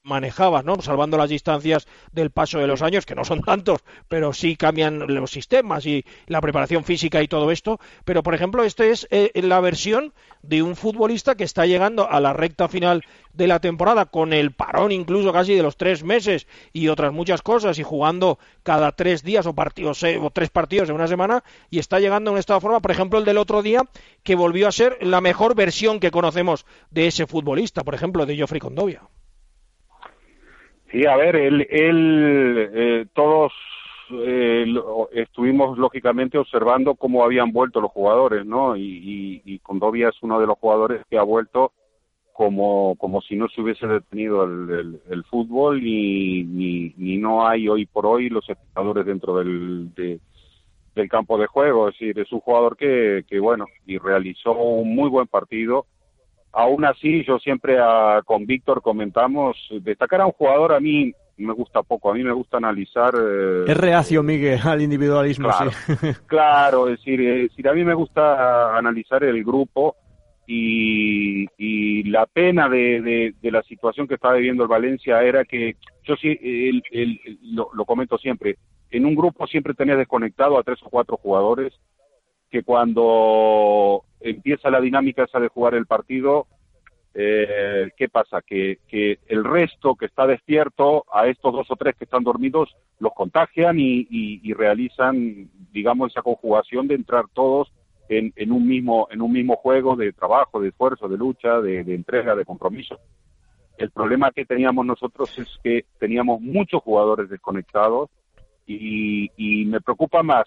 manejabas, 0.09 0.65
¿no? 0.65 0.81
Salvando 0.83 1.17
las 1.17 1.31
distancias 1.31 1.87
del 2.13 2.31
paso 2.31 2.59
de 2.59 2.67
los 2.67 2.83
años, 2.83 3.07
que 3.07 3.15
no 3.15 3.25
son 3.25 3.43
tantos, 3.43 3.81
pero 4.09 4.33
sí 4.33 4.57
cambian 4.57 5.07
los 5.07 5.31
sistemas 5.31 5.87
y 5.87 6.05
la 6.27 6.41
preparación 6.41 6.83
física 6.83 7.23
y 7.23 7.29
todo 7.29 7.51
esto. 7.51 7.79
Pero, 8.05 8.23
por 8.23 8.35
ejemplo, 8.35 8.65
esta 8.65 8.85
es 8.85 9.07
eh, 9.11 9.31
la 9.43 9.61
versión 9.61 10.13
de 10.43 10.63
un 10.63 10.75
futbolista 10.75 11.37
que 11.37 11.45
está 11.45 11.67
llegando 11.67 12.11
a 12.11 12.21
la 12.21 12.33
recta 12.33 12.69
final 12.69 13.05
de 13.33 13.47
la 13.47 13.61
temporada 13.61 14.07
con 14.07 14.33
el 14.33 14.53
parón 14.53 14.91
incluso 14.91 15.33
casi 15.33 15.55
de 15.55 15.63
los 15.63 15.77
tres 15.77 16.03
meses 16.03 16.47
y 16.73 16.89
otras 16.89 17.13
muchas 17.13 17.41
cosas 17.41 17.79
y 17.79 17.85
jugando 17.85 18.39
cada 18.65 18.93
tres 18.93 19.23
días 19.23 19.47
o 19.47 19.55
partidos 19.55 20.03
eh, 20.03 20.19
o 20.21 20.31
tres 20.31 20.51
partidos 20.51 20.89
en 20.89 20.97
una 20.97 21.07
semana 21.07 21.45
y 21.71 21.79
está 21.79 22.01
llegando 22.01 22.31
en 22.31 22.35
un 22.35 22.41
estado 22.41 22.59
de 22.59 22.63
forma, 22.63 22.81
por 22.81 22.91
ejemplo, 22.91 23.19
el 23.19 23.25
del 23.25 23.39
otro 23.39 23.63
día 23.63 23.85
que 24.25 24.35
volvió 24.35 24.67
a 24.67 24.73
ser 24.73 24.99
la 25.01 25.21
mejor 25.21 25.55
versión 25.55 26.01
que 26.01 26.11
conocemos 26.11 26.67
de 26.91 27.07
ese 27.07 27.27
futbolista, 27.27 27.85
por 27.85 27.95
ejemplo, 27.95 28.27
de 28.27 28.37
Geoffrey 28.37 28.61
Condovia. 28.61 29.03
Sí, 30.91 31.05
a 31.07 31.17
ver, 31.17 31.37
él, 31.37 31.67
él 31.71 32.71
eh, 32.73 33.07
todos 33.13 33.53
eh, 34.11 34.65
estuvimos 35.13 35.77
lógicamente 35.77 36.39
observando 36.39 36.95
cómo 36.95 37.23
habían 37.23 37.53
vuelto 37.53 37.81
los 37.81 37.91
jugadores, 37.91 38.47
¿no? 38.47 38.75
Y, 38.75 39.43
y, 39.45 39.59
Condovia 39.59 40.09
es 40.09 40.23
uno 40.23 40.41
de 40.41 40.47
los 40.47 40.59
jugadores 40.59 41.03
que 41.11 41.19
ha 41.19 41.23
vuelto 41.23 41.73
como, 42.33 42.97
como 42.97 43.21
si 43.21 43.37
no 43.37 43.49
se 43.49 43.61
hubiese 43.61 43.87
detenido 43.87 44.45
el, 44.45 45.01
el, 45.11 45.25
fútbol 45.25 45.85
y 45.85 46.45
ni, 46.45 46.95
ni, 46.97 47.19
no 47.19 47.47
hay 47.47 47.69
hoy 47.69 47.85
por 47.85 48.07
hoy 48.07 48.31
los 48.31 48.49
espectadores 48.49 49.05
dentro 49.05 49.37
del, 49.37 49.93
del 49.95 51.09
campo 51.11 51.37
de 51.37 51.49
juego. 51.49 51.89
Es 51.89 51.99
decir, 51.99 52.19
es 52.19 52.33
un 52.33 52.41
jugador 52.41 52.77
que, 52.79 53.25
que, 53.29 53.39
bueno, 53.41 53.67
y 53.85 53.99
realizó 53.99 54.53
un 54.53 54.95
muy 54.95 55.11
buen 55.11 55.27
partido 55.27 55.85
aún 56.59 56.85
así 56.85 57.25
yo 57.25 57.39
siempre 57.39 57.77
con 58.25 58.45
Víctor 58.45 58.83
comentamos, 58.83 59.57
destacar 59.81 60.21
a 60.21 60.27
un 60.27 60.33
jugador 60.33 60.73
a 60.73 60.81
mí 60.81 61.13
me 61.37 61.53
gusta 61.53 61.85
poco, 61.85 62.11
a 62.11 62.15
mí 62.15 62.25
me 62.25 62.33
gusta 62.33 62.57
analizar... 62.57 63.15
Eh, 63.15 63.65
es 63.69 63.77
reacio, 63.77 64.25
Miguel, 64.25 64.59
al 64.65 64.83
individualismo, 64.83 65.51
claro, 65.51 65.71
sí. 65.71 65.95
claro, 66.27 66.89
es 66.89 66.99
decir, 66.99 67.21
es 67.21 67.51
decir, 67.51 67.69
a 67.69 67.75
mí 67.75 67.85
me 67.85 67.95
gusta 67.95 68.77
analizar 68.77 69.23
el 69.23 69.45
grupo 69.45 69.95
y, 70.49 71.47
y 71.59 72.03
la 72.11 72.27
pena 72.27 72.69
de, 72.69 73.35
de, 73.41 73.51
la 73.53 73.63
situación 73.63 74.09
que 74.09 74.15
estaba 74.15 74.35
viviendo 74.35 74.65
el 74.65 74.69
Valencia 74.69 75.23
era 75.23 75.45
que, 75.45 75.77
yo 76.03 76.17
sí, 76.17 76.37
el, 76.43 76.83
el, 76.91 77.39
lo, 77.55 77.71
lo 77.73 77.85
comento 77.85 78.19
siempre, 78.19 78.57
en 78.91 79.07
un 79.07 79.15
grupo 79.15 79.47
siempre 79.47 79.75
tenía 79.75 79.95
desconectado 79.95 80.59
a 80.59 80.65
tres 80.65 80.81
o 80.83 80.91
cuatro 80.91 81.19
jugadores 81.19 81.73
que 82.51 82.63
cuando 82.63 84.05
empieza 84.21 84.71
la 84.71 84.81
dinámica 84.81 85.25
esa 85.25 85.41
de 85.41 85.49
jugar 85.49 85.75
el 85.75 85.87
partido, 85.87 86.47
eh, 87.15 87.91
¿qué 87.97 88.09
pasa? 88.09 88.43
Que, 88.43 88.79
que, 88.87 89.19
el 89.27 89.45
resto 89.45 89.95
que 89.95 90.07
está 90.07 90.27
despierto, 90.27 91.05
a 91.13 91.27
estos 91.27 91.53
dos 91.53 91.71
o 91.71 91.77
tres 91.77 91.97
que 91.97 92.05
están 92.05 92.23
dormidos, 92.23 92.77
los 93.01 93.13
contagian 93.13 93.77
y, 93.79 94.53
realizan, 94.53 95.51
digamos, 95.73 96.13
esa 96.13 96.23
conjugación 96.23 96.89
de 96.89 96.95
entrar 96.95 97.25
todos 97.33 97.73
en, 98.09 98.53
un 98.53 98.67
mismo 98.67 99.07
en 99.11 99.21
un 99.21 99.33
mismo 99.33 99.57
juego 99.57 99.95
de 99.95 100.13
trabajo, 100.13 100.61
de 100.61 100.69
esfuerzo, 100.69 101.09
de 101.09 101.19
lucha, 101.19 101.61
de 101.61 101.95
entrega, 101.95 102.35
de 102.35 102.45
compromiso. 102.45 102.99
El 103.79 103.91
problema 103.91 104.33
que 104.33 104.45
teníamos 104.45 104.85
nosotros 104.85 105.39
es 105.39 105.49
que 105.63 105.85
teníamos 105.99 106.41
muchos 106.41 106.83
jugadores 106.83 107.31
desconectados 107.31 108.11
y, 108.69 109.65
me 109.67 109.81
preocupa 109.81 110.23
más, 110.23 110.47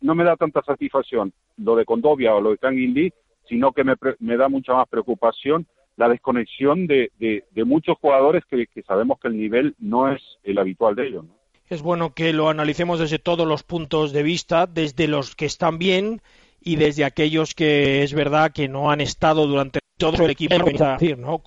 no 0.00 0.14
me 0.14 0.24
da 0.24 0.36
tanta 0.36 0.62
satisfacción 0.62 1.32
lo 1.56 1.74
de 1.74 1.84
Condovia 1.84 2.34
o 2.34 2.40
lo 2.40 2.50
de 2.50 2.58
Kang 2.58 2.76
Lee, 2.76 3.12
sino 3.48 3.72
que 3.72 3.82
me, 3.82 3.94
me, 4.20 4.36
da 4.36 4.48
mucha 4.48 4.74
más 4.74 4.88
preocupación 4.88 5.66
la 5.96 6.08
desconexión 6.08 6.86
de, 6.86 7.10
de, 7.18 7.64
muchos 7.64 7.98
jugadores 7.98 8.44
que, 8.48 8.68
sabemos 8.86 9.18
que 9.20 9.28
el 9.28 9.36
nivel 9.36 9.74
no 9.78 10.12
es 10.12 10.22
el 10.44 10.58
habitual 10.58 10.94
de 10.94 11.08
ellos. 11.08 11.24
Es 11.68 11.82
bueno 11.82 12.14
que 12.14 12.32
lo 12.32 12.48
analicemos 12.48 13.00
desde 13.00 13.18
todos 13.18 13.46
los 13.46 13.64
puntos 13.64 14.12
de 14.12 14.22
vista, 14.22 14.66
desde 14.66 15.08
los 15.08 15.34
que 15.34 15.46
están 15.46 15.78
bien 15.78 16.22
y 16.62 16.76
desde 16.76 17.04
aquellos 17.04 17.54
que 17.54 18.02
es 18.04 18.14
verdad 18.14 18.52
que 18.52 18.68
no 18.68 18.90
han 18.90 19.00
estado 19.00 19.46
durante 19.46 19.80
todo 19.98 20.24
el 20.24 20.30
equipo, 20.30 20.54
decir, 20.64 21.18
¿no? 21.18 21.42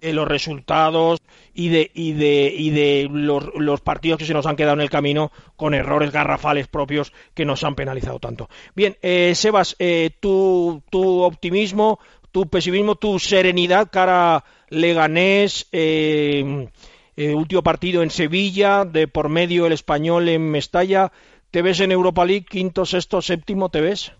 De 0.00 0.12
los 0.12 0.28
resultados 0.28 1.20
y 1.54 1.68
de, 1.68 1.90
y 1.94 2.12
de, 2.12 2.54
y 2.56 2.70
de 2.70 3.08
los, 3.10 3.44
los, 3.54 3.80
partidos 3.80 4.18
que 4.18 4.26
se 4.26 4.34
nos 4.34 4.46
han 4.46 4.56
quedado 4.56 4.74
en 4.74 4.82
el 4.82 4.90
camino 4.90 5.32
con 5.56 5.74
errores 5.74 6.12
garrafales 6.12 6.68
propios 6.68 7.12
que 7.34 7.44
nos 7.44 7.64
han 7.64 7.74
penalizado 7.74 8.18
tanto. 8.18 8.48
Bien, 8.74 8.96
eh, 9.02 9.34
Sebas, 9.34 9.74
eh, 9.78 10.10
tu, 10.20 10.82
tu 10.90 11.22
optimismo, 11.22 11.98
tu 12.30 12.48
pesimismo, 12.48 12.96
tu 12.96 13.18
serenidad 13.18 13.88
cara 13.90 14.44
Leganés, 14.68 15.68
eh, 15.72 16.68
eh, 17.16 17.34
último 17.34 17.62
partido 17.62 18.02
en 18.02 18.10
Sevilla, 18.10 18.84
de 18.84 19.08
por 19.08 19.28
medio 19.28 19.66
el 19.66 19.72
español 19.72 20.28
en 20.28 20.50
Mestalla. 20.50 21.12
¿Te 21.50 21.62
ves 21.62 21.80
en 21.80 21.92
Europa 21.92 22.24
League, 22.24 22.44
quinto, 22.44 22.84
sexto, 22.84 23.22
séptimo? 23.22 23.70
¿Te 23.70 23.80
ves? 23.80 24.12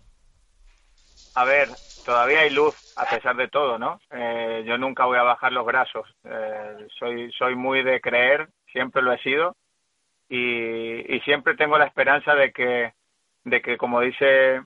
A 1.35 1.43
ver, 1.43 1.69
todavía 2.07 2.39
hay 2.39 2.51
luz 2.51 2.93
a 2.95 3.05
pesar 3.05 3.35
de 3.35 3.49
todo, 3.49 3.77
¿no? 3.77 3.99
Eh, 4.11 4.63
yo 4.65 4.77
nunca 4.77 5.03
voy 5.03 5.17
a 5.17 5.23
bajar 5.23 5.51
los 5.51 5.65
brazos. 5.65 6.07
Eh, 6.23 6.87
soy, 6.97 7.29
soy 7.33 7.53
muy 7.53 7.83
de 7.83 7.99
creer, 7.99 8.47
siempre 8.71 9.01
lo 9.01 9.11
he 9.11 9.17
sido, 9.19 9.57
y, 10.29 11.13
y 11.13 11.19
siempre 11.25 11.55
tengo 11.55 11.77
la 11.77 11.85
esperanza 11.85 12.33
de 12.33 12.53
que, 12.53 12.93
de 13.43 13.61
que 13.61 13.77
como 13.77 13.99
dice, 13.99 14.61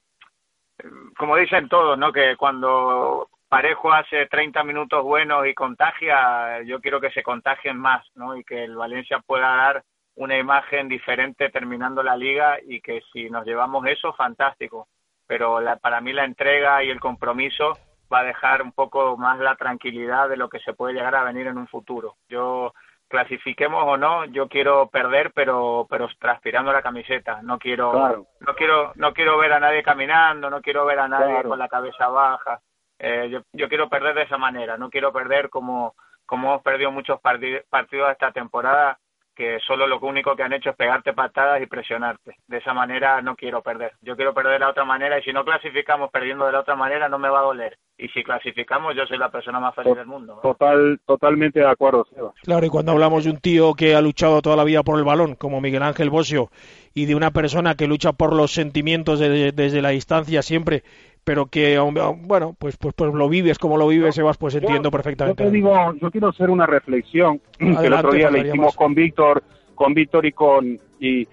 como 1.18 1.36
dicen 1.36 1.68
todos, 1.68 1.98
¿no? 1.98 2.12
Que 2.14 2.36
cuando 2.38 3.28
Parejo 3.50 3.92
hace 3.92 4.28
30 4.28 4.64
minutos 4.64 5.04
buenos 5.04 5.48
y 5.48 5.56
contagia, 5.56 6.62
yo 6.62 6.80
quiero 6.80 7.02
que 7.02 7.10
se 7.10 7.24
contagien 7.24 7.76
más, 7.76 8.06
¿no? 8.14 8.38
Y 8.38 8.44
que 8.44 8.66
el 8.66 8.76
Valencia 8.76 9.20
pueda 9.20 9.56
dar 9.56 9.84
una 10.14 10.38
imagen 10.38 10.88
diferente 10.88 11.50
terminando 11.50 12.04
la 12.04 12.16
liga 12.16 12.60
y 12.64 12.82
que 12.82 13.02
si 13.12 13.32
nos 13.32 13.48
llevamos 13.48 13.84
eso, 13.88 14.14
fantástico. 14.14 14.88
Pero 15.32 15.61
la, 15.61 15.77
para 15.77 16.01
mí 16.01 16.11
la 16.11 16.25
entrega 16.25 16.84
y 16.84 16.89
el 16.89 16.99
compromiso 16.99 17.77
va 18.11 18.19
a 18.19 18.23
dejar 18.25 18.61
un 18.61 18.73
poco 18.73 19.15
más 19.15 19.39
la 19.39 19.55
tranquilidad 19.55 20.27
de 20.27 20.36
lo 20.36 20.49
que 20.49 20.59
se 20.59 20.73
puede 20.73 20.93
llegar 20.93 21.15
a 21.15 21.23
venir 21.23 21.47
en 21.47 21.57
un 21.57 21.69
futuro. 21.69 22.17
Yo 22.27 22.73
clasifiquemos 23.07 23.82
o 23.82 23.95
no, 23.95 24.25
yo 24.25 24.49
quiero 24.49 24.89
perder, 24.89 25.32
pero 25.34 25.88
pero 25.89 26.09
transpirando 26.19 26.73
la 26.73 26.82
camiseta. 26.82 27.41
No 27.43 27.59
quiero 27.59 28.27
no 28.41 28.55
quiero 28.57 28.91
no 28.95 29.13
quiero 29.13 29.38
ver 29.38 29.53
a 29.53 29.61
nadie 29.61 29.84
caminando, 29.84 30.49
no 30.49 30.59
quiero 30.61 30.84
ver 30.84 30.99
a 30.99 31.07
nadie 31.07 31.43
con 31.43 31.57
la 31.57 31.69
cabeza 31.69 32.09
baja. 32.09 32.59
Eh, 32.99 33.29
yo, 33.32 33.39
yo 33.53 33.69
quiero 33.69 33.88
perder 33.88 34.13
de 34.15 34.23
esa 34.23 34.38
manera. 34.38 34.75
No 34.75 34.89
quiero 34.89 35.13
perder 35.13 35.49
como 35.49 35.95
como 36.25 36.49
hemos 36.49 36.61
perdido 36.61 36.91
muchos 36.91 37.21
partidos 37.21 38.11
esta 38.11 38.34
temporada 38.34 38.99
que 39.36 39.59
solo 39.65 39.88
lo 39.88 39.99
único 39.99 40.36
que 40.36 40.43
han 40.43 40.53
hecho 40.53 40.71
es 40.71 40.75
pegarte 40.75 41.13
patadas 41.13 41.61
y 41.61 41.65
presionarte. 41.65 42.36
De 42.47 42.57
esa 42.57 42.73
manera 42.73 43.21
no 43.21 43.36
quiero 43.36 43.61
perder. 43.61 43.93
Yo 44.01 44.15
quiero 44.15 44.34
perder 44.34 44.53
de 44.53 44.59
la 44.59 44.69
otra 44.69 44.86
manera 44.86 45.19
y 45.19 45.23
si 45.23 45.32
no 45.32 45.45
clasificamos 45.45 46.11
perdiendo 46.11 46.45
de 46.45 46.51
la 46.51 46.59
otra 46.61 46.75
manera 46.75 47.09
no 47.09 47.17
me 47.17 47.29
va 47.29 47.39
a 47.39 47.43
doler. 47.43 47.77
Y 47.97 48.07
si 48.09 48.23
clasificamos 48.23 48.95
yo 48.95 49.05
soy 49.05 49.17
la 49.17 49.29
persona 49.29 49.59
más 49.59 49.75
feliz 49.75 49.95
del 49.95 50.07
mundo. 50.07 50.39
Total, 50.41 50.99
totalmente 51.05 51.59
de 51.59 51.69
acuerdo, 51.69 52.05
Seba. 52.13 52.34
Claro, 52.43 52.65
y 52.65 52.69
cuando 52.69 52.91
hablamos 52.91 53.23
de 53.23 53.32
un 53.32 53.38
tío 53.38 53.73
que 53.73 53.95
ha 53.95 54.01
luchado 54.01 54.41
toda 54.41 54.55
la 54.55 54.63
vida 54.63 54.84
por 54.84 54.97
el 54.97 55.05
balón, 55.05 55.36
como 55.36 55.61
Miguel 55.61 55.84
Ángel 55.84 56.09
Bosio, 56.09 56.49
y 56.93 57.05
de 57.05 57.15
una 57.15 57.32
persona 57.32 57.75
que 57.75 57.88
lucha 57.88 58.13
por 58.13 58.34
los 58.34 58.51
sentimientos 58.51 59.19
desde 59.19 59.82
la 59.82 59.89
distancia 59.89 60.41
siempre, 60.41 60.84
pero 61.24 61.45
que 61.45 61.78
bueno 61.80 62.55
pues 62.57 62.78
pues 62.78 62.93
pues 62.95 63.13
lo 63.13 63.30
vives 63.30 63.59
como 63.59 63.78
lo 63.78 63.88
vives 63.88 64.15
Sebas 64.15 64.38
pues 64.38 64.55
entiendo 64.55 64.89
perfectamente 64.89 65.43
yo 65.43 65.49
te 65.49 65.55
digo 65.55 65.93
yo 65.93 66.11
quiero 66.11 66.30
hacer 66.30 66.49
una 66.49 66.65
reflexión 66.65 67.39
que 67.57 67.88
el 67.88 67.93
otro 67.93 68.11
día 68.11 68.32
le 68.32 68.47
hicimos 68.47 68.76
con 68.76 68.95
Víctor 68.95 69.43
con 69.76 69.93
Víctor 69.93 70.26
y 70.26 70.32
con 70.32 70.80
y, 70.99 71.28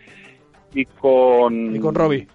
y 0.74 0.84
con 0.84 1.74
y 1.74 1.80
con 1.80 1.94
Robbie 1.94 2.26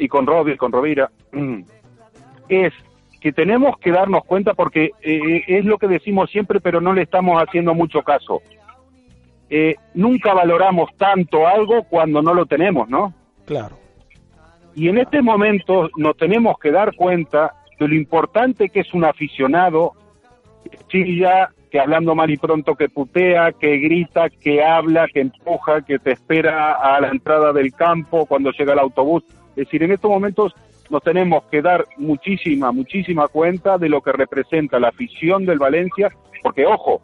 y 0.00 0.08
con 0.08 0.26
Robbie, 0.26 0.56
con 0.56 0.72
Rovira, 0.72 1.10
es 2.48 2.72
que 3.20 3.32
tenemos 3.32 3.78
que 3.78 3.92
darnos 3.92 4.24
cuenta 4.24 4.54
porque 4.54 4.92
eh, 5.02 5.42
es 5.46 5.64
lo 5.64 5.78
que 5.78 5.86
decimos 5.86 6.30
siempre, 6.30 6.58
pero 6.60 6.80
no 6.80 6.94
le 6.94 7.02
estamos 7.02 7.40
haciendo 7.40 7.74
mucho 7.74 8.02
caso. 8.02 8.40
Eh, 9.50 9.76
nunca 9.94 10.32
valoramos 10.32 10.90
tanto 10.96 11.46
algo 11.46 11.84
cuando 11.84 12.22
no 12.22 12.32
lo 12.32 12.46
tenemos, 12.46 12.88
¿no? 12.88 13.12
Claro. 13.44 13.76
Y 14.74 14.88
en 14.88 14.98
este 14.98 15.22
momento 15.22 15.90
nos 15.96 16.16
tenemos 16.16 16.58
que 16.58 16.70
dar 16.70 16.94
cuenta 16.94 17.54
de 17.78 17.88
lo 17.88 17.94
importante 17.94 18.68
que 18.68 18.80
es 18.80 18.94
un 18.94 19.04
aficionado 19.04 19.92
que 20.64 20.78
chilla, 20.88 21.50
que 21.70 21.80
hablando 21.80 22.14
mal 22.14 22.30
y 22.30 22.36
pronto 22.36 22.74
que 22.74 22.88
putea, 22.88 23.52
que 23.52 23.78
grita, 23.78 24.28
que 24.28 24.62
habla, 24.62 25.06
que 25.08 25.20
empuja, 25.20 25.82
que 25.82 25.98
te 25.98 26.12
espera 26.12 26.74
a 26.74 27.00
la 27.00 27.08
entrada 27.08 27.52
del 27.52 27.72
campo 27.72 28.26
cuando 28.26 28.50
llega 28.50 28.72
el 28.72 28.78
autobús. 28.78 29.22
Es 29.50 29.66
decir, 29.66 29.82
en 29.82 29.92
estos 29.92 30.10
momentos 30.10 30.54
nos 30.90 31.02
tenemos 31.02 31.44
que 31.44 31.62
dar 31.62 31.86
muchísima, 31.96 32.72
muchísima 32.72 33.28
cuenta 33.28 33.78
de 33.78 33.88
lo 33.88 34.02
que 34.02 34.12
representa 34.12 34.80
la 34.80 34.88
afición 34.88 35.46
del 35.46 35.58
Valencia, 35.58 36.10
porque 36.42 36.66
ojo, 36.66 37.00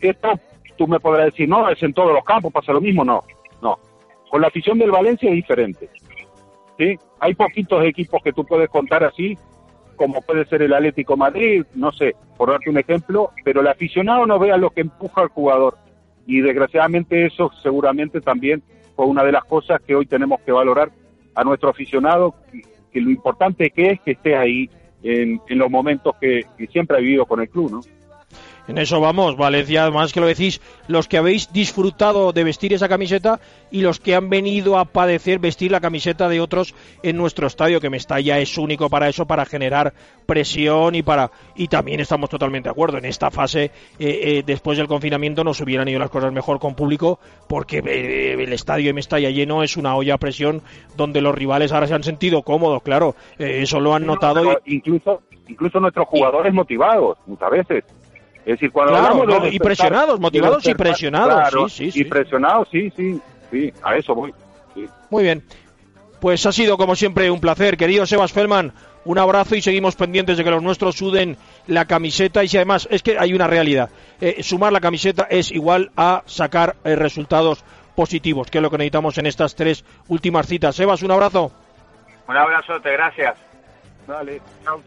esto 0.00 0.40
tú 0.76 0.86
me 0.86 1.00
podrás 1.00 1.26
decir, 1.26 1.48
no, 1.48 1.68
es 1.68 1.82
en 1.82 1.92
todos 1.92 2.12
los 2.12 2.24
campos, 2.24 2.52
pasa 2.52 2.72
lo 2.72 2.80
mismo, 2.80 3.04
no, 3.04 3.22
no. 3.60 3.78
Con 4.30 4.40
la 4.40 4.48
afición 4.48 4.78
del 4.78 4.90
Valencia 4.90 5.28
es 5.28 5.36
diferente. 5.36 5.90
¿Sí? 6.78 6.96
Hay 7.20 7.34
poquitos 7.34 7.84
equipos 7.84 8.22
que 8.22 8.32
tú 8.32 8.44
puedes 8.44 8.70
contar 8.70 9.04
así, 9.04 9.36
como 9.96 10.22
puede 10.22 10.46
ser 10.46 10.62
el 10.62 10.72
Atlético 10.72 11.16
Madrid, 11.16 11.64
no 11.74 11.92
sé, 11.92 12.14
por 12.36 12.50
darte 12.50 12.70
un 12.70 12.78
ejemplo, 12.78 13.32
pero 13.44 13.60
el 13.60 13.66
aficionado 13.66 14.24
no 14.26 14.38
vea 14.38 14.56
lo 14.56 14.70
que 14.70 14.82
empuja 14.82 15.22
al 15.22 15.28
jugador. 15.28 15.76
Y 16.26 16.40
desgraciadamente 16.40 17.26
eso 17.26 17.50
seguramente 17.62 18.20
también 18.20 18.62
fue 18.94 19.06
una 19.06 19.24
de 19.24 19.32
las 19.32 19.44
cosas 19.44 19.80
que 19.80 19.94
hoy 19.94 20.06
tenemos 20.06 20.40
que 20.40 20.52
valorar 20.52 20.90
a 21.34 21.44
nuestro 21.44 21.70
aficionado, 21.70 22.34
que, 22.92 23.00
lo 23.00 23.10
importante 23.10 23.70
que 23.70 23.90
es 23.90 24.00
que 24.00 24.12
esté 24.12 24.36
ahí 24.36 24.68
en, 25.02 25.40
los 25.50 25.70
momentos 25.70 26.16
que, 26.20 26.44
que 26.56 26.66
siempre 26.66 26.96
ha 26.96 27.00
vivido 27.00 27.26
con 27.26 27.40
el 27.40 27.48
club, 27.48 27.70
¿no? 27.70 27.80
En 28.68 28.76
eso 28.76 29.00
vamos, 29.00 29.38
Valencia, 29.38 29.82
además 29.82 30.12
que 30.12 30.20
lo 30.20 30.26
decís, 30.26 30.60
los 30.88 31.08
que 31.08 31.16
habéis 31.16 31.50
disfrutado 31.54 32.32
de 32.34 32.44
vestir 32.44 32.74
esa 32.74 32.86
camiseta 32.86 33.40
y 33.70 33.80
los 33.80 33.98
que 33.98 34.14
han 34.14 34.28
venido 34.28 34.78
a 34.78 34.84
padecer 34.84 35.38
vestir 35.38 35.72
la 35.72 35.80
camiseta 35.80 36.28
de 36.28 36.40
otros 36.40 36.74
en 37.02 37.16
nuestro 37.16 37.46
estadio, 37.46 37.80
que 37.80 37.88
Mestalla 37.88 38.38
es 38.38 38.58
único 38.58 38.90
para 38.90 39.08
eso, 39.08 39.26
para 39.26 39.46
generar 39.46 39.94
presión 40.26 40.94
y 40.94 41.02
para 41.02 41.30
y 41.56 41.68
también 41.68 42.00
estamos 42.00 42.28
totalmente 42.28 42.68
de 42.68 42.72
acuerdo 42.72 42.98
en 42.98 43.06
esta 43.06 43.30
fase 43.30 43.64
eh, 43.64 43.70
eh, 43.98 44.42
después 44.44 44.76
del 44.76 44.86
confinamiento 44.86 45.42
nos 45.42 45.58
hubieran 45.62 45.88
ido 45.88 45.98
las 45.98 46.10
cosas 46.10 46.30
mejor 46.34 46.58
con 46.58 46.74
público 46.74 47.18
porque 47.48 47.78
eh, 47.78 48.34
el 48.34 48.52
estadio 48.52 48.88
de 48.88 48.92
Mestalla 48.92 49.30
lleno 49.30 49.62
es 49.62 49.78
una 49.78 49.96
olla 49.96 50.16
a 50.16 50.18
presión 50.18 50.60
donde 50.98 51.22
los 51.22 51.34
rivales 51.34 51.72
ahora 51.72 51.86
se 51.86 51.94
han 51.94 52.02
sentido 52.02 52.42
cómodos, 52.42 52.82
claro, 52.82 53.14
eso 53.38 53.80
lo 53.80 53.94
han 53.94 54.04
notado. 54.04 54.60
incluso 54.66 55.22
incluso 55.48 55.80
nuestros 55.80 56.06
jugadores 56.08 56.52
motivados 56.52 57.16
muchas 57.26 57.50
veces 57.50 57.84
es 58.48 58.54
decir, 58.54 58.72
cuando 58.72 58.96
hablamos 58.96 59.52
y 59.52 59.58
presionados, 59.58 60.18
motivados 60.18 60.66
y 60.66 60.74
presionados, 60.74 61.70
sí, 61.70 61.90
sí, 61.90 62.00
Y 62.00 62.04
presionados, 62.04 62.66
sí, 62.72 62.90
sí, 62.96 63.20
sí, 63.50 63.70
a 63.82 63.94
eso 63.94 64.14
voy. 64.14 64.32
Muy 65.10 65.22
bien. 65.22 65.42
Pues 66.18 66.46
ha 66.46 66.52
sido 66.52 66.78
como 66.78 66.96
siempre 66.96 67.30
un 67.30 67.40
placer, 67.40 67.76
querido 67.76 68.06
Sebas 68.06 68.32
Feldman. 68.32 68.72
Un 69.04 69.18
abrazo 69.18 69.54
y 69.54 69.60
seguimos 69.60 69.96
pendientes 69.96 70.38
de 70.38 70.44
que 70.44 70.50
los 70.50 70.62
nuestros 70.62 70.96
suden 70.96 71.36
la 71.66 71.84
camiseta 71.84 72.42
y 72.42 72.48
si 72.48 72.56
además 72.56 72.88
es 72.90 73.02
que 73.02 73.18
hay 73.18 73.34
una 73.34 73.48
realidad. 73.48 73.90
Eh, 74.18 74.42
sumar 74.42 74.72
la 74.72 74.80
camiseta 74.80 75.26
es 75.28 75.52
igual 75.52 75.90
a 75.94 76.22
sacar 76.24 76.76
eh, 76.84 76.96
resultados 76.96 77.62
positivos, 77.94 78.50
que 78.50 78.58
es 78.58 78.62
lo 78.62 78.70
que 78.70 78.78
necesitamos 78.78 79.18
en 79.18 79.26
estas 79.26 79.56
tres 79.56 79.84
últimas 80.08 80.46
citas. 80.46 80.74
Sebas, 80.74 81.02
un 81.02 81.10
abrazo. 81.10 81.52
Un 82.26 82.36
abrazote, 82.36 82.92
gracias 82.92 83.47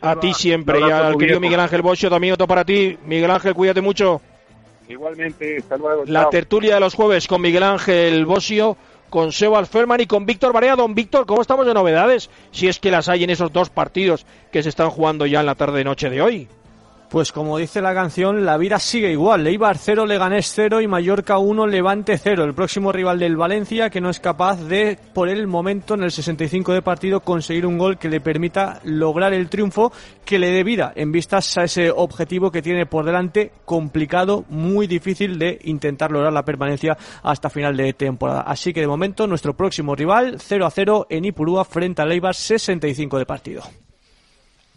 a 0.02 0.20
ti 0.20 0.34
siempre 0.34 0.80
y 0.80 0.84
al 0.84 1.18
querido 1.18 1.40
Miguel 1.40 1.60
Ángel 1.60 1.82
Bocio 1.82 2.10
también 2.10 2.34
otro 2.34 2.48
para 2.48 2.66
ti. 2.66 2.98
Miguel 3.06 3.32
Ángel, 3.32 3.54
cuídate 3.54 3.82
mucho. 3.82 4.22
Igualmente, 4.88 5.58
hasta 5.58 5.78
luego. 5.78 6.04
La 6.08 6.30
tertulia 6.30 6.76
de 6.76 6.80
los 6.80 6.96
jueves 6.96 7.28
con 7.28 7.42
Miguel 7.42 7.64
Ángel 7.64 8.26
Bosio, 8.26 8.76
con 9.10 9.32
Sebas 9.32 9.70
Ferman 9.70 10.02
y 10.02 10.06
con 10.06 10.26
Víctor 10.26 10.54
Barea. 10.54 10.76
Don 10.76 10.96
Víctor, 10.96 11.26
¿cómo 11.26 11.42
estamos 11.42 11.66
de 11.66 11.74
novedades? 11.74 12.30
Si 12.52 12.68
es 12.68 12.80
que 12.80 12.92
las 12.92 13.08
hay 13.08 13.24
en 13.24 13.30
esos 13.30 13.54
dos 13.54 13.70
partidos 13.70 14.26
que 14.52 14.64
se 14.64 14.70
están 14.70 14.90
jugando 14.90 15.26
ya 15.26 15.40
en 15.40 15.46
la 15.46 15.56
tarde-noche 15.56 16.10
de 16.10 16.22
hoy. 16.22 16.48
Pues 17.12 17.34
como 17.34 17.58
dice 17.58 17.82
la 17.82 17.94
canción, 17.94 18.46
la 18.46 18.56
vida 18.56 18.80
sigue 18.80 19.12
igual. 19.12 19.44
Leibar 19.44 19.78
0, 19.78 20.06
Leganés 20.06 20.50
0 20.56 20.80
y 20.80 20.88
Mallorca 20.88 21.40
1, 21.40 21.68
Levante 21.68 22.18
0. 22.18 22.46
El 22.46 22.54
próximo 22.54 22.94
rival 22.94 23.20
del 23.20 23.36
Valencia 23.36 23.90
que 23.90 24.00
no 24.00 24.10
es 24.10 24.22
capaz 24.22 24.62
de, 24.64 24.98
por 25.14 25.28
el 25.28 25.46
momento, 25.46 25.96
en 25.96 26.04
el 26.04 26.12
65 26.12 26.72
de 26.72 26.82
partido, 26.82 27.20
conseguir 27.20 27.66
un 27.66 27.78
gol 27.78 27.98
que 27.98 28.08
le 28.08 28.22
permita 28.22 28.80
lograr 28.86 29.34
el 29.34 29.50
triunfo 29.50 29.92
que 30.24 30.40
le 30.40 30.52
dé 30.52 30.64
vida 30.64 30.94
en 30.96 31.12
vistas 31.12 31.58
a 31.58 31.66
ese 31.66 31.92
objetivo 31.92 32.50
que 32.50 32.62
tiene 32.62 32.86
por 32.86 33.04
delante 33.04 33.52
complicado, 33.66 34.46
muy 34.48 34.88
difícil 34.88 35.38
de 35.38 35.60
intentar 35.66 36.14
lograr 36.14 36.32
la 36.32 36.46
permanencia 36.46 36.98
hasta 37.24 37.50
final 37.50 37.76
de 37.76 37.92
temporada. 37.92 38.44
Así 38.44 38.72
que 38.72 38.80
de 38.80 38.88
momento 38.88 39.28
nuestro 39.28 39.54
próximo 39.54 39.96
rival 39.96 40.38
0 40.40 40.66
a 40.66 40.72
0 40.72 41.08
en 41.10 41.26
Ipurúa 41.26 41.66
frente 41.66 42.02
a 42.02 42.06
Leibar 42.06 42.36
65 42.36 43.18
de 43.18 43.26
partido. 43.26 43.64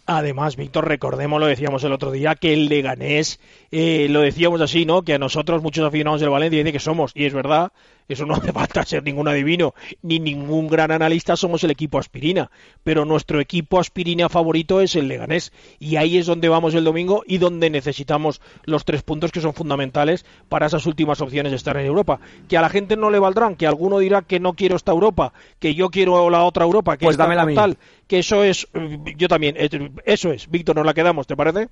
Además, 0.07 0.55
Víctor, 0.55 0.87
recordemos, 0.87 1.39
lo 1.39 1.47
decíamos 1.47 1.83
el 1.83 1.91
otro 1.91 2.11
día, 2.11 2.35
que 2.35 2.53
el 2.53 2.67
Leganés, 2.67 3.39
eh, 3.77 4.07
lo 4.07 4.21
decíamos 4.21 4.61
así, 4.61 4.85
¿no? 4.85 5.01
Que 5.01 5.15
a 5.15 5.19
nosotros, 5.19 5.61
muchos 5.61 5.85
aficionados 5.85 6.21
del 6.21 6.29
Valencia, 6.29 6.59
dicen 6.59 6.71
que 6.71 6.79
somos, 6.79 7.11
y 7.13 7.25
es 7.25 7.33
verdad, 7.33 7.73
eso 8.07 8.25
no 8.25 8.33
hace 8.35 8.53
falta 8.53 8.85
ser 8.85 9.03
ningún 9.03 9.27
adivino 9.27 9.73
ni 10.01 10.17
ningún 10.17 10.67
gran 10.67 10.91
analista, 10.91 11.35
somos 11.35 11.61
el 11.65 11.71
equipo 11.71 11.99
aspirina. 11.99 12.49
Pero 12.85 13.03
nuestro 13.03 13.41
equipo 13.41 13.77
aspirina 13.77 14.29
favorito 14.29 14.79
es 14.79 14.95
el 14.95 15.09
Leganés. 15.09 15.51
Y 15.77 15.97
ahí 15.97 16.17
es 16.17 16.25
donde 16.25 16.47
vamos 16.47 16.73
el 16.73 16.85
domingo 16.85 17.23
y 17.27 17.37
donde 17.37 17.69
necesitamos 17.69 18.39
los 18.63 18.85
tres 18.85 19.03
puntos 19.03 19.33
que 19.33 19.41
son 19.41 19.53
fundamentales 19.53 20.25
para 20.47 20.67
esas 20.67 20.85
últimas 20.85 21.19
opciones 21.19 21.51
de 21.51 21.57
estar 21.57 21.75
en 21.75 21.85
Europa. 21.85 22.21
Que 22.47 22.57
a 22.57 22.61
la 22.61 22.69
gente 22.69 22.95
no 22.95 23.09
le 23.09 23.19
valdrán, 23.19 23.57
que 23.57 23.67
alguno 23.67 23.99
dirá 23.99 24.21
que 24.21 24.39
no 24.39 24.53
quiero 24.53 24.77
esta 24.77 24.93
Europa, 24.93 25.33
que 25.59 25.75
yo 25.75 25.89
quiero 25.89 26.29
la 26.29 26.45
otra 26.45 26.63
Europa, 26.63 26.95
que 26.95 27.07
pues 27.07 27.17
dame 27.17 27.35
la 27.35 27.75
que 28.07 28.19
eso 28.19 28.43
es, 28.45 28.69
yo 29.17 29.27
también, 29.27 29.57
eso 30.05 30.31
es. 30.31 30.49
Víctor, 30.49 30.77
nos 30.77 30.85
la 30.85 30.93
quedamos, 30.93 31.27
¿te 31.27 31.35
parece? 31.35 31.67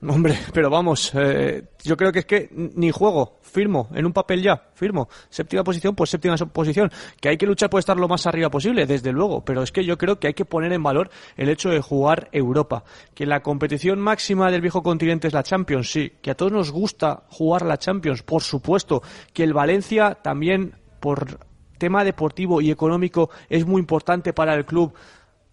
Hombre, 0.00 0.38
pero 0.54 0.70
vamos, 0.70 1.10
eh, 1.16 1.64
yo 1.82 1.96
creo 1.96 2.12
que 2.12 2.20
es 2.20 2.24
que 2.24 2.48
ni 2.52 2.92
juego, 2.92 3.40
firmo, 3.42 3.88
en 3.92 4.06
un 4.06 4.12
papel 4.12 4.40
ya, 4.40 4.68
firmo. 4.74 5.08
Séptima 5.28 5.64
posición, 5.64 5.96
pues 5.96 6.10
séptima 6.10 6.36
posición. 6.36 6.88
Que 7.20 7.30
hay 7.30 7.36
que 7.36 7.46
luchar 7.46 7.68
por 7.68 7.80
estar 7.80 7.96
lo 7.96 8.06
más 8.06 8.24
arriba 8.28 8.48
posible, 8.48 8.86
desde 8.86 9.10
luego, 9.10 9.44
pero 9.44 9.60
es 9.60 9.72
que 9.72 9.84
yo 9.84 9.98
creo 9.98 10.20
que 10.20 10.28
hay 10.28 10.34
que 10.34 10.44
poner 10.44 10.72
en 10.72 10.84
valor 10.84 11.10
el 11.36 11.48
hecho 11.48 11.70
de 11.70 11.80
jugar 11.80 12.28
Europa. 12.30 12.84
Que 13.14 13.26
la 13.26 13.42
competición 13.42 13.98
máxima 13.98 14.52
del 14.52 14.60
viejo 14.60 14.84
continente 14.84 15.26
es 15.26 15.34
la 15.34 15.42
Champions, 15.42 15.90
sí. 15.90 16.12
Que 16.22 16.30
a 16.30 16.36
todos 16.36 16.52
nos 16.52 16.70
gusta 16.70 17.24
jugar 17.28 17.62
la 17.62 17.78
Champions, 17.78 18.22
por 18.22 18.42
supuesto. 18.42 19.02
Que 19.32 19.42
el 19.42 19.52
Valencia 19.52 20.14
también, 20.22 20.76
por 21.00 21.40
tema 21.76 22.04
deportivo 22.04 22.60
y 22.60 22.70
económico, 22.70 23.30
es 23.48 23.66
muy 23.66 23.80
importante 23.80 24.32
para 24.32 24.54
el 24.54 24.64
club 24.64 24.94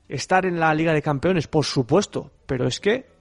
estar 0.07 0.45
en 0.45 0.59
la 0.59 0.71
Liga 0.75 0.93
de 0.93 1.01
Campeones, 1.01 1.47
por 1.47 1.65
supuesto. 1.65 2.29
Pero 2.45 2.67
es 2.67 2.79
que 2.79 3.14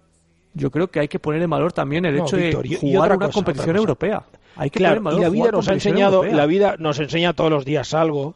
yo 0.54 0.70
creo 0.70 0.88
que 0.88 1.00
hay 1.00 1.08
que 1.08 1.18
poner 1.18 1.42
en 1.42 1.50
valor 1.50 1.72
también 1.72 2.04
el 2.04 2.18
hecho 2.18 2.36
de 2.36 2.54
jugar 2.80 3.16
una 3.16 3.28
competición 3.28 3.76
europea. 3.76 4.22
Hay 4.56 4.70
que 4.70 4.78
claro, 4.78 5.02
y 5.16 5.20
la 5.20 5.28
vida 5.28 5.50
nos 5.50 5.68
ha 5.68 5.72
enseñado, 5.72 6.24
la 6.24 6.46
vida 6.46 6.76
nos 6.78 7.00
enseña 7.00 7.32
todos 7.32 7.50
los 7.50 7.64
días 7.64 7.92
algo, 7.92 8.34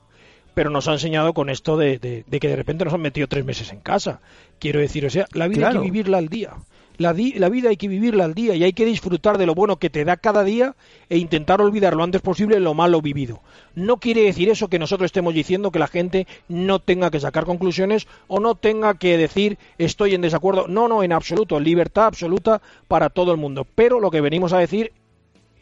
pero 0.52 0.70
nos 0.70 0.88
ha 0.88 0.92
enseñado 0.94 1.32
con 1.32 1.48
esto 1.50 1.76
de, 1.76 2.24
que 2.28 2.48
de 2.48 2.56
repente 2.56 2.84
nos 2.84 2.92
han 2.92 3.00
metido 3.00 3.28
tres 3.28 3.44
meses 3.44 3.72
en 3.72 3.80
casa. 3.80 4.20
Quiero 4.58 4.80
decir, 4.80 5.06
o 5.06 5.10
sea, 5.10 5.26
la 5.32 5.46
vida 5.46 5.68
hay 5.68 5.74
que 5.74 5.80
vivirla 5.80 6.18
al 6.18 6.28
día. 6.28 6.54
La, 6.98 7.14
la, 7.14 7.48
vida 7.48 7.70
hay 7.70 7.76
que 7.76 7.88
vivirla 7.88 8.24
al 8.24 8.34
día 8.34 8.54
y 8.56 8.64
hay 8.64 8.72
que 8.72 8.84
disfrutar 8.84 9.38
de 9.38 9.46
lo 9.46 9.54
bueno 9.54 9.76
que 9.76 9.88
te 9.88 10.04
da 10.04 10.16
cada 10.16 10.42
día 10.44 10.74
e 11.08 11.16
intentar 11.16 11.60
olvidar 11.60 11.94
lo 11.94 12.02
antes 12.02 12.20
posible 12.20 12.58
lo 12.58 12.74
malo 12.74 13.00
vivido. 13.00 13.40
No 13.74 13.98
quiere 13.98 14.22
decir 14.22 14.48
eso 14.48 14.68
que 14.68 14.80
nosotros 14.80 15.06
estemos 15.06 15.32
diciendo 15.32 15.70
que 15.70 15.78
la 15.78 15.86
gente 15.86 16.26
no 16.48 16.80
tenga 16.80 17.10
que 17.10 17.20
sacar 17.20 17.44
conclusiones 17.44 18.08
o 18.26 18.40
no 18.40 18.56
tenga 18.56 18.94
que 18.94 19.16
decir 19.16 19.58
estoy 19.78 20.14
en 20.14 20.22
desacuerdo. 20.22 20.66
No, 20.66 20.88
no, 20.88 21.04
en 21.04 21.12
absoluto. 21.12 21.60
Libertad 21.60 22.06
absoluta 22.06 22.60
para 22.88 23.10
todo 23.10 23.30
el 23.30 23.38
mundo. 23.38 23.66
Pero 23.74 24.00
lo 24.00 24.10
que 24.10 24.20
venimos 24.20 24.52
a 24.52 24.58
decir 24.58 24.92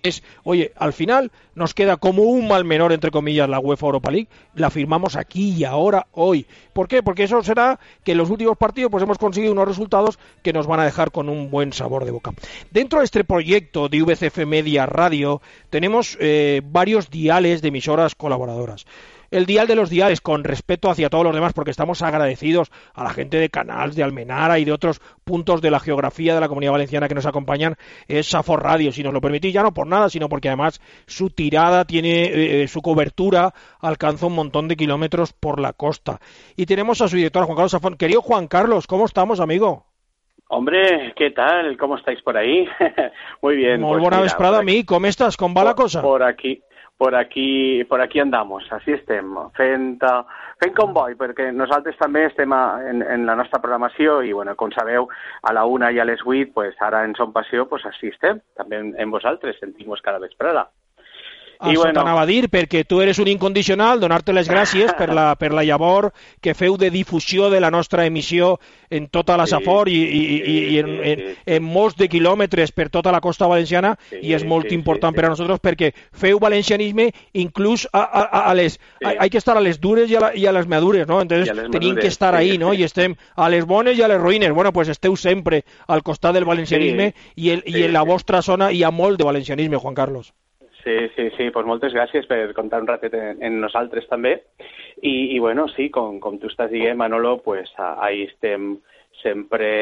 es, 0.08 0.22
oye, 0.44 0.72
al 0.76 0.92
final 0.92 1.30
nos 1.54 1.74
queda 1.74 1.96
como 1.96 2.22
un 2.22 2.48
mal 2.48 2.64
menor, 2.64 2.92
entre 2.92 3.10
comillas, 3.10 3.48
la 3.48 3.58
UEFA 3.58 3.86
Europa 3.86 4.10
League, 4.10 4.28
la 4.54 4.70
firmamos 4.70 5.16
aquí 5.16 5.54
y 5.54 5.64
ahora, 5.64 6.06
hoy. 6.12 6.46
¿Por 6.72 6.88
qué? 6.88 7.02
Porque 7.02 7.24
eso 7.24 7.42
será 7.42 7.78
que 8.04 8.12
en 8.12 8.18
los 8.18 8.30
últimos 8.30 8.56
partidos 8.56 8.90
pues 8.90 9.02
hemos 9.02 9.18
conseguido 9.18 9.52
unos 9.52 9.68
resultados 9.68 10.18
que 10.42 10.52
nos 10.52 10.66
van 10.66 10.80
a 10.80 10.84
dejar 10.84 11.10
con 11.10 11.28
un 11.28 11.50
buen 11.50 11.72
sabor 11.72 12.04
de 12.04 12.10
boca. 12.10 12.32
Dentro 12.70 12.98
de 12.98 13.04
este 13.06 13.24
proyecto 13.24 13.88
de 13.88 14.02
VCF 14.02 14.46
Media 14.46 14.86
Radio 14.86 15.40
tenemos 15.70 16.16
eh, 16.20 16.62
varios 16.64 17.10
diales 17.10 17.62
de 17.62 17.68
emisoras 17.68 18.14
colaboradoras. 18.14 18.86
El 19.30 19.46
dial 19.46 19.66
de 19.66 19.76
los 19.76 19.90
diales, 19.90 20.20
con 20.20 20.44
respeto 20.44 20.90
hacia 20.90 21.10
todos 21.10 21.24
los 21.24 21.34
demás, 21.34 21.52
porque 21.52 21.70
estamos 21.70 22.02
agradecidos 22.02 22.70
a 22.94 23.04
la 23.04 23.10
gente 23.10 23.38
de 23.38 23.48
Canals, 23.48 23.96
de 23.96 24.02
Almenara 24.02 24.58
y 24.58 24.64
de 24.64 24.72
otros 24.72 25.00
puntos 25.24 25.60
de 25.60 25.70
la 25.70 25.80
geografía 25.80 26.34
de 26.34 26.40
la 26.40 26.48
comunidad 26.48 26.72
valenciana 26.72 27.08
que 27.08 27.14
nos 27.14 27.26
acompañan, 27.26 27.76
es 28.08 28.28
Safor 28.28 28.62
Radio, 28.62 28.92
si 28.92 29.02
nos 29.02 29.12
lo 29.12 29.20
permitís, 29.20 29.52
ya 29.52 29.62
no 29.62 29.72
por 29.72 29.86
nada, 29.86 30.08
sino 30.08 30.28
porque 30.28 30.48
además 30.48 30.80
su 31.06 31.30
tirada 31.30 31.84
tiene, 31.84 32.24
eh, 32.24 32.62
eh, 32.62 32.68
su 32.68 32.82
cobertura 32.82 33.52
alcanza 33.80 34.26
un 34.26 34.34
montón 34.34 34.68
de 34.68 34.76
kilómetros 34.76 35.32
por 35.32 35.60
la 35.60 35.72
costa. 35.72 36.20
Y 36.56 36.66
tenemos 36.66 37.00
a 37.00 37.08
su 37.08 37.16
director, 37.16 37.44
Juan 37.44 37.56
Carlos 37.56 37.72
Safón. 37.72 37.96
Querido 37.96 38.22
Juan 38.22 38.46
Carlos, 38.46 38.86
¿cómo 38.86 39.04
estamos, 39.04 39.40
amigo? 39.40 39.86
Hombre, 40.48 41.12
¿qué 41.16 41.30
tal? 41.32 41.76
¿Cómo 41.76 41.96
estáis 41.96 42.22
por 42.22 42.36
ahí? 42.36 42.68
Muy 43.42 43.56
bien. 43.56 43.80
Muy 43.80 43.94
pues 43.94 44.02
buena 44.02 44.20
vesprada 44.20 44.60
a 44.60 44.62
mí. 44.62 44.84
¿Cómo 44.84 45.06
estás? 45.06 45.36
¿Cómo 45.36 45.54
va 45.54 45.64
la 45.64 45.74
cosa? 45.74 46.02
Por 46.02 46.22
aquí, 46.22 46.62
por 46.96 47.14
aquí, 47.14 47.84
por 47.84 48.00
aquí 48.00 48.20
andamos. 48.20 48.64
Així 48.72 48.94
estem, 48.96 49.34
fent, 49.58 49.98
fent 50.62 50.74
convoi, 50.78 51.16
perquè 51.18 51.50
nosaltres 51.52 51.98
també 52.00 52.26
estem 52.30 52.52
a, 52.56 52.62
en, 52.88 53.02
en 53.02 53.26
la 53.28 53.36
nostra 53.38 53.60
programació 53.60 54.20
i, 54.24 54.32
bueno, 54.36 54.56
com 54.56 54.72
sabeu, 54.72 55.10
a 55.42 55.52
la 55.56 55.66
una 55.66 55.92
i 55.92 56.00
a 56.00 56.08
les 56.08 56.24
vuit, 56.24 56.52
pues, 56.54 56.76
ara 56.80 57.04
en 57.04 57.14
Som 57.18 57.34
Passió, 57.36 57.68
pues, 57.68 57.84
així 57.88 58.12
estem, 58.14 58.40
també 58.56 58.80
en, 58.80 58.94
en 58.98 59.12
vosaltres, 59.12 59.60
sentim-vos 59.60 60.04
cada 60.04 60.22
vesprada. 60.22 60.68
I 61.56 61.72
Això 61.72 61.80
bueno. 61.80 61.94
t'anava 61.96 62.22
a 62.22 62.28
dir, 62.28 62.50
perquè 62.52 62.84
tu 62.84 63.00
eres 63.00 63.18
un 63.22 63.28
incondicional, 63.32 64.00
donar-te 64.00 64.34
les 64.36 64.48
gràcies 64.50 64.92
per 64.98 65.08
la, 65.14 65.30
per 65.40 65.52
la 65.56 65.64
llavor 65.64 66.10
que 66.44 66.54
feu 66.54 66.76
de 66.76 66.90
difusió 66.90 67.48
de 67.50 67.60
la 67.60 67.70
nostra 67.70 68.04
emissió 68.04 68.58
en 68.90 69.08
tota 69.08 69.36
la 69.36 69.46
Safor 69.46 69.88
sí, 69.88 69.96
i, 69.96 70.02
i, 70.02 70.36
i, 70.36 70.56
i 70.74 70.78
en, 70.82 70.90
en, 71.02 71.22
en 71.56 71.64
molts 71.64 71.96
de 71.96 72.08
quilòmetres 72.12 72.72
per 72.76 72.88
tota 72.92 73.12
la 73.14 73.22
costa 73.24 73.48
valenciana 73.50 73.94
sí, 74.10 74.20
i 74.22 74.34
és 74.36 74.44
molt 74.44 74.68
sí, 74.68 74.76
important 74.76 75.14
sí, 75.14 75.16
per 75.18 75.26
a 75.26 75.32
nosaltres 75.32 75.62
perquè 75.64 75.92
feu 76.12 76.38
valencianisme 76.42 77.08
inclús 77.32 77.86
a, 77.92 78.04
a, 78.04 78.44
a 78.50 78.54
les... 78.54 78.76
Sí. 78.76 79.16
Hay 79.18 79.30
que 79.30 79.38
estar 79.38 79.56
a 79.56 79.64
les 79.64 79.80
dures 79.80 80.10
i 80.10 80.16
a, 80.16 80.24
la, 80.26 80.32
i 80.36 80.46
a 80.46 80.52
les 80.52 80.68
madures, 80.68 81.08
no? 81.08 81.20
Entonces 81.24 81.50
tenim 81.72 81.96
que 81.96 82.08
estar 82.12 82.34
ahí, 82.34 82.58
no? 82.58 82.74
I 82.74 82.84
estem 82.86 83.16
a 83.34 83.48
les 83.52 83.64
bones 83.66 83.98
i 83.98 84.02
a 84.02 84.10
les 84.12 84.20
ruïnes. 84.20 84.52
Bueno, 84.52 84.72
pues 84.72 84.88
esteu 84.92 85.16
sempre 85.16 85.64
al 85.86 86.02
costat 86.02 86.36
del 86.36 86.44
valencianisme 86.44 87.12
sí, 87.12 87.32
i, 87.36 87.50
el, 87.56 87.62
sí, 87.66 87.78
i 87.80 87.86
en 87.88 87.94
la 87.96 88.04
vostra 88.04 88.42
zona 88.42 88.72
hi 88.72 88.82
ha 88.84 88.90
molt 88.90 89.18
de 89.18 89.28
valencianisme, 89.28 89.80
Juan 89.80 89.94
Carlos. 89.94 90.32
Sí, 90.86 91.08
sí, 91.16 91.30
sí, 91.36 91.50
pues 91.50 91.66
moltes 91.66 91.90
gràcies 91.90 92.28
per 92.30 92.52
contar 92.54 92.78
un 92.78 92.86
ratet 92.86 93.14
en, 93.18 93.40
en 93.42 93.56
nosaltres 93.58 94.04
també. 94.06 94.36
I, 95.02 95.34
i 95.34 95.40
bueno, 95.42 95.64
sí, 95.72 95.88
com, 95.90 96.20
com 96.22 96.36
tu 96.38 96.46
estàs 96.46 96.70
dient, 96.70 96.94
Manolo, 97.00 97.40
pues 97.42 97.72
ahí 97.82 98.22
estem 98.28 98.76
sempre 99.18 99.72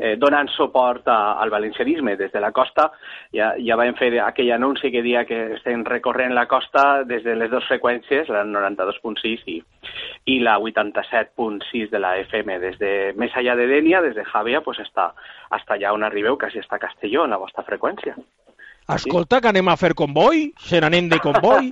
eh, 0.00 0.16
donant 0.18 0.50
suport 0.50 1.06
a, 1.06 1.36
al 1.38 1.54
valencianisme 1.54 2.16
des 2.16 2.32
de 2.32 2.42
la 2.42 2.50
costa. 2.50 2.88
Ja, 3.30 3.52
ja 3.62 3.78
vam 3.78 3.94
fer 3.94 4.10
aquell 4.24 4.50
anunci 4.56 4.90
que 4.90 5.04
dia 5.06 5.22
que 5.28 5.38
estem 5.60 5.86
recorrent 5.86 6.34
la 6.34 6.48
costa 6.50 7.04
des 7.06 7.22
de 7.22 7.38
les 7.38 7.54
dues 7.54 7.70
freqüències, 7.70 8.34
la 8.34 8.42
92.6 8.42 9.46
i, 9.54 9.60
i 10.34 10.40
la 10.42 10.58
87.6 10.58 11.94
de 11.94 12.02
la 12.02 12.16
FM. 12.24 12.58
Des 12.66 12.82
de 12.82 12.92
més 13.14 13.38
allà 13.38 13.54
de 13.54 13.70
Dènia, 13.70 14.02
des 14.02 14.18
de 14.18 14.26
Javea, 14.34 14.66
pues 14.66 14.82
hasta, 14.82 15.12
hasta 15.54 15.78
allà 15.78 15.94
on 15.94 16.10
arribeu, 16.10 16.34
quasi 16.42 16.58
està 16.58 16.82
Castelló, 16.82 17.22
en 17.28 17.38
la 17.38 17.42
vostra 17.46 17.62
freqüència. 17.62 18.18
Escolta, 18.96 19.40
que 19.40 19.50
anem 19.50 19.68
a 19.68 19.76
fer 19.80 19.92
convoi, 19.98 20.48
se 20.66 20.80
n'anem 20.80 21.10
de 21.10 21.20
convoi. 21.22 21.68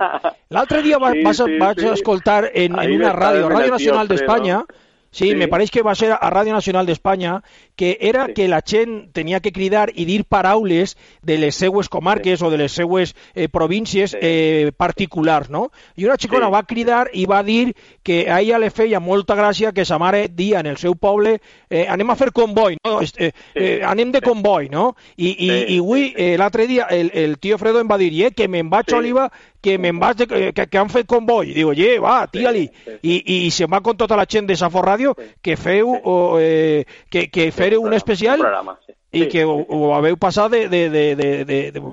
L'altre 0.55 0.83
dia 0.85 0.99
va, 1.01 1.11
sí, 1.15 1.23
vas, 1.25 1.41
sí, 1.41 1.57
vaig 1.61 1.81
sí. 1.81 1.89
escoltar 1.93 2.43
en, 2.53 2.77
en 2.79 2.93
una 2.99 3.15
ràdio, 3.15 3.49
Ràdio 3.51 3.75
Nacional 3.77 4.11
d'Espanya, 4.11 4.63
Sí, 5.11 5.31
sí, 5.31 5.35
me 5.35 5.47
pareix 5.49 5.71
que 5.73 5.81
va 5.81 5.95
ser 5.97 6.11
a 6.13 6.29
Ràdio 6.29 6.53
Nacional 6.53 6.85
d'Espanya, 6.85 7.39
que 7.79 7.97
era 8.01 8.25
sí. 8.25 8.33
que 8.33 8.47
la 8.49 8.59
gent 8.59 9.13
tenia 9.13 9.39
que 9.39 9.53
cridar 9.55 9.93
i 9.95 10.03
dir 10.03 10.25
paraules 10.27 10.97
de 11.23 11.37
les 11.39 11.55
seues 11.55 11.87
comarques 11.87 12.41
sí. 12.41 12.45
o 12.45 12.49
de 12.51 12.57
les 12.59 12.73
seues 12.75 13.13
eh, 13.33 13.47
províncies 13.47 14.11
sí. 14.11 14.17
eh, 14.19 14.71
particulars, 14.75 15.47
no? 15.49 15.69
I 15.95 16.03
una 16.03 16.17
xicona 16.19 16.49
sí. 16.49 16.51
va 16.57 16.63
cridar 16.67 17.05
i 17.15 17.23
va 17.23 17.39
dir 17.41 17.77
que 18.03 18.25
a 18.27 18.41
ella 18.41 18.59
le 18.59 18.67
feia 18.67 18.99
molta 18.99 19.37
gràcia 19.39 19.71
que 19.71 19.85
sa 19.87 19.95
mare 19.95 20.25
dia 20.27 20.59
en 20.59 20.67
el 20.67 20.75
seu 20.75 20.97
poble 20.99 21.37
eh, 21.69 21.85
anem 21.87 22.11
a 22.11 22.17
fer 22.19 22.33
convoi, 22.35 22.75
no? 22.83 22.97
Eh, 22.99 23.31
eh, 23.55 23.79
anem 23.87 24.11
de 24.11 24.19
convoi, 24.27 24.67
no? 24.67 24.97
I, 25.15 25.29
i, 25.29 25.47
sí. 25.47 25.63
i 25.77 25.79
avui, 25.79 26.11
eh, 26.17 26.33
l'altre 26.35 26.67
dia, 26.67 26.89
el, 26.91 27.13
el 27.15 27.39
tio 27.39 27.55
Fredo 27.63 27.79
em 27.79 27.87
va 27.87 27.95
dir 28.01 28.11
eh, 28.25 28.33
que 28.35 28.51
me'n 28.51 28.67
vaig 28.67 28.91
sí. 28.91 28.97
a 28.97 28.99
Oliva 28.99 29.29
que 29.61 29.77
me'n 29.77 29.99
vas 29.99 30.15
de, 30.15 30.27
que, 30.27 30.53
que 30.53 30.77
han 30.79 30.89
fet 30.91 31.07
convoi. 31.07 31.51
Digo, 31.53 31.73
oye, 31.73 31.97
va, 31.99 32.21
tira-li. 32.31 32.67
Sí, 32.67 32.91
sí. 33.01 33.15
I, 33.19 33.47
I 33.47 33.51
se 33.51 33.67
va 33.67 33.81
con 33.83 33.97
tota 33.97 34.15
la 34.15 34.25
gent 34.29 34.47
de 34.47 34.55
Safo 34.55 34.81
Ràdio 34.83 35.15
que 35.43 35.57
feu 35.59 35.95
sí. 35.95 36.01
o, 36.03 36.15
eh, 36.39 36.85
que, 37.11 37.27
que 37.27 37.49
feu 37.51 37.68
un, 37.77 37.87
un 37.87 37.93
especial 37.93 38.39
programa, 38.39 38.77
sí. 38.85 38.93
i 39.11 39.23
sí, 39.23 39.27
que 39.29 39.45
ho, 39.45 39.59
ho 39.67 39.93
haveu 39.93 40.17
passat 40.17 40.51
de... 40.51 40.67
de, 40.69 40.89
de, 40.89 41.05
de, 41.15 41.29
de, 41.45 41.59
de... 41.75 41.83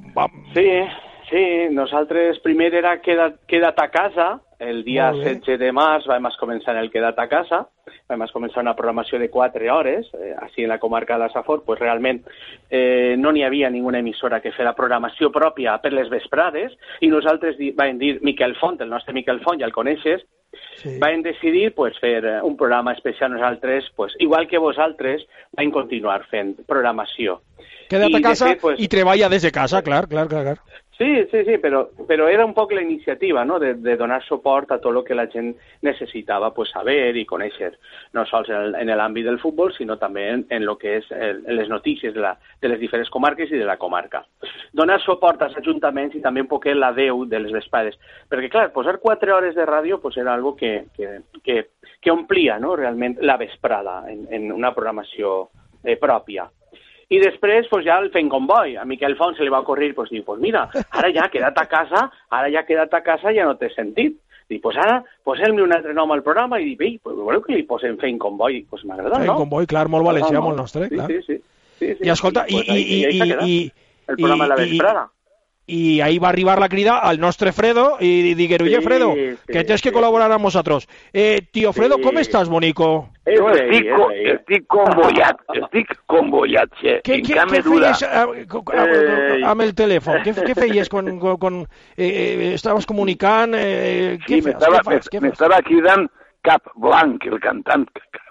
Sí, 0.54 0.68
sí, 1.30 1.44
nosaltres 1.74 2.40
primer 2.40 2.72
era 2.74 3.00
queda't, 3.02 3.42
queda't 3.46 3.82
a 3.82 3.90
casa, 3.90 4.30
el 4.58 4.84
dia 4.84 5.10
16 5.12 5.58
de 5.60 5.72
març 5.72 6.06
vam 6.08 6.28
començar 6.40 6.76
el 6.80 6.90
Quedat 6.90 7.18
a 7.18 7.26
casa, 7.28 7.64
vam 8.08 8.24
començar 8.32 8.62
una 8.62 8.74
programació 8.76 9.18
de 9.20 9.28
4 9.30 9.68
hores, 9.72 10.08
eh, 10.14 10.34
així 10.40 10.64
en 10.64 10.70
la 10.72 10.78
comarca 10.78 11.14
de 11.14 11.26
la 11.26 11.32
Safor, 11.32 11.62
pues 11.64 11.80
realment 11.80 12.22
eh, 12.70 13.16
no 13.18 13.32
n'hi 13.32 13.44
havia 13.44 13.70
ninguna 13.70 14.00
emissora 14.00 14.40
que 14.40 14.54
fera 14.56 14.74
programació 14.74 15.30
pròpia 15.32 15.76
per 15.82 15.92
les 15.92 16.08
vesprades, 16.08 16.72
i 17.00 17.12
nosaltres 17.12 17.60
vam 17.76 17.98
dir, 17.98 18.18
Miquel 18.22 18.56
Font, 18.56 18.80
el 18.80 18.90
nostre 18.90 19.14
Miquel 19.14 19.42
Font, 19.44 19.60
ja 19.60 19.68
el 19.68 19.76
coneixes, 19.76 20.24
sí. 20.82 20.96
vam 21.02 21.22
decidir 21.22 21.72
pues, 21.74 21.98
fer 22.02 22.24
eh, 22.24 22.38
un 22.42 22.56
programa 22.56 22.92
especial 22.92 23.32
nosaltres, 23.32 23.90
pues, 23.96 24.14
igual 24.18 24.48
que 24.48 24.58
vosaltres, 24.58 25.26
vam 25.56 25.70
continuar 25.74 26.22
fent 26.30 26.56
programació. 26.66 27.40
Queda't 27.90 28.18
a 28.18 28.22
casa 28.22 28.50
fet, 28.50 28.60
pues, 28.60 28.80
i 28.82 28.88
treballa 28.90 29.30
des 29.30 29.46
de 29.46 29.52
casa, 29.54 29.82
clar, 29.82 30.06
clar, 30.08 30.26
clar. 30.28 30.44
clar. 30.44 30.82
Sí, 30.98 31.26
sí, 31.30 31.44
sí, 31.44 31.58
pero, 31.60 31.90
pero 32.08 32.26
era 32.26 32.46
un 32.46 32.54
poco 32.54 32.74
la 32.74 32.80
iniciativa, 32.80 33.44
¿no?, 33.44 33.58
de, 33.58 33.74
de 33.74 33.96
donar 33.98 34.24
suport 34.24 34.70
a 34.72 34.78
tot 34.80 34.96
el 34.96 35.04
que 35.04 35.14
la 35.14 35.26
gent 35.26 35.52
necessitava 35.84 36.54
pues, 36.54 36.70
saber 36.72 37.12
i 37.20 37.26
conèixer, 37.28 37.74
no 38.16 38.24
sols 38.24 38.48
en, 38.48 38.88
l'àmbit 38.96 39.26
del 39.28 39.36
futbol, 39.38 39.74
sinó 39.76 39.98
també 40.00 40.24
en, 40.32 40.46
en 40.48 40.64
lo 40.64 40.78
que 40.80 40.94
és 41.02 41.10
el, 41.12 41.42
en 41.44 41.58
les 41.58 41.68
notícies 41.68 42.14
de, 42.14 42.22
la, 42.24 42.32
de 42.62 42.70
les 42.72 42.80
diferents 42.80 43.12
comarques 43.12 43.52
i 43.52 43.60
de 43.60 43.68
la 43.68 43.76
comarca. 43.76 44.22
Donar 44.72 44.96
suport 45.04 45.44
als 45.44 45.58
ajuntaments 45.60 46.16
i 46.16 46.22
també 46.24 46.46
un 46.46 46.48
poquet 46.48 46.78
la 46.78 46.94
veu 46.96 47.26
de 47.28 47.42
les 47.44 47.52
vespades, 47.52 48.00
perquè, 48.32 48.48
clar, 48.48 48.70
posar 48.72 48.96
quatre 49.04 49.36
hores 49.36 49.54
de 49.54 49.68
ràdio 49.68 50.00
pues, 50.00 50.16
era 50.16 50.32
algo 50.46 50.56
que, 50.56 50.86
que, 50.94 51.20
que, 51.42 51.70
que 52.00 52.10
omplia 52.10 52.58
no?, 52.58 52.76
realment 52.76 53.18
la 53.20 53.36
vesprada 53.36 54.04
en, 54.10 54.26
en 54.30 54.52
una 54.52 54.72
programació 54.74 55.50
eh, 55.82 55.96
pròpia. 55.96 56.46
I 57.08 57.20
després, 57.22 57.68
pues, 57.70 57.84
ja 57.86 58.00
el 58.02 58.10
fent 58.10 58.28
convoi. 58.30 58.74
A 58.76 58.84
Miquel 58.84 59.14
Font 59.16 59.36
se 59.36 59.44
li 59.46 59.50
va 59.50 59.62
ocorrir, 59.62 59.94
pues, 59.94 60.10
dir, 60.10 60.24
pues 60.26 60.40
mira, 60.42 60.64
ara 60.90 61.10
ja 61.14 61.28
quedat 61.30 61.58
a 61.58 61.66
casa, 61.70 62.08
ara 62.30 62.50
ja 62.50 62.64
quedat 62.66 62.94
a 62.94 63.02
casa 63.02 63.34
ja 63.34 63.46
no 63.46 63.56
té 63.58 63.70
sentit. 63.74 64.18
Dic, 64.46 64.60
pues 64.62 64.76
ara 64.78 65.00
posem-li 65.26 65.62
un 65.62 65.72
altre 65.74 65.94
nom 65.94 66.12
al 66.14 66.22
programa 66.22 66.60
i 66.62 66.68
dic, 66.68 66.82
ei, 66.86 66.98
pues, 67.02 67.16
voleu 67.18 67.42
que 67.42 67.54
li 67.54 67.64
posem 67.66 67.96
fent 67.98 68.18
convoi? 68.22 68.60
Pues 68.70 68.84
m'agrada, 68.86 69.18
no? 69.18 69.24
Fent 69.24 69.42
convoi, 69.46 69.66
clar, 69.70 69.86
molt 69.90 70.06
valencià, 70.06 70.42
molt 70.42 70.58
nostre, 70.58 70.86
sí, 70.86 70.94
clar. 70.94 71.08
Sí, 71.10 71.22
sí, 71.26 71.38
sí, 71.78 71.92
sí, 71.94 72.06
I 72.06 72.14
escolta, 72.14 72.46
i, 72.46 72.58
pues, 72.58 72.70
i, 72.70 72.78
i, 72.78 73.00
i, 73.02 73.18
i, 73.18 73.50
i, 73.50 73.92
el 74.06 74.18
programa 74.18 74.46
de 74.46 74.50
la 74.54 74.58
vesprada 74.62 75.06
i 75.10 75.15
ahí 75.66 76.18
va 76.18 76.28
arribar 76.28 76.60
la 76.60 76.68
crida 76.68 76.98
al 76.98 77.18
nostre 77.18 77.52
Fredo 77.52 77.96
i 78.00 78.34
diguer, 78.38 78.62
oye, 78.62 78.80
Fredo, 78.80 79.12
sí, 79.14 79.34
que 79.50 79.64
tens 79.66 79.82
que 79.82 79.90
col·laborar 79.90 80.28
amb 80.30 80.46
nosaltres. 80.46 80.86
Eh, 81.12 81.42
tío 81.50 81.72
Fredo, 81.74 81.98
sí. 81.98 82.04
com 82.06 82.20
estàs, 82.22 82.48
bonico? 82.48 82.90
Jo 83.26 83.48
estic, 83.50 83.88
estic 84.32 84.68
convollat, 84.70 85.40
estic 85.58 85.90
convollat, 86.06 86.70
sí. 86.78 86.94
Què, 87.02 87.18
què, 87.26 87.40
què 87.50 87.62
feies 87.66 88.04
eh, 88.06 89.42
amb 89.50 89.66
el 89.66 89.74
telèfon? 89.74 90.22
Què, 90.22 90.36
què 90.46 90.54
feies 90.54 90.92
quan, 90.92 91.10
quan 91.18 91.64
eh, 91.96 92.06
eh, 92.06 92.52
estaves 92.54 92.86
comunicant? 92.86 93.58
Eh, 93.58 94.20
què 94.22 94.38
sí, 94.38 94.46
m'estava 94.46 95.64
cridant 95.66 96.06
Cap 96.46 96.62
Blanc, 96.78 97.26
el 97.26 97.40
cantant 97.42 97.88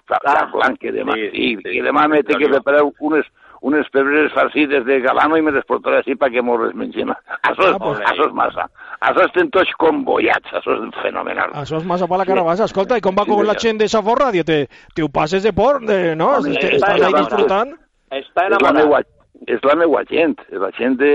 Cap 0.08 0.24
ah, 0.24 0.46
Blanc, 0.54 0.78
que 0.80 0.92
demà, 0.94 1.18
sí, 1.18 1.28
sí, 1.34 1.48
sí, 1.60 1.74
que 1.74 1.84
demà 1.84 2.06
me 2.08 2.22
té 2.24 2.38
que 2.40 2.48
preparar 2.48 2.86
unes 3.04 3.28
unes 3.60 3.88
pebres 3.92 4.32
farcides 4.34 4.84
de 4.84 4.98
galano 5.00 5.38
i 5.38 5.44
me 5.44 5.54
les 5.54 5.64
portaré 5.68 6.00
així 6.02 6.16
perquè 6.18 6.42
molt 6.44 6.66
les 6.66 6.76
mengem. 6.76 7.12
Això, 7.40 7.70
ah, 7.72 7.78
pues, 7.80 8.02
això 8.10 8.28
és 8.28 8.36
massa. 8.36 8.68
Això 9.00 9.26
estem 9.26 9.50
tots 9.54 9.72
convoiats, 9.80 10.52
això 10.52 10.76
és 10.76 11.00
fenomenal. 11.02 11.52
Això 11.62 11.80
és 11.80 11.88
massa 11.88 12.08
per 12.10 12.20
la 12.20 12.28
carabassa. 12.28 12.68
Escolta, 12.70 12.98
i 12.98 13.04
com 13.04 13.16
va 13.16 13.26
sí, 13.26 13.32
con 13.32 13.46
la 13.46 13.58
gent 13.60 13.82
de 13.82 13.88
Safor 13.92 14.22
Ràdio? 14.26 14.44
Te, 14.46 14.62
te 14.94 15.04
ho 15.04 15.10
passes 15.12 15.44
de 15.44 15.52
por, 15.56 15.82
de, 15.84 16.14
no? 16.16 16.32
Home, 16.38 16.56
Estàs 16.56 17.02
ahí 17.02 17.12
disfrutant? 17.18 17.76
Està 18.14 18.46
enamorat. 18.46 18.66
És 18.66 18.66
la 18.66 18.74
meua, 18.80 19.02
és 19.46 19.64
la 19.68 19.76
meua 19.76 20.02
gent, 20.08 20.36
la 20.62 20.70
gent 20.78 20.96
de... 21.00 21.12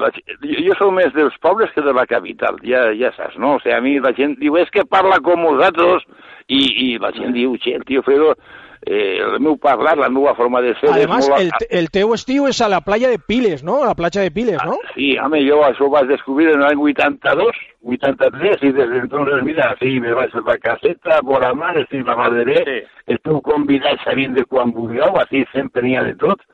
La, 0.00 0.10
jo, 0.14 0.58
jo 0.68 0.76
soc 0.78 0.92
més 0.96 1.14
dels 1.16 1.36
pobles 1.42 1.72
que 1.74 1.82
de 1.84 1.94
la 1.96 2.06
capital, 2.10 2.60
ja, 2.66 2.86
ja 2.98 3.10
saps, 3.16 3.38
no? 3.40 3.56
O 3.56 3.62
sigui, 3.62 3.74
a 3.76 3.80
mi 3.84 3.96
la 4.02 4.14
gent 4.16 4.36
diu, 4.40 4.58
és 4.60 4.70
que 4.74 4.86
parla 4.86 5.18
com 5.24 5.42
vosaltres, 5.48 6.06
i, 6.46 6.60
i 6.60 6.88
la 7.02 7.10
gent 7.16 7.34
diu, 7.34 7.56
el 7.56 7.86
tio 7.88 8.04
Fredo 8.06 8.34
eh, 8.86 9.18
el 9.20 9.40
meu 9.40 9.56
parlar, 9.58 9.96
la 9.98 10.08
meva 10.08 10.34
forma 10.34 10.60
de 10.60 10.74
ser... 10.80 10.90
Además, 10.92 11.28
molt... 11.28 11.40
el, 11.40 11.68
el 11.78 11.90
teu 11.94 12.12
estiu 12.14 12.48
és 12.50 12.60
a 12.60 12.68
la 12.68 12.82
playa 12.84 13.10
de 13.12 13.18
Piles, 13.18 13.64
no? 13.64 13.82
A 13.82 13.90
la 13.90 13.98
platja 13.98 14.24
de 14.24 14.30
Piles, 14.34 14.60
no? 14.64 14.76
Ah, 14.76 14.92
sí, 14.94 15.14
home, 15.18 15.40
jo 15.46 15.62
això 15.64 15.88
ho 15.88 15.92
vaig 15.94 16.10
descobrir 16.10 16.50
en 16.52 16.64
l'any 16.64 16.80
82, 16.80 17.60
83, 17.96 18.64
i 18.68 18.72
des 18.76 18.90
d'entonces, 18.92 19.44
mira, 19.46 19.70
sí, 19.80 19.96
me 20.00 20.12
vaig 20.16 20.32
fer 20.34 20.44
la 20.46 20.58
caseta, 20.60 21.20
por 21.24 21.44
la 21.44 21.54
mar, 21.56 21.74
estic 21.80 22.04
la 22.06 22.18
madre, 22.20 22.60
sí. 22.68 22.80
esteu 23.16 23.40
convidats 23.44 24.04
a 24.06 24.16
vindre 24.18 24.44
quan 24.50 24.74
vulgueu, 24.76 25.16
així 25.22 25.44
sempre 25.52 25.84
n'hi 25.84 25.96
ha 25.96 26.04
de 26.06 26.16
tot, 26.20 26.44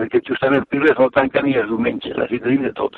perquè 0.00 0.22
justament 0.26 0.66
Piles 0.70 0.96
no 0.98 1.10
tanca 1.14 1.42
ni 1.44 1.54
els 1.60 1.68
diumenges, 1.70 2.16
així 2.24 2.40
tenim 2.42 2.64
de 2.68 2.72
tot. 2.76 2.96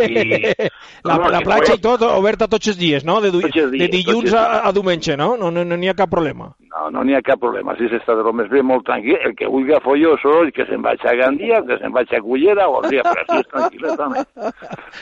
I, 0.00 0.40
la, 1.06 1.16
no, 1.20 1.28
la 1.32 1.42
platja 1.44 1.76
i 1.76 1.82
tot 1.84 2.02
oberta 2.08 2.48
tots 2.50 2.72
els 2.72 2.78
dies, 2.80 3.04
no? 3.04 3.20
De, 3.20 3.30
du- 3.34 3.44
dies, 3.44 3.70
de 3.76 3.88
dilluns 3.92 4.32
a, 4.34 4.46
a 4.68 4.72
diumenge, 4.76 5.16
no? 5.20 5.34
No 5.40 5.52
n'hi 5.52 5.64
no, 5.68 5.76
n'hi 5.76 5.92
ha 5.92 5.96
cap 5.98 6.10
problema. 6.12 6.50
No, 6.70 6.84
no 6.94 7.00
n'hi 7.02 7.16
ha 7.18 7.22
cap 7.26 7.40
problema, 7.42 7.74
si 7.76 7.88
s'està 7.90 8.14
de 8.14 8.22
lo 8.22 8.30
més 8.36 8.46
bé, 8.48 8.60
molt 8.62 8.84
tranquil. 8.86 9.16
El 9.26 9.32
que 9.36 9.48
vulgui 9.50 9.74
a 9.74 9.80
folloso, 9.82 10.36
que 10.54 10.64
se'n 10.68 10.82
vaig 10.84 11.02
a 11.02 11.14
Gandia, 11.18 11.58
que 11.66 11.76
se'n 11.80 11.90
vaig 11.92 12.12
a 12.14 12.20
Cullera 12.22 12.68
o 12.70 12.78
al 12.78 12.86
dia, 12.92 13.02
però 13.02 13.24
així 13.24 13.40
és 13.42 13.48
tranquil·la 13.50 13.96
també. 13.98 14.22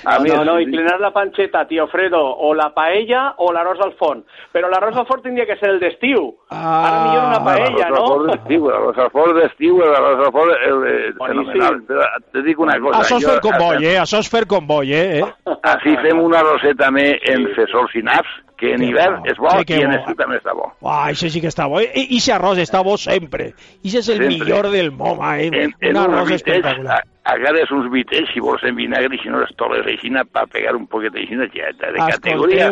A 0.08 0.16
No, 0.16 0.22
més, 0.24 0.32
no, 0.32 0.44
no, 0.48 0.54
sí, 0.56 0.64
inclinar 0.64 0.96
la 1.02 1.10
pancheta, 1.12 1.66
tío 1.68 1.84
Fredo, 1.92 2.22
o 2.48 2.54
la 2.56 2.70
paella 2.74 3.34
o 3.44 3.50
l'arròs 3.52 3.82
al 3.84 3.92
forn. 4.00 4.24
Però 4.54 4.70
l'arròs 4.72 4.96
al 4.96 5.06
forn 5.10 5.22
tindria 5.26 5.44
que 5.46 5.58
ser 5.60 5.74
el 5.74 5.78
d'estiu. 5.82 6.24
Ara 6.48 7.04
millor 7.04 7.26
una 7.28 7.42
paella, 7.44 7.84
L'arròs 7.84 8.00
al 8.00 8.08
forn 8.08 8.24
no? 8.26 8.32
d'estiu, 8.32 8.68
l'arròs 8.72 9.02
al 9.04 9.12
forn 9.18 9.36
d'estiu, 9.42 9.78
l'arròs 9.84 10.24
al 10.24 10.32
forn 10.38 10.54
eh, 10.56 10.72
eh, 10.94 11.12
Boníssim. 11.28 11.52
fenomenal. 11.52 11.80
Però 11.86 12.04
te 12.32 12.42
dic 12.42 12.58
una 12.58 12.78
cosa. 12.80 12.98
Això 13.00 13.18
és 13.18 13.26
fer 13.30 13.40
comboi, 13.40 13.84
eh? 13.86 13.96
Això 14.00 14.18
és 14.24 14.28
fer 14.32 14.46
comboi, 14.46 14.92
eh? 14.92 15.20
eh? 15.20 15.54
Així 15.62 15.96
fem 16.02 16.20
una 16.20 16.42
roseta 16.42 16.84
també 16.88 17.18
en 17.32 17.48
fesols 17.54 17.94
i 17.94 18.02
naps, 18.02 18.28
que 18.58 18.72
en 18.74 18.82
hivern 18.82 19.20
bo. 19.20 19.26
és 19.30 19.36
bo 19.38 19.50
Sí, 19.58 19.64
que 19.66 19.76
i 19.78 19.82
en 19.82 19.90
bo. 19.92 19.96
estiu 20.00 20.14
també 20.18 20.36
està 20.40 20.52
bo. 20.54 20.72
Uah, 20.82 21.10
això 21.12 21.28
sí 21.30 21.40
que 21.40 21.46
està 21.48 21.68
bo. 21.70 21.80
I, 21.80 22.08
i 22.10 22.18
arròs 22.34 22.58
està 22.58 22.82
bo 22.82 22.96
sempre. 22.98 23.52
I 23.82 23.88
és 23.88 23.94
el 24.08 24.16
Sempre. 24.18 24.28
millor 24.28 24.70
del 24.70 24.90
món, 24.90 25.18
eh? 25.38 25.46
En, 25.52 25.74
en 25.80 25.96
Un 25.96 26.02
arròs 26.02 26.30
espectacular. 26.32 26.98
a- 26.98 27.32
agares 27.34 27.70
uns 27.70 27.90
vitells, 27.92 28.30
si 28.32 28.40
vols 28.40 28.62
en 28.64 28.74
vinagre, 28.74 29.14
i 29.14 29.18
si 29.22 29.28
no 29.28 29.38
les 29.40 29.54
toles 29.56 29.86
així 29.86 30.10
para 30.32 30.46
pegar 30.46 30.74
un 30.74 30.86
poquet 30.86 31.14
així 31.14 31.36
de 31.36 31.46
de 31.46 31.98
categoria. 32.10 32.70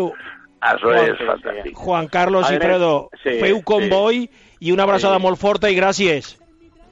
Això 0.67 0.89
Juan, 0.89 1.11
és 1.11 1.19
sí, 1.19 1.25
fantàstic. 1.25 1.75
Juan 1.77 2.07
Carlos 2.09 2.51
i 2.51 2.57
Fredo, 2.57 3.11
sí, 3.23 3.37
feu 3.39 3.61
comboi 3.63 4.29
i 4.59 4.73
una 4.73 4.83
abraçada 4.85 5.17
Sí. 5.19 5.23
molt 5.23 5.39
forta 5.39 5.71
i 5.71 5.77
gràcies. 5.77 6.39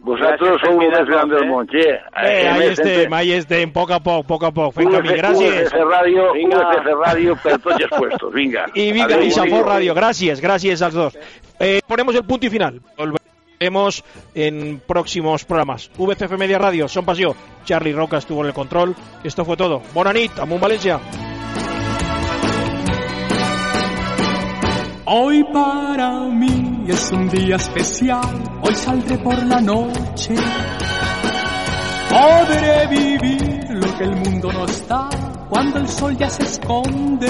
Vosaltres 0.05 0.59
Gràcies 0.61 0.61
sou 0.61 0.82
el 0.82 0.90
més 0.92 1.07
gran 1.09 1.30
del 1.30 1.44
eh? 1.44 1.48
món, 1.48 1.68
che. 1.70 1.84
Eh, 1.88 2.48
ahí 2.50 2.66
estem, 2.68 3.14
ahí 3.16 3.30
estem, 3.32 3.70
poc 3.72 3.94
a 3.96 3.98
poc, 4.05 4.26
poc 4.28 4.42
a 4.44 4.50
poc, 4.52 4.74
fent 4.76 4.90
camí. 4.92 5.14
Gràcies. 5.16 5.70
UFC 5.70 5.80
Ràdio, 5.80 6.26
Vinga. 6.36 6.59
UFC 6.61 6.96
Ràdio 6.98 7.36
per 7.40 7.55
tots 7.64 7.86
els 7.86 7.94
puestos, 7.94 8.34
vinga. 8.34 8.66
Y 8.74 8.92
venga, 8.92 9.14
Adéu, 9.14 9.22
y 9.22 9.30
Safor 9.30 9.48
amigo. 9.48 9.68
Radio, 9.70 9.94
gracias, 9.94 10.42
gracias 10.42 10.82
a 10.82 10.86
los 10.86 10.94
dos. 10.94 11.18
Eh, 11.59 11.80
ponemos 11.86 12.14
el 12.14 12.24
punto 12.24 12.44
y 12.44 12.50
final. 12.50 12.82
Volveremos 12.98 14.05
en 14.34 14.82
próximos 14.86 15.46
programas. 15.46 15.90
VCF 15.96 16.36
Media 16.36 16.59
Radio, 16.59 16.86
Son 16.86 17.07
Paseo. 17.07 17.34
Charlie 17.64 17.94
Roca 17.94 18.18
estuvo 18.18 18.42
en 18.42 18.48
el 18.48 18.55
control. 18.55 18.94
Esto 19.22 19.44
fue 19.46 19.57
todo. 19.57 19.80
Bonanit, 19.94 20.38
Amun 20.38 20.61
Valencia. 20.61 21.00
Hoy 25.07 25.44
para 25.44 26.11
mí 26.24 26.74
es 26.91 27.12
un 27.12 27.28
día 27.28 27.57
especial, 27.57 28.61
hoy 28.62 28.74
saldré 28.74 29.18
por 29.18 29.43
la 29.45 29.61
noche. 29.61 30.35
Podré 32.11 32.87
vivir 32.89 33.66
lo 33.70 33.99
que 33.99 34.05
el 34.05 34.16
mundo 34.16 34.53
nos 34.53 34.87
da 34.87 35.09
cuando 35.49 35.78
el 35.78 35.89
sol 35.89 36.16
ya 36.16 36.28
se 36.28 36.43
esconde. 36.43 37.28